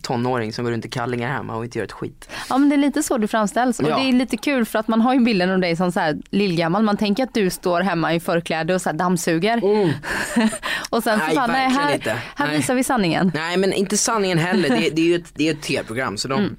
tonåring 0.03 0.53
som 0.53 0.65
går 0.65 0.73
runt 0.73 0.85
i 0.85 0.91
kallingar 0.91 1.29
hemma 1.29 1.57
och 1.57 1.65
inte 1.65 1.79
gör 1.79 1.85
ett 1.85 1.93
skit. 1.93 2.29
Ja 2.49 2.59
men 2.59 2.69
det 2.69 2.75
är 2.75 2.79
lite 2.79 3.03
så 3.03 3.19
du 3.19 3.29
framställs. 3.29 3.81
Och 3.81 3.89
Ja. 3.89 3.97
det 3.97 4.03
är 4.09 4.13
lite 4.13 4.37
kul 4.37 4.65
för 4.65 4.79
att 4.79 4.89
man 4.89 5.01
har 5.01 5.15
ju 5.15 5.21
bilden 5.21 5.51
av 5.51 5.59
dig 5.61 5.77
som 5.77 5.93
så 5.93 6.01
här 6.01 6.17
lillgammal. 6.31 6.83
Man 6.83 6.97
tänker 6.97 7.23
att 7.23 7.35
du 7.35 7.51
står 7.51 7.81
hemma 7.81 8.15
i 8.15 8.21
förkläde 8.21 8.75
och 8.75 8.83
så 8.83 8.89
här 8.89 8.97
dammsuger. 8.97 9.61
och 10.91 11.03
sen 11.03 11.19
så 11.19 11.27
Nej, 11.27 11.35
bara, 11.35 11.47
nej 11.47 11.69
här, 11.71 11.95
inte. 11.95 12.17
här 12.37 12.47
Nej. 12.47 12.57
visar 12.57 12.75
vi 12.75 12.85
sanningen. 12.85 13.33
Nej 13.35 13.57
men 13.57 13.73
inte 13.73 13.97
sanningen 13.97 14.39
heller, 14.39 14.69
det, 14.69 14.91
det 14.91 15.03
är 15.03 15.07
ju 15.07 15.15
ett, 15.15 15.33
det 15.35 15.49
är 15.49 15.53
ett 15.53 15.63
tv-program 15.63 16.17
så 16.17 16.29
de, 16.29 16.57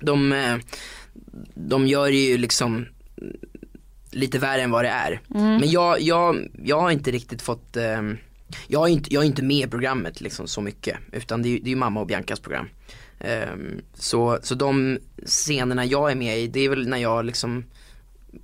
de, 0.00 0.32
eh, 0.32 0.56
de 1.54 1.86
gör 1.86 2.06
ju 2.08 2.38
liksom 2.38 2.86
lite 4.10 4.38
värre 4.38 4.62
än 4.62 4.70
vad 4.70 4.84
det 4.84 4.88
är. 4.88 5.20
Men 5.28 5.70
jag, 5.70 6.00
jag, 6.00 6.48
jag 6.64 6.80
har 6.80 6.90
inte 6.90 7.10
riktigt 7.10 7.42
fått, 7.42 7.76
eh, 7.76 8.02
jag, 8.66 8.88
är 8.88 8.92
inte, 8.92 9.14
jag 9.14 9.22
är 9.22 9.26
inte 9.26 9.42
med 9.42 9.66
i 9.68 9.70
programmet 9.70 10.20
liksom 10.20 10.46
så 10.46 10.60
mycket 10.60 10.96
utan 11.12 11.42
det 11.42 11.48
är, 11.48 11.50
ju- 11.50 11.58
det 11.58 11.72
är 11.72 11.76
mamma 11.76 12.00
och 12.00 12.06
Biancas 12.06 12.40
program. 12.40 12.68
Um, 13.54 13.80
så, 13.94 14.38
så 14.42 14.54
de 14.54 14.98
scenerna 15.26 15.84
jag 15.84 16.10
är 16.10 16.14
med 16.14 16.38
i 16.38 16.46
det 16.46 16.60
är 16.60 16.68
väl 16.68 16.88
när 16.88 16.98
jag 16.98 17.24
liksom 17.24 17.64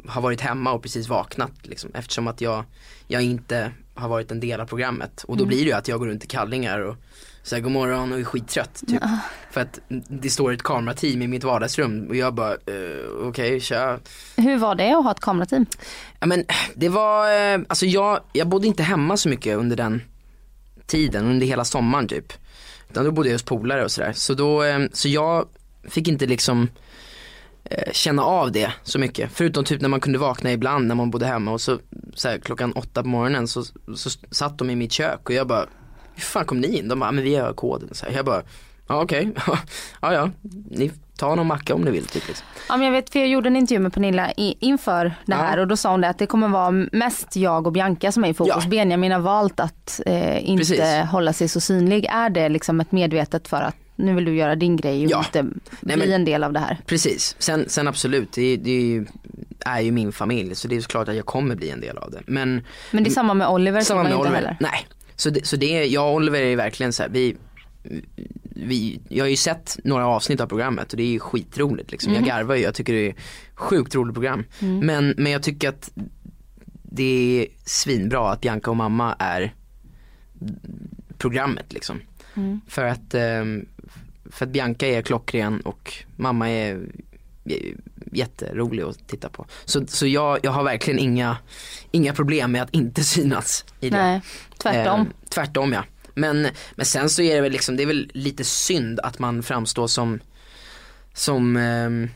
har 0.06 0.22
varit 0.22 0.40
hemma 0.40 0.72
och 0.72 0.82
precis 0.82 1.08
vaknat 1.08 1.52
liksom, 1.62 1.90
eftersom 1.94 2.28
att 2.28 2.40
jag, 2.40 2.64
jag 3.06 3.22
inte 3.22 3.72
har 3.94 4.08
varit 4.08 4.30
en 4.30 4.40
del 4.40 4.60
av 4.60 4.66
programmet 4.66 5.24
och 5.28 5.36
då 5.36 5.44
blir 5.44 5.58
det 5.58 5.64
ju 5.64 5.72
att 5.72 5.88
jag 5.88 5.98
går 5.98 6.06
runt 6.06 6.24
i 6.24 6.26
kallingar 6.26 6.80
och 6.80 6.96
säger 7.42 7.62
god 7.62 7.72
morgon 7.72 8.12
och 8.12 8.18
är 8.18 8.24
skittrött 8.24 8.82
typ. 8.86 9.02
För 9.50 9.60
att 9.60 9.80
det 10.08 10.30
står 10.30 10.52
ett 10.52 10.62
kamerateam 10.62 11.22
i 11.22 11.26
mitt 11.26 11.44
vardagsrum 11.44 12.06
och 12.08 12.16
jag 12.16 12.34
bara 12.34 12.52
uh, 12.52 13.28
okej 13.28 13.60
tja. 13.60 13.98
Hur 14.36 14.58
var 14.58 14.74
det 14.74 14.92
att 14.92 15.04
ha 15.04 15.10
ett 15.10 15.20
kamerateam? 15.20 15.66
Ja 16.20 16.26
men 16.26 16.44
det 16.74 16.88
var, 16.88 17.52
eh, 17.54 17.60
alltså 17.68 17.86
jag, 17.86 18.20
jag 18.32 18.48
bodde 18.48 18.66
inte 18.66 18.82
hemma 18.82 19.16
så 19.16 19.28
mycket 19.28 19.56
under 19.56 19.76
den 19.76 20.02
tiden, 20.86 21.26
under 21.26 21.46
hela 21.46 21.64
sommaren 21.64 22.08
typ. 22.08 22.32
Utan 22.90 23.04
då 23.04 23.10
bodde 23.10 23.28
jag 23.28 23.34
hos 23.34 23.42
polare 23.42 23.84
och 23.84 23.90
sådär. 23.90 24.12
Så 24.12 24.34
då, 24.34 24.62
eh, 24.62 24.78
så 24.92 25.08
jag 25.08 25.48
fick 25.88 26.08
inte 26.08 26.26
liksom 26.26 26.62
eh, 26.62 26.68
känna 27.92 28.22
av 28.22 28.52
det 28.52 28.72
så 28.82 28.98
mycket. 28.98 29.30
Förutom 29.34 29.64
typ 29.64 29.80
när 29.80 29.88
man 29.88 30.00
kunde 30.00 30.18
vakna 30.18 30.52
ibland 30.52 30.86
när 30.86 30.94
man 30.94 31.10
bodde 31.10 31.26
hemma 31.26 31.50
och 31.52 31.60
så, 31.60 31.78
så 32.14 32.28
här, 32.28 32.38
klockan 32.38 32.72
åtta 32.72 33.02
på 33.02 33.08
morgonen 33.08 33.48
så, 33.48 33.64
så 33.96 34.10
satt 34.30 34.58
de 34.58 34.70
i 34.70 34.76
mitt 34.76 34.92
kök 34.92 35.20
och 35.28 35.34
jag 35.34 35.46
bara, 35.46 35.66
hur 36.14 36.22
fan 36.22 36.44
kom 36.44 36.60
ni 36.60 36.78
in? 36.78 36.88
De 36.88 37.00
bara, 37.00 37.08
"Ah, 37.08 37.12
men 37.12 37.24
vi 37.24 37.36
har 37.36 37.52
koden. 37.52 37.88
Så 37.92 38.06
här. 38.06 38.12
Jag 38.12 38.24
bara, 38.24 38.42
ja 38.88 39.02
okej, 39.02 39.30
ja 40.02 40.12
ja, 40.12 40.30
ni 40.70 40.90
tar 41.18 41.36
någon 41.36 41.46
macka 41.46 41.74
om 41.74 41.80
ni 41.80 41.90
vill 41.90 42.06
typ. 42.06 42.28
Liksom. 42.28 42.46
Ja, 42.68 42.76
men 42.76 42.86
jag 42.86 42.92
vet 42.92 43.10
för 43.10 43.18
jag 43.18 43.28
gjorde 43.28 43.48
en 43.48 43.56
intervju 43.56 43.78
med 43.82 43.92
Pernilla 43.92 44.32
i, 44.36 44.56
inför 44.60 45.04
det 45.04 45.12
Ja. 45.26 45.36
här 45.36 45.58
och 45.58 45.66
då 45.68 45.76
sa 45.76 45.90
hon 45.90 46.00
det 46.00 46.08
att 46.08 46.18
det 46.18 46.26
kommer 46.26 46.48
vara 46.48 46.70
mest 46.92 47.36
jag 47.36 47.66
och 47.66 47.72
Bianca 47.72 48.12
som 48.12 48.24
är 48.24 48.28
i 48.28 48.34
fokus. 48.34 48.54
Ja. 48.64 48.70
Benjamin 48.70 49.12
har 49.12 49.20
valt 49.20 49.60
att 49.60 50.00
eh, 50.06 50.48
inte 50.50 50.60
Precis. 50.60 51.10
hålla 51.10 51.32
sig 51.32 51.48
så 51.48 51.60
synlig. 51.60 52.04
Är 52.10 52.30
det 52.30 52.48
liksom 52.48 52.80
ett 52.80 52.92
medvetet 52.92 53.48
för 53.48 53.56
att 53.62 53.76
nu 53.98 54.14
vill 54.14 54.24
du 54.24 54.34
göra 54.36 54.56
din 54.56 54.76
grej 54.76 55.04
och 55.04 55.10
Ja. 55.10 55.18
inte 55.18 55.42
Nej, 55.42 55.52
bli 55.80 55.96
men- 55.96 56.12
en 56.12 56.24
del 56.24 56.44
av 56.44 56.52
det 56.52 56.60
här? 56.60 56.78
Precis, 56.86 57.36
sen, 57.38 57.64
sen 57.68 57.88
absolut, 57.88 58.32
det, 58.32 58.56
det 58.56 58.70
är 58.70 58.80
ju- 58.82 59.06
är 59.60 59.80
ju 59.80 59.92
min 59.92 60.12
familj 60.12 60.54
så 60.54 60.68
det 60.68 60.76
är 60.76 60.80
klart 60.80 61.08
att 61.08 61.16
jag 61.16 61.26
kommer 61.26 61.54
bli 61.56 61.70
en 61.70 61.80
del 61.80 61.98
av 61.98 62.10
det. 62.10 62.20
Men 62.26 62.62
Men 62.92 63.04
det 63.04 63.10
är 63.10 63.12
samma 63.12 63.34
med 63.34 63.48
Oliver 63.48 63.80
samma 63.80 64.02
med 64.02 64.14
Oliver, 64.14 64.34
heller. 64.36 64.56
nej. 64.60 64.86
Så 65.16 65.30
det, 65.30 65.46
så 65.46 65.56
det, 65.56 65.84
jag 65.86 66.08
och 66.08 66.14
Oliver 66.14 66.40
är 66.42 66.56
verkligen 66.56 66.92
så 66.92 67.02
här, 67.02 67.10
vi, 67.10 67.36
vi, 68.54 69.00
jag 69.08 69.24
har 69.24 69.28
ju 69.28 69.36
sett 69.36 69.78
några 69.84 70.06
avsnitt 70.06 70.40
av 70.40 70.46
programmet 70.46 70.90
och 70.92 70.96
det 70.96 71.02
är 71.02 71.06
ju 71.12 71.18
skitroligt 71.20 71.90
liksom. 71.90 72.12
Jag 72.14 72.24
garvar 72.24 72.54
ju, 72.54 72.62
jag 72.62 72.74
tycker 72.74 72.92
det 72.92 73.06
är 73.08 73.14
sjukt 73.54 73.94
roligt 73.94 74.14
program. 74.14 74.44
Men, 74.58 75.14
men 75.18 75.32
jag 75.32 75.42
tycker 75.42 75.68
att 75.68 75.90
det 76.82 77.40
är 77.42 77.46
svinbra 77.64 78.30
att 78.32 78.40
Bianca 78.40 78.70
och 78.70 78.76
mamma 78.76 79.16
är 79.18 79.54
programmet 81.18 81.72
liksom. 81.72 82.00
För 82.68 82.84
att, 82.84 83.14
ehm, 83.14 83.66
för 84.30 84.46
att 84.46 84.52
Bianca 84.52 84.86
är 84.86 85.02
klockren 85.02 85.60
och 85.60 85.94
mamma 86.16 86.50
är 86.50 86.80
jätterolig 88.12 88.82
att 88.82 89.08
titta 89.08 89.28
på. 89.28 89.46
Så, 89.64 89.86
så 89.86 90.06
jag, 90.06 90.38
jag 90.42 90.50
har 90.50 90.64
verkligen 90.64 90.98
inga, 90.98 91.36
inga 91.90 92.14
problem 92.14 92.52
med 92.52 92.62
att 92.62 92.74
inte 92.74 93.04
synas 93.04 93.64
i 93.80 93.90
det. 93.90 93.96
Nej, 93.96 94.20
tvärtom. 94.58 95.00
Eh, 95.00 95.06
tvärtom 95.28 95.72
ja. 95.72 95.84
Men, 96.14 96.48
men 96.74 96.86
sen 96.86 97.10
så 97.10 97.22
är 97.22 97.34
det 97.34 97.40
väl 97.40 97.52
liksom, 97.52 97.76
det 97.76 97.82
är 97.82 97.86
väl 97.86 98.10
lite 98.14 98.44
synd 98.44 99.00
att 99.00 99.18
man 99.18 99.42
framstår 99.42 99.86
som, 99.86 100.20
som 101.12 101.56
eh, 101.56 102.10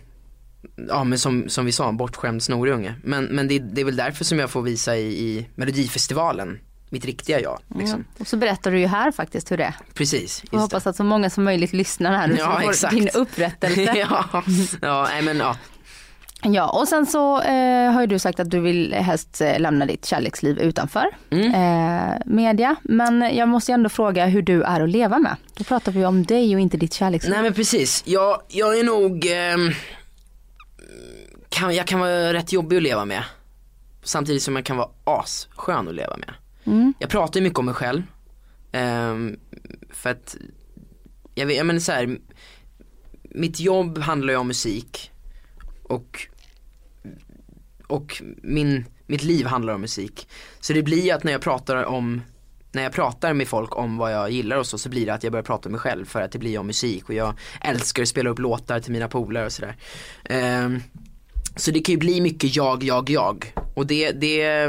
ja 0.88 1.04
men 1.04 1.18
som, 1.18 1.48
som 1.48 1.64
vi 1.64 1.72
sa, 1.72 1.88
en 1.88 1.96
bortskämd 1.96 2.42
snorunge. 2.42 2.94
Men, 3.04 3.24
men 3.24 3.48
det, 3.48 3.58
det 3.58 3.80
är 3.80 3.84
väl 3.84 3.96
därför 3.96 4.24
som 4.24 4.38
jag 4.38 4.50
får 4.50 4.62
visa 4.62 4.96
i, 4.96 5.06
i 5.06 5.46
Melodifestivalen, 5.54 6.58
mitt 6.92 7.04
riktiga 7.04 7.40
jag. 7.40 7.58
Liksom. 7.74 7.94
Mm. 7.94 8.06
Och 8.18 8.26
så 8.26 8.36
berättar 8.36 8.70
du 8.70 8.78
ju 8.80 8.86
här 8.86 9.12
faktiskt 9.12 9.50
hur 9.50 9.56
det 9.56 9.64
är. 9.64 9.74
Precis. 9.94 10.42
Jag 10.50 10.58
hoppas 10.60 10.86
att 10.86 10.96
så 10.96 11.04
många 11.04 11.30
som 11.30 11.44
möjligt 11.44 11.72
lyssnar 11.72 12.12
här 12.16 12.26
nu 12.26 12.36
Ja, 12.38 12.60
får 12.62 12.70
exakt. 12.70 12.94
din 12.94 13.08
upprättelse. 13.14 13.80
ja, 13.98 14.42
ja, 14.82 15.08
men 15.22 15.36
ja. 15.38 15.56
Ja, 16.44 16.70
och 16.70 16.88
sen 16.88 17.06
så 17.06 17.40
eh, 17.42 17.92
har 17.92 18.00
ju 18.00 18.06
du 18.06 18.18
sagt 18.18 18.40
att 18.40 18.50
du 18.50 18.60
vill 18.60 18.94
helst 18.94 19.40
eh, 19.40 19.58
lämna 19.60 19.86
ditt 19.86 20.04
kärleksliv 20.06 20.58
utanför 20.58 21.04
Mm. 21.30 21.54
eh, 21.54 22.14
media. 22.26 22.76
Men 22.82 23.36
jag 23.36 23.48
måste 23.48 23.72
ju 23.72 23.74
ändå 23.74 23.88
fråga 23.88 24.26
hur 24.26 24.42
du 24.42 24.62
är 24.62 24.80
att 24.80 24.88
leva 24.90 25.18
med. 25.18 25.36
Då 25.54 25.64
pratar 25.64 25.92
vi 25.92 26.04
om 26.04 26.24
dig 26.24 26.54
och 26.54 26.60
inte 26.60 26.76
ditt 26.76 26.92
kärleksliv. 26.94 27.32
Nej 27.34 27.42
men 27.42 27.52
precis, 27.54 28.02
jag, 28.06 28.42
jag 28.48 28.78
är 28.78 28.84
nog, 28.84 29.26
ehm, 29.30 29.70
kan, 31.48 31.74
jag 31.74 31.86
kan 31.86 32.00
vara 32.00 32.32
rätt 32.32 32.52
jobbig 32.52 32.76
att 32.76 32.82
leva 32.82 33.04
med. 33.04 33.22
Samtidigt 34.04 34.42
som 34.42 34.56
jag 34.56 34.64
kan 34.64 34.76
vara 34.76 34.88
asskön 35.04 35.88
att 35.88 35.94
leva 35.94 36.16
med. 36.16 36.30
Mm. 36.64 36.94
Jag 36.98 37.10
pratar 37.10 37.40
ju 37.40 37.44
mycket 37.44 37.58
om 37.58 37.64
mig 37.64 37.74
själv. 37.74 38.02
ehm, 38.72 39.36
för 39.90 40.10
att, 40.10 40.36
jag, 41.34 41.46
vet, 41.46 41.56
jag 41.56 41.66
menar 41.66 41.80
så 41.80 41.92
här, 41.92 42.18
mitt 43.22 43.60
jobb 43.60 43.98
handlar 43.98 44.32
ju 44.32 44.38
om 44.38 44.48
musik. 44.48 45.10
Och, 45.82 46.26
och 47.86 48.22
min, 48.42 48.84
mitt 49.06 49.22
liv 49.22 49.46
handlar 49.46 49.74
om 49.74 49.80
musik. 49.80 50.28
Så 50.60 50.72
det 50.72 50.82
blir 50.82 51.04
ju 51.04 51.10
att 51.10 51.24
när 51.24 51.32
jag 51.32 51.40
pratar 51.40 51.84
om 51.84 52.20
när 52.74 52.82
jag 52.82 52.92
pratar 52.92 53.34
med 53.34 53.48
folk 53.48 53.76
om 53.76 53.96
vad 53.96 54.12
jag 54.12 54.30
gillar 54.30 54.56
och 54.56 54.66
så, 54.66 54.78
så 54.78 54.88
blir 54.88 55.06
det 55.06 55.14
att 55.14 55.22
jag 55.22 55.32
börjar 55.32 55.44
prata 55.44 55.68
om 55.68 55.72
mig 55.72 55.80
själv 55.80 56.04
för 56.04 56.20
att 56.20 56.32
det 56.32 56.38
blir 56.38 56.58
om 56.58 56.66
musik 56.66 57.08
och 57.08 57.14
jag 57.14 57.34
älskar 57.60 58.02
att 58.02 58.08
spela 58.08 58.30
upp 58.30 58.38
låtar 58.38 58.80
till 58.80 58.92
mina 58.92 59.08
polare 59.08 59.46
och 59.46 59.52
sådär. 59.52 59.76
Ehm, 60.24 60.80
så 61.56 61.70
det 61.70 61.80
kan 61.80 61.92
ju 61.92 61.98
bli 61.98 62.20
mycket 62.20 62.56
jag, 62.56 62.82
jag, 62.82 63.10
jag. 63.10 63.54
Och 63.74 63.86
det, 63.86 64.12
det 64.12 64.68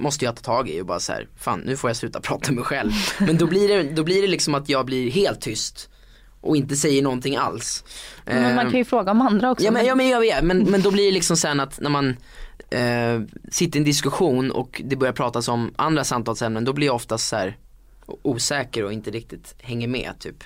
måste 0.00 0.24
jag 0.24 0.36
ta 0.36 0.42
tag 0.42 0.68
i 0.68 0.80
och 0.80 0.86
bara 0.86 1.00
så 1.00 1.12
här, 1.12 1.28
fan 1.36 1.60
nu 1.60 1.76
får 1.76 1.90
jag 1.90 1.96
sluta 1.96 2.20
prata 2.20 2.48
med 2.48 2.54
mig 2.54 2.64
själv. 2.64 2.90
Men 3.18 3.38
då 3.38 3.46
blir 3.46 3.68
det, 3.68 3.82
då 3.82 4.04
blir 4.04 4.22
det 4.22 4.28
liksom 4.28 4.54
att 4.54 4.68
jag 4.68 4.86
blir 4.86 5.10
helt 5.10 5.40
tyst 5.40 5.90
och 6.40 6.56
inte 6.56 6.76
säger 6.76 7.02
någonting 7.02 7.36
alls. 7.36 7.84
Men 8.24 8.42
man 8.42 8.58
Ehm, 8.58 8.70
kan 8.70 8.78
ju 8.78 8.84
fråga 8.84 9.10
om 9.10 9.20
andra 9.20 9.50
också. 9.50 9.64
Ja 9.64 9.70
men, 9.70 9.86
ja, 9.86 9.94
men 9.94 10.08
jag 10.08 10.20
vet, 10.20 10.44
men, 10.44 10.58
men 10.58 10.82
då 10.82 10.90
blir 10.90 11.04
det 11.04 11.12
liksom 11.12 11.36
sen 11.36 11.60
att 11.60 11.80
när 11.80 11.90
man 11.90 12.08
eh, 12.70 13.20
sitter 13.50 13.76
i 13.76 13.80
en 13.80 13.84
diskussion 13.84 14.50
och 14.50 14.82
det 14.84 14.96
börjar 14.96 15.12
pratas 15.12 15.48
om 15.48 15.74
andra 15.76 16.04
samtalsämnen 16.04 16.64
då 16.64 16.72
blir 16.72 16.86
jag 16.86 16.96
oftast 16.96 17.28
så 17.28 17.36
här 17.36 17.56
osäker 18.22 18.84
och 18.84 18.92
inte 18.92 19.10
riktigt 19.10 19.54
hänger 19.58 19.88
med 19.88 20.12
typ. 20.18 20.44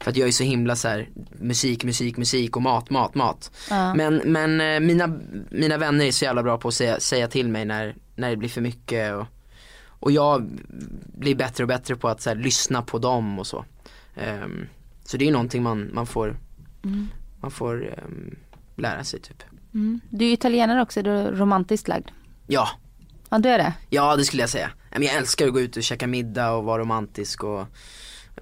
För 0.00 0.10
att 0.10 0.16
jag 0.16 0.28
är 0.28 0.32
så 0.32 0.44
himla 0.44 0.76
så 0.76 0.88
här 0.88 1.08
musik, 1.40 1.84
musik, 1.84 2.16
musik 2.16 2.56
och 2.56 2.62
mat, 2.62 2.90
mat, 2.90 3.14
mat. 3.14 3.50
Ja. 3.70 3.94
Men, 3.94 4.16
men 4.16 4.60
eh, 4.60 4.80
mina, 4.80 5.18
mina 5.50 5.78
vänner 5.78 6.04
är 6.04 6.12
så 6.12 6.24
jävla 6.24 6.42
bra 6.42 6.58
på 6.58 6.68
att 6.68 6.74
säga, 6.74 7.00
säga 7.00 7.28
till 7.28 7.48
mig 7.48 7.64
när, 7.64 7.96
när 8.16 8.30
det 8.30 8.36
blir 8.36 8.48
för 8.48 8.60
mycket 8.60 9.14
och, 9.14 9.26
och 10.00 10.12
jag 10.12 10.50
blir 11.18 11.34
bättre 11.34 11.64
och 11.64 11.68
bättre 11.68 11.96
på 11.96 12.08
att 12.08 12.20
så 12.20 12.30
här, 12.30 12.36
lyssna 12.36 12.82
på 12.82 12.98
dem 12.98 13.38
och 13.38 13.46
så. 13.46 13.64
Ehm, 14.16 14.66
så 15.04 15.16
det 15.16 15.28
är 15.28 15.32
någonting 15.32 15.62
man, 15.62 15.90
man 15.94 16.06
får, 16.06 16.38
man 17.40 17.50
får 17.50 17.98
ehm, 17.98 18.36
lära 18.76 19.04
sig 19.04 19.20
typ. 19.20 19.42
Mm. 19.74 20.00
Du 20.10 20.24
är 20.24 20.32
italienare 20.32 20.82
också, 20.82 21.00
är 21.00 21.04
du 21.04 21.10
romantiskt 21.10 21.88
lagd? 21.88 22.08
Ja, 22.46 22.68
Ja 23.28 23.38
du 23.38 23.48
är 23.48 23.58
det? 23.58 23.72
ja 23.90 24.16
det 24.16 24.24
skulle 24.24 24.42
jag 24.42 24.50
säga. 24.50 24.70
Men 24.90 25.02
Jag 25.02 25.14
älskar 25.14 25.46
att 25.46 25.52
gå 25.52 25.60
ut 25.60 25.76
och 25.76 25.82
käka 25.82 26.06
middag 26.06 26.50
och 26.50 26.64
vara 26.64 26.82
romantisk 26.82 27.44
och 27.44 27.66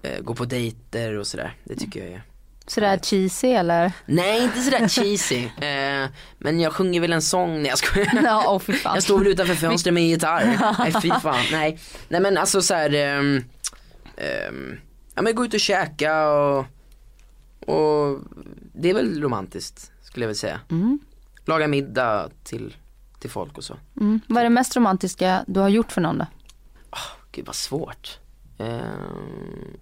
eh, 0.02 0.20
gå 0.20 0.34
på 0.34 0.44
dejter 0.44 1.18
och 1.18 1.26
sådär. 1.26 1.54
Det 1.64 1.76
tycker 1.76 2.00
jag 2.00 2.12
är. 2.12 2.22
Sådär 2.66 2.98
cheesy 2.98 3.48
eller? 3.48 3.92
Nej 4.06 4.44
inte 4.44 4.60
sådär 4.60 4.88
cheesy. 5.02 5.44
Eh, 5.44 6.08
men 6.38 6.60
jag 6.60 6.72
sjunger 6.72 7.00
väl 7.00 7.12
en 7.12 7.22
sång, 7.22 7.62
nej 7.62 7.66
jag 7.66 7.78
skojar. 7.78 8.20
Ja, 8.24 8.58
fan. 8.58 8.94
Jag 8.94 9.02
står 9.02 9.18
väl 9.18 9.26
utanför 9.26 9.54
fönstret 9.54 9.94
med 9.94 10.08
gitarr. 10.08 10.74
Nej 10.78 10.92
fy 11.02 11.10
fan, 11.22 11.44
nej. 11.52 11.78
Nej 12.08 12.20
men 12.20 12.38
alltså 12.38 12.62
så 12.62 12.74
här, 12.74 12.94
ehm, 12.94 13.44
ehm, 14.16 14.76
ja 15.14 15.22
men 15.22 15.34
gå 15.34 15.44
ut 15.44 15.54
och 15.54 15.60
käka 15.60 16.28
och, 16.28 16.66
och 17.60 18.20
det 18.74 18.90
är 18.90 18.94
väl 18.94 19.22
romantiskt 19.22 19.92
skulle 20.02 20.24
jag 20.24 20.28
vilja 20.28 20.38
säga. 20.38 20.60
Mm. 20.70 20.98
Laga 21.44 21.68
middag 21.68 22.30
till, 22.44 22.76
till 23.20 23.30
folk 23.30 23.58
och 23.58 23.64
så. 23.64 23.76
Mm. 24.00 24.20
Vad 24.28 24.38
är 24.38 24.44
det 24.44 24.50
mest 24.50 24.76
romantiska 24.76 25.44
du 25.46 25.60
har 25.60 25.68
gjort 25.68 25.92
för 25.92 26.00
någon 26.00 26.18
då? 26.18 26.26
Gud 27.36 27.46
vad 27.46 27.56
svårt. 27.56 28.18
Ehm, 28.58 29.76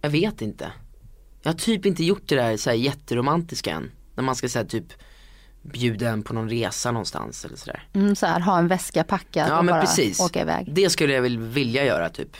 jag 0.00 0.10
vet 0.10 0.42
inte. 0.42 0.72
Jag 1.42 1.52
har 1.52 1.58
typ 1.58 1.86
inte 1.86 2.04
gjort 2.04 2.28
det 2.28 2.34
där 2.34 2.56
så 2.56 2.70
här 2.70 2.76
jätteromantiska 2.76 3.70
än. 3.70 3.90
När 4.14 4.24
man 4.24 4.36
ska 4.36 4.48
säga 4.48 4.64
typ 4.64 4.92
bjuda 5.62 6.10
en 6.10 6.22
på 6.22 6.34
någon 6.34 6.48
resa 6.50 6.92
någonstans 6.92 7.44
eller 7.44 7.56
sådär. 7.56 7.88
Mm, 7.92 8.16
så 8.16 8.26
här, 8.26 8.40
ha 8.40 8.58
en 8.58 8.68
väska 8.68 9.04
packad 9.04 9.48
Ja 9.48 9.58
och 9.58 9.64
bara 9.64 9.80
precis. 9.80 10.20
åka 10.20 10.40
iväg. 10.40 10.74
Det 10.74 10.90
skulle 10.90 11.12
jag 11.12 11.22
väl 11.22 11.38
vilja 11.38 11.84
göra 11.84 12.08
typ. 12.08 12.36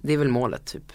Det 0.00 0.12
är 0.12 0.18
väl 0.18 0.28
målet 0.28 0.66
typ. 0.66 0.92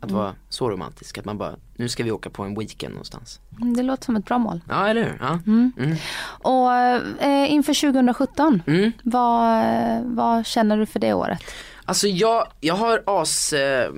Att 0.00 0.10
Mm. 0.10 0.22
vara 0.22 0.34
så 0.48 0.70
romantisk, 0.70 1.18
att 1.18 1.24
man 1.24 1.38
bara, 1.38 1.56
nu 1.76 1.88
ska 1.88 2.04
vi 2.04 2.10
åka 2.10 2.30
på 2.30 2.42
en 2.42 2.54
weekend 2.58 2.94
någonstans. 2.94 3.40
Mm, 3.60 3.76
Det 3.76 3.82
låter 3.82 4.04
som 4.04 4.16
ett 4.16 4.24
bra 4.24 4.38
mål. 4.38 4.60
Ja 4.68 4.88
eller 4.88 5.02
hur? 5.04 5.16
Ja. 5.20 5.38
Mm. 5.46 5.72
Mm. 5.78 5.96
Och 6.22 6.72
eh, 6.74 7.52
inför 7.52 7.74
2017, 7.74 8.62
Mm. 8.66 8.92
vad, 9.04 9.64
vad 10.04 10.46
känner 10.46 10.76
du 10.76 10.86
för 10.86 11.00
det 11.00 11.14
året? 11.14 11.40
Alltså 11.84 12.08
jag, 12.08 12.46
jag 12.60 12.74
har 12.74 13.02
as, 13.06 13.52
eh, 13.52 13.90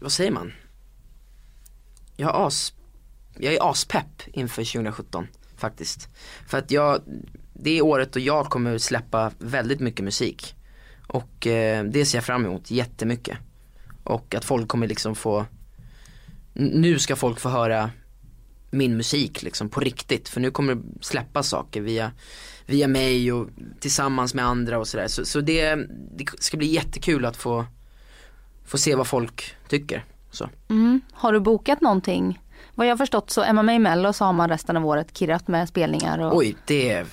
vad 0.00 0.12
säger 0.12 0.30
man? 0.30 0.52
Jag 2.16 2.28
har 2.28 2.46
as, 2.46 2.72
jag 3.38 3.54
är 3.54 3.70
aspepp 3.70 4.22
inför 4.26 4.64
2017 4.64 5.28
faktiskt. 5.56 6.08
För 6.48 6.58
att 6.58 6.70
jag, 6.70 7.00
det 7.52 7.70
är 7.78 7.82
året 7.82 8.12
då 8.12 8.20
jag 8.20 8.46
kommer 8.46 8.78
släppa 8.78 9.30
väldigt 9.38 9.80
mycket 9.80 10.04
musik. 10.04 10.54
Och 11.06 11.46
eh, 11.46 11.84
det 11.84 12.04
ser 12.06 12.18
jag 12.18 12.24
fram 12.24 12.44
emot 12.46 12.70
jättemycket. 12.70 13.38
Och 14.06 14.34
att 14.34 14.44
folk 14.44 14.68
kommer 14.68 14.86
liksom 14.86 15.14
få, 15.14 15.46
nu 16.52 16.98
ska 16.98 17.16
folk 17.16 17.40
få 17.40 17.48
höra 17.48 17.90
min 18.70 18.96
musik 18.96 19.42
liksom 19.42 19.68
på 19.68 19.80
riktigt. 19.80 20.28
För 20.28 20.40
nu 20.40 20.50
kommer 20.50 20.74
det 20.74 20.82
släppa 21.00 21.42
saker 21.42 21.80
via, 21.80 22.12
via 22.66 22.88
mig 22.88 23.32
och 23.32 23.48
tillsammans 23.80 24.34
med 24.34 24.44
andra 24.44 24.78
och 24.78 24.88
sådär. 24.88 25.08
Så, 25.08 25.24
så 25.24 25.40
det, 25.40 25.74
det 26.16 26.24
ska 26.38 26.56
bli 26.56 26.66
jättekul 26.66 27.24
att 27.24 27.36
få, 27.36 27.66
få 28.64 28.78
se 28.78 28.94
vad 28.94 29.06
folk 29.06 29.54
tycker. 29.68 30.04
Så. 30.30 30.48
Mm. 30.68 31.00
Har 31.12 31.32
du 31.32 31.40
bokat 31.40 31.80
någonting? 31.80 32.40
Vad 32.74 32.86
jag 32.86 32.98
förstått 32.98 33.30
så 33.30 33.40
är 33.40 33.52
man 33.52 33.66
med 33.66 33.76
i 33.76 33.78
Mello 33.78 34.12
så 34.12 34.24
har 34.24 34.32
man 34.32 34.48
resten 34.48 34.76
av 34.76 34.86
året 34.86 35.18
kirrat 35.18 35.48
med 35.48 35.68
spelningar. 35.68 36.18
Och... 36.18 36.36
Oj, 36.36 36.56
det 36.66 37.06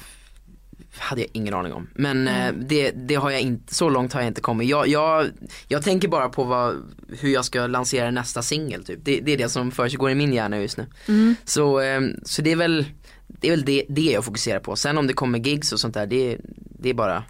hade 0.98 1.22
jag 1.22 1.30
ingen 1.34 1.54
aning 1.54 1.74
om. 1.74 1.90
Men 1.96 2.28
eh, 2.28 2.54
det, 2.54 2.92
det 2.92 3.16
har 3.16 3.32
jag 3.32 3.42
inte, 3.42 3.76
så 3.76 3.90
långt 3.90 4.14
har 4.14 4.22
jag 4.22 4.28
inte 4.28 4.42
kommit. 4.42 4.70
Jag, 4.70 4.88
jag, 4.88 5.28
jag 5.68 5.84
tänker 5.84 6.08
bara 6.08 6.30
på 6.30 6.44
vad, 6.44 6.94
hur 7.20 7.34
jag 7.34 7.46
ska 7.46 7.68
lansera 7.68 8.12
nästa 8.12 8.42
singel 8.42 8.86
typ. 8.86 9.00
Det, 9.04 9.20
det 9.20 9.32
är 9.32 9.38
det 9.38 9.50
som 9.50 9.72
försiggår 9.72 10.12
i 10.12 10.16
min 10.16 10.34
hjärna 10.34 10.58
just 10.58 10.78
nu. 10.78 10.86
Mm. 11.08 11.36
Så, 11.46 11.80
eh, 11.80 12.02
så 12.24 12.42
det 12.42 12.52
är 12.52 12.56
väl, 12.56 12.86
det, 13.28 13.48
är 13.48 13.52
väl 13.52 13.66
det, 13.66 13.86
det 13.90 14.12
jag 14.12 14.26
fokuserar 14.26 14.60
på. 14.60 14.76
Sen 14.76 14.98
om 14.98 15.08
det 15.08 15.14
kommer 15.14 15.40
gigs 15.40 15.74
och 15.74 15.80
sånt 15.80 15.94
där, 15.94 16.08
det, 16.08 16.38
det 16.56 16.90
är 16.90 16.94
bara, 16.94 17.24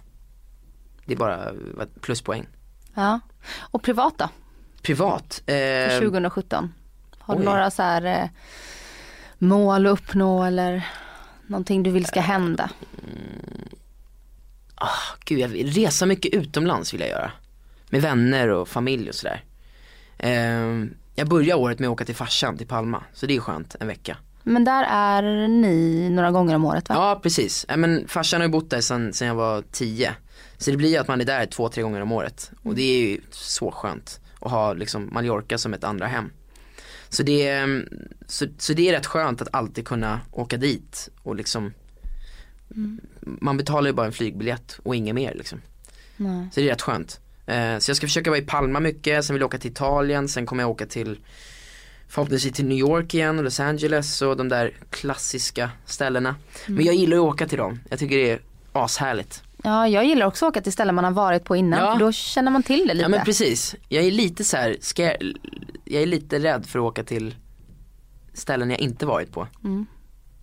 det 1.04 1.12
är 1.12 1.18
bara 1.18 1.52
pluspoäng. 2.00 2.46
Ja. 2.94 3.20
Och 3.60 3.82
privat 3.82 4.14
då? 4.18 4.28
Privat? 4.82 5.42
För 5.46 5.94
Eh, 5.94 5.98
2017? 5.98 6.72
Har 7.18 7.38
du 7.38 7.44
några 7.44 7.70
så 7.70 7.82
här 7.82 8.04
eh, 8.04 8.28
mål 9.38 9.86
att 9.86 9.92
uppnå 9.92 10.44
eller 10.44 10.86
någonting 11.46 11.82
du 11.82 11.90
vill 11.90 12.06
ska 12.06 12.20
hända? 12.20 12.70
Gud, 15.24 15.38
jag 15.38 15.48
vill 15.48 15.72
resa 15.72 16.06
mycket 16.06 16.34
utomlands 16.34 16.94
vill 16.94 17.00
jag 17.00 17.10
göra. 17.10 17.30
Med 17.90 18.02
vänner 18.02 18.48
och 18.48 18.68
familj 18.68 19.08
och 19.08 19.14
sådär. 19.14 19.44
Ehm, 20.18 20.94
jag 21.14 21.28
börjar 21.28 21.56
året 21.56 21.78
med 21.78 21.88
att 21.88 21.92
åka 21.92 22.04
till 22.04 22.14
farsan 22.14 22.56
till 22.56 22.66
Palma, 22.66 23.02
så 23.12 23.26
det 23.26 23.36
är 23.36 23.40
skönt, 23.40 23.76
en 23.80 23.86
vecka. 23.86 24.16
Men 24.42 24.64
där 24.64 24.84
är 24.88 25.48
ni 25.48 26.08
några 26.10 26.30
gånger 26.30 26.54
om 26.54 26.64
året 26.64 26.88
va? 26.88 26.94
Ja 26.94 27.20
precis, 27.22 27.66
ja, 27.68 27.76
men 27.76 28.08
farsan 28.08 28.40
har 28.40 28.46
ju 28.46 28.52
bott 28.52 28.70
där 28.70 28.80
sedan, 28.80 29.12
sedan 29.12 29.28
jag 29.28 29.34
var 29.34 29.62
tio. 29.72 30.14
Så 30.58 30.70
det 30.70 30.76
blir 30.76 30.88
ju 30.88 30.96
att 30.96 31.08
man 31.08 31.20
är 31.20 31.24
där 31.24 31.46
två, 31.46 31.68
tre 31.68 31.82
gånger 31.82 32.00
om 32.00 32.12
året. 32.12 32.50
Och 32.62 32.74
det 32.74 32.82
är 32.82 33.08
ju 33.08 33.20
så 33.30 33.70
skönt 33.70 34.20
att 34.40 34.50
ha 34.50 34.72
liksom 34.72 35.08
Mallorca 35.12 35.58
som 35.58 35.74
ett 35.74 35.84
andra 35.84 36.06
hem. 36.06 36.30
Så 37.14 37.22
det, 37.22 37.48
är, 37.48 37.88
så, 38.26 38.46
så 38.58 38.72
det 38.72 38.88
är 38.88 38.92
rätt 38.92 39.06
skönt 39.06 39.42
att 39.42 39.48
alltid 39.52 39.86
kunna 39.86 40.20
åka 40.32 40.56
dit 40.56 41.08
och 41.22 41.36
liksom 41.36 41.72
Man 43.22 43.56
betalar 43.56 43.86
ju 43.86 43.92
bara 43.92 44.06
en 44.06 44.12
flygbiljett 44.12 44.80
och 44.82 44.94
inget 44.96 45.14
mer 45.14 45.34
liksom. 45.34 45.60
Nej. 46.16 46.48
Så 46.52 46.60
det 46.60 46.66
är 46.66 46.70
rätt 46.70 46.82
skönt. 46.82 47.20
Eh, 47.46 47.78
så 47.78 47.90
jag 47.90 47.96
ska 47.96 48.06
försöka 48.06 48.30
vara 48.30 48.38
i 48.40 48.42
Palma 48.42 48.80
mycket, 48.80 49.24
sen 49.24 49.34
vill 49.34 49.40
jag 49.40 49.46
åka 49.46 49.58
till 49.58 49.70
Italien, 49.70 50.28
sen 50.28 50.46
kommer 50.46 50.62
jag 50.62 50.70
åka 50.70 50.86
till 50.86 51.18
förhoppningsvis 52.08 52.52
till 52.52 52.64
New 52.66 52.78
York 52.78 53.14
igen 53.14 53.38
och 53.38 53.44
Los 53.44 53.60
Angeles 53.60 54.22
och 54.22 54.36
de 54.36 54.48
där 54.48 54.72
klassiska 54.90 55.70
ställena. 55.86 56.28
Mm. 56.28 56.76
Men 56.76 56.84
jag 56.84 56.94
gillar 56.94 57.16
att 57.16 57.22
åka 57.22 57.46
till 57.46 57.58
dem. 57.58 57.80
Jag 57.90 57.98
tycker 57.98 58.16
det 58.16 58.30
är 58.30 58.40
ashärligt. 58.72 59.42
Ja, 59.64 59.88
jag 59.88 60.04
gillar 60.04 60.26
också 60.26 60.46
att 60.46 60.50
åka 60.50 60.60
till 60.60 60.72
ställen 60.72 60.94
man 60.94 61.04
har 61.04 61.10
varit 61.10 61.44
på 61.44 61.56
innan 61.56 61.78
Ja. 61.78 61.92
för 61.92 62.00
då 62.00 62.12
känner 62.12 62.50
man 62.50 62.62
till 62.62 62.86
det 62.88 62.94
lite. 62.94 63.02
Ja 63.02 63.08
men 63.08 63.24
precis. 63.24 63.74
Jag 63.88 64.04
är 64.04 64.10
lite 64.10 64.44
så 64.44 64.56
här, 64.56 64.76
jag, 65.94 66.02
är 66.02 66.06
lite 66.06 66.38
rädd 66.38 66.66
för 66.66 66.78
att 66.78 66.84
åka 66.84 67.04
till 67.04 67.34
ställen 68.32 68.70
jag 68.70 68.80
inte 68.80 69.06
varit 69.06 69.32
på. 69.32 69.46
Mm. 69.64 69.86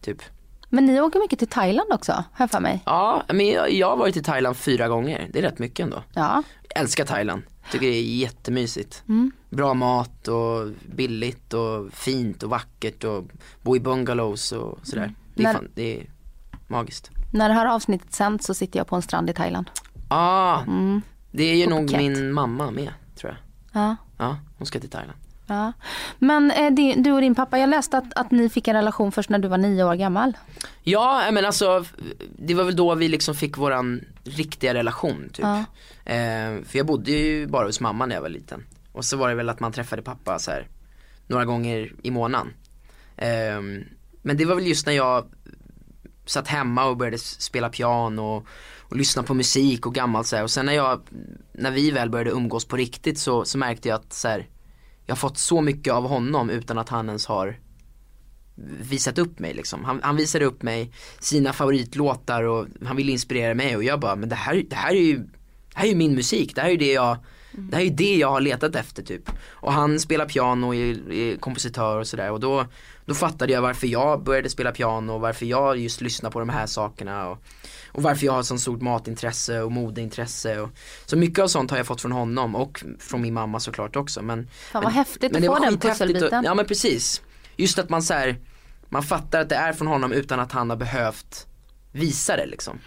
Typ. 0.01 0.21
Men 0.69 0.85
ni 0.85 1.01
åker 1.01 1.19
mycket 1.19 1.39
till 1.39 1.47
Thailand 1.47 1.93
också, 1.93 2.11
har 2.11 2.23
jag 2.43 2.51
för 2.51 2.59
mig. 2.59 2.81
Ja, 2.85 3.23
men 3.33 3.47
jag, 3.47 3.71
jag 3.73 3.89
har 3.89 3.97
varit 3.97 4.17
i 4.17 4.23
Thailand 4.23 4.57
fyra 4.57 4.87
gånger. 4.87 5.29
Det 5.33 5.39
är 5.39 5.43
rätt 5.43 5.59
mycket 5.59 5.83
ändå. 5.83 6.03
Ja. 6.13 6.43
Jag 6.69 6.81
älskar 6.81 7.05
Thailand. 7.05 7.41
Tycker 7.71 7.85
det 7.87 7.93
är 7.97 8.01
jättemysigt. 8.03 9.03
Mm. 9.07 9.31
Bra 9.49 9.73
mat 9.73 10.27
och 10.27 10.69
billigt 10.95 11.53
och 11.53 11.93
fint 11.93 12.43
och 12.43 12.49
vackert 12.49 13.03
och 13.03 13.23
bo 13.61 13.75
i 13.75 13.79
bungalows 13.79 14.51
och 14.51 14.79
sådär. 14.83 15.13
Det, 15.35 15.41
är 15.41 15.43
När- 15.43 15.53
fan, 15.53 15.67
det 15.75 16.01
är 16.01 16.09
magiskt. 16.67 17.09
När 17.33 17.49
det 17.49 17.55
här 17.55 17.65
avsnittet 17.65 18.13
sänds 18.13 18.45
så 18.45 18.53
sitter 18.53 18.79
jag 18.79 18.87
på 18.87 18.95
en 18.95 19.01
strand 19.01 19.29
i 19.29 19.33
Thailand. 19.33 19.69
Ah, 20.07 20.61
Mm. 20.61 21.01
det 21.31 21.43
är 21.43 21.55
ju 21.55 21.67
nog 21.69 21.91
min 21.97 22.33
mamma 22.33 22.71
med 22.71 22.93
tror 23.15 23.31
jag. 23.31 23.81
Ja. 23.83 23.95
Ja, 24.17 24.37
hon 24.57 24.67
ska 24.67 24.79
till 24.79 24.89
Thailand. 24.89 25.17
Ja. 25.51 25.73
Men 26.19 26.51
eh, 26.51 26.71
du 27.03 27.11
och 27.11 27.21
din 27.21 27.35
pappa, 27.35 27.59
jag 27.59 27.69
läste 27.69 27.97
att, 27.97 28.13
att 28.15 28.31
ni 28.31 28.49
fick 28.49 28.67
en 28.67 28.75
relation 28.75 29.11
först 29.11 29.29
när 29.29 29.39
du 29.39 29.47
var 29.47 29.57
nio 29.57 29.83
år 29.83 29.95
gammal. 29.95 30.37
Ja, 30.83 31.29
men 31.31 31.45
alltså 31.45 31.85
det 32.37 32.53
var 32.53 32.63
väl 32.63 32.75
då 32.75 32.95
vi 32.95 33.07
liksom 33.07 33.35
fick 33.35 33.57
våran 33.57 34.01
riktiga 34.23 34.73
relation 34.73 35.29
typ. 35.33 35.45
Ja. 35.45 35.57
Eh, 36.05 36.63
för 36.63 36.77
jag 36.77 36.85
bodde 36.85 37.11
ju 37.11 37.47
bara 37.47 37.65
hos 37.65 37.79
mamma 37.79 38.05
när 38.05 38.15
jag 38.15 38.21
var 38.21 38.29
liten. 38.29 38.65
Och 38.91 39.05
så 39.05 39.17
var 39.17 39.29
det 39.29 39.35
väl 39.35 39.49
att 39.49 39.59
man 39.59 39.71
träffade 39.71 40.01
pappa 40.01 40.39
så 40.39 40.51
här 40.51 40.67
några 41.27 41.45
gånger 41.45 41.93
i 42.03 42.11
månaden. 42.11 42.53
Eh, 43.17 43.61
men 44.21 44.37
det 44.37 44.45
var 44.45 44.55
väl 44.55 44.67
just 44.67 44.85
när 44.85 44.93
jag 44.93 45.25
satt 46.25 46.47
hemma 46.47 46.85
och 46.85 46.97
började 46.97 47.17
spela 47.17 47.69
piano 47.69 48.21
och, 48.21 48.45
och 48.79 48.97
lyssna 48.97 49.23
på 49.23 49.33
musik 49.33 49.85
och 49.85 49.95
gammalt 49.95 50.27
så 50.27 50.35
här. 50.35 50.43
Och 50.43 50.51
sen 50.51 50.65
när 50.65 50.73
jag, 50.73 51.01
när 51.53 51.71
vi 51.71 51.91
väl 51.91 52.09
började 52.09 52.31
umgås 52.31 52.65
på 52.65 52.77
riktigt 52.77 53.19
så, 53.19 53.45
så 53.45 53.57
märkte 53.57 53.89
jag 53.89 53.95
att 53.95 54.13
så 54.13 54.27
här, 54.27 54.47
jag 55.05 55.15
har 55.15 55.19
fått 55.19 55.37
så 55.37 55.61
mycket 55.61 55.93
av 55.93 56.07
honom 56.07 56.49
utan 56.49 56.77
att 56.77 56.89
han 56.89 57.07
ens 57.07 57.25
har 57.25 57.59
visat 58.81 59.17
upp 59.17 59.39
mig 59.39 59.53
liksom. 59.53 59.85
Han, 59.85 59.99
han 60.03 60.15
visade 60.15 60.45
upp 60.45 60.63
mig 60.63 60.91
sina 61.19 61.53
favoritlåtar 61.53 62.43
och 62.43 62.67
han 62.85 62.95
ville 62.95 63.11
inspirera 63.11 63.53
mig 63.53 63.75
och 63.75 63.83
jag 63.83 63.99
bara, 63.99 64.15
men 64.15 64.29
det 64.29 64.35
här, 64.35 64.63
det 64.69 64.75
här 64.75 64.91
är 64.91 65.01
ju 65.01 65.17
det 65.73 65.77
här 65.77 65.85
är 65.85 65.89
ju 65.89 65.95
min 65.95 66.15
musik, 66.15 66.55
det 66.55 66.61
här 66.61 66.67
är 66.67 66.71
ju 66.71 66.77
det 66.77 66.93
jag 66.93 67.17
Det 67.51 67.75
här 67.75 67.83
är 67.83 67.89
det 67.89 68.15
jag 68.15 68.31
har 68.31 68.41
letat 68.41 68.75
efter 68.75 69.03
typ. 69.03 69.29
Och 69.49 69.73
han 69.73 69.99
spelar 69.99 70.25
piano, 70.25 70.73
är, 70.73 71.11
är 71.11 71.37
kompositör 71.37 71.99
och 71.99 72.07
sådär 72.07 72.31
och 72.31 72.39
då 72.39 72.65
då 73.11 73.15
fattade 73.15 73.53
jag 73.53 73.61
varför 73.61 73.87
jag 73.87 74.23
började 74.23 74.49
spela 74.49 74.71
piano 74.71 75.13
och 75.13 75.21
varför 75.21 75.45
jag 75.45 75.77
just 75.77 76.01
lyssnar 76.01 76.29
på 76.29 76.39
de 76.39 76.49
här 76.49 76.65
sakerna 76.67 77.27
och, 77.29 77.37
och 77.91 78.03
varför 78.03 78.25
jag 78.25 78.33
har 78.33 78.43
sånt 78.43 78.61
stort 78.61 78.81
matintresse 78.81 79.61
och 79.61 79.71
modeintresse 79.71 80.59
och 80.59 80.69
Så 81.05 81.17
mycket 81.17 81.39
av 81.43 81.47
sånt 81.47 81.71
har 81.71 81.77
jag 81.77 81.85
fått 81.87 82.01
från 82.01 82.11
honom 82.11 82.55
och 82.55 82.83
från 82.99 83.21
min 83.21 83.33
mamma 83.33 83.59
såklart 83.59 83.95
också 83.95 84.21
men 84.21 84.47
Fan 84.71 84.83
vad 84.83 84.93
häftigt 84.93 85.23
att 85.23 85.31
men 85.31 85.41
det 85.41 85.47
få 85.47 85.59
den 85.59 85.77
pusselbiten. 85.79 86.39
och- 86.39 86.45
Ja 86.45 86.53
men 86.53 86.65
precis. 86.65 87.21
Just 87.55 87.79
att 87.79 87.89
man 87.89 88.03
så 88.03 88.13
här, 88.13 88.39
man 88.89 89.03
fattar 89.03 89.41
att 89.41 89.49
det 89.49 89.55
är 89.55 89.73
från 89.73 89.87
honom 89.87 90.11
utan 90.11 90.39
att 90.39 90.51
han 90.51 90.69
har 90.69 90.77
behövt 90.77 91.47
visa 91.91 92.35
det 92.35 92.45
liksom. 92.45 92.79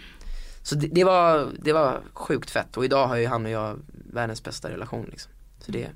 Så 0.63 0.75
det, 0.75 0.87
det 0.87 1.03
var, 1.03 1.47
det 1.63 1.73
var 1.73 2.01
sjukt 2.13 2.49
fett 2.51 2.77
och 2.77 2.85
idag 2.85 3.07
har 3.07 3.15
ju 3.15 3.27
han 3.27 3.45
och 3.45 3.51
jag 3.51 3.79
världens 4.13 4.43
bästa 4.43 4.69
relation 4.69 5.05
liksom. 5.11 5.31
Så 5.59 5.71
det 5.71 5.83
är 5.83 5.93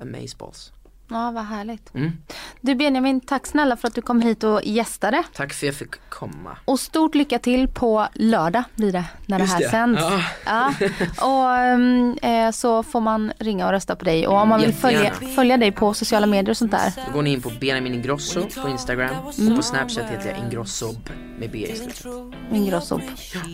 amazeballs. 0.00 0.72
Ja, 1.10 1.30
vad 1.30 1.44
härligt. 1.44 1.94
Mm. 1.94 2.12
Du 2.60 2.74
Benjamin, 2.74 3.20
tack 3.20 3.46
snälla 3.46 3.76
för 3.76 3.88
att 3.88 3.94
du 3.94 4.02
kom 4.02 4.20
hit 4.20 4.44
och 4.44 4.60
gästade. 4.64 5.22
Tack 5.34 5.52
för 5.52 5.66
att 5.66 5.68
jag 5.68 5.74
fick 5.74 6.08
komma. 6.08 6.56
Och 6.64 6.80
stort 6.80 7.14
lycka 7.14 7.38
till 7.38 7.68
på 7.68 8.06
lördag 8.14 8.62
blir 8.74 8.92
det 8.92 9.04
när 9.26 9.38
Just 9.38 9.58
det 9.58 9.66
här 9.68 9.86
det. 9.86 9.96
sänds. 9.98 10.02
Ja. 10.46 10.72
Ja. 11.20 11.26
Och 11.26 11.56
ehm, 11.56 12.16
eh, 12.22 12.50
så 12.50 12.82
får 12.82 13.00
man 13.00 13.32
ringa 13.38 13.66
och 13.66 13.72
rösta 13.72 13.96
på 13.96 14.04
dig. 14.04 14.26
Och 14.26 14.34
om 14.34 14.48
man 14.48 14.60
vill 14.60 14.74
följa, 14.74 15.12
följa 15.14 15.56
dig 15.56 15.72
på 15.72 15.94
sociala 15.94 16.26
medier 16.26 16.50
och 16.50 16.56
sånt 16.56 16.70
där. 16.70 16.92
Då 17.06 17.12
går 17.12 17.22
ni 17.22 17.32
in 17.32 17.42
på 17.42 17.50
Benjamin 17.60 17.94
Ingrosso 17.94 18.46
på 18.62 18.68
Instagram 18.68 19.16
och 19.26 19.56
på 19.56 19.62
Snapchat 19.62 20.10
heter 20.10 20.28
jag 20.28 20.38
Ingrossob 20.38 21.10
med 21.38 21.50
B 21.50 21.58
i 21.58 21.76
slutet. 21.76 22.04
Min 22.50 22.66
gråsob. 22.66 23.02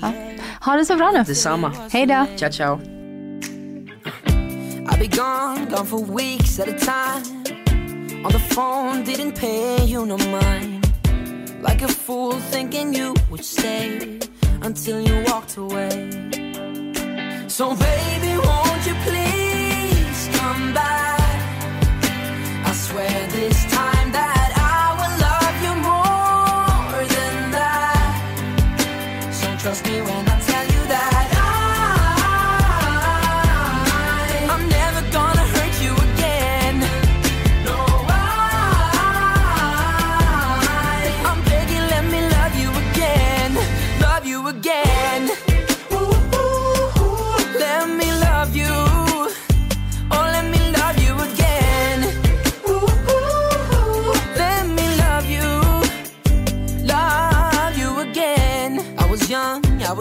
Ja. 0.02 0.12
Ha 0.60 0.76
det 0.76 0.84
så 0.84 0.96
bra 0.96 1.10
nu. 1.10 1.22
Detsamma. 1.22 1.72
Hej 1.92 2.06
då. 2.06 2.26
Ciao 2.36 2.52
ciao. 2.52 2.80
I'll 4.86 4.98
be 4.98 5.06
gone, 5.06 5.66
gone 5.70 5.86
for 5.86 6.16
weeks 6.18 6.60
at 6.60 6.68
a 6.68 6.78
time. 6.78 7.41
On 8.24 8.30
the 8.30 8.38
phone, 8.38 9.02
didn't 9.02 9.32
pay 9.32 9.84
you 9.84 10.06
no 10.06 10.16
mind. 10.16 10.86
Like 11.60 11.82
a 11.82 11.88
fool 11.88 12.32
thinking 12.52 12.94
you 12.94 13.14
would 13.30 13.44
stay 13.44 14.20
until 14.62 15.00
you 15.00 15.24
walked 15.26 15.56
away. 15.56 16.10
So, 17.48 17.74
baby, 17.74 18.32
won't 18.46 18.86
you 18.86 18.94
please 19.06 20.28
come 20.38 20.72
back? 20.72 21.20
I 22.64 22.72
swear 22.72 23.26
this 23.28 23.71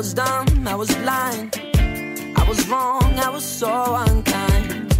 was 0.01 0.15
dumb, 0.15 0.67
I 0.67 0.73
was 0.73 0.89
blind. 1.03 1.61
I 2.35 2.43
was 2.49 2.67
wrong, 2.67 3.13
I 3.19 3.29
was 3.29 3.45
so 3.45 3.71
unkind. 4.07 4.97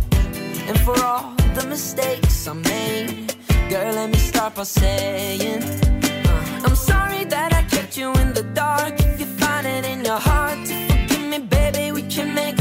And 0.70 0.80
for 0.82 0.96
all 1.04 1.34
the 1.56 1.66
mistakes 1.68 2.48
I 2.48 2.54
made, 2.54 3.34
girl, 3.68 3.96
let 3.96 4.12
me 4.12 4.20
start 4.20 4.54
by 4.54 4.62
saying, 4.62 5.64
uh, 5.64 6.66
I'm 6.66 6.76
sorry 6.76 7.24
that 7.24 7.52
I 7.52 7.64
kept 7.64 7.98
you 7.98 8.14
in 8.22 8.34
the 8.34 8.44
dark. 8.54 8.94
If 9.00 9.20
you 9.20 9.26
find 9.26 9.66
it 9.66 9.86
in 9.86 10.06
your 10.06 10.20
heart 10.20 10.60
to 10.68 10.76
forgive 10.90 11.26
me, 11.32 11.40
baby, 11.40 11.92
we 11.92 12.04
can 12.04 12.36
make 12.36 12.61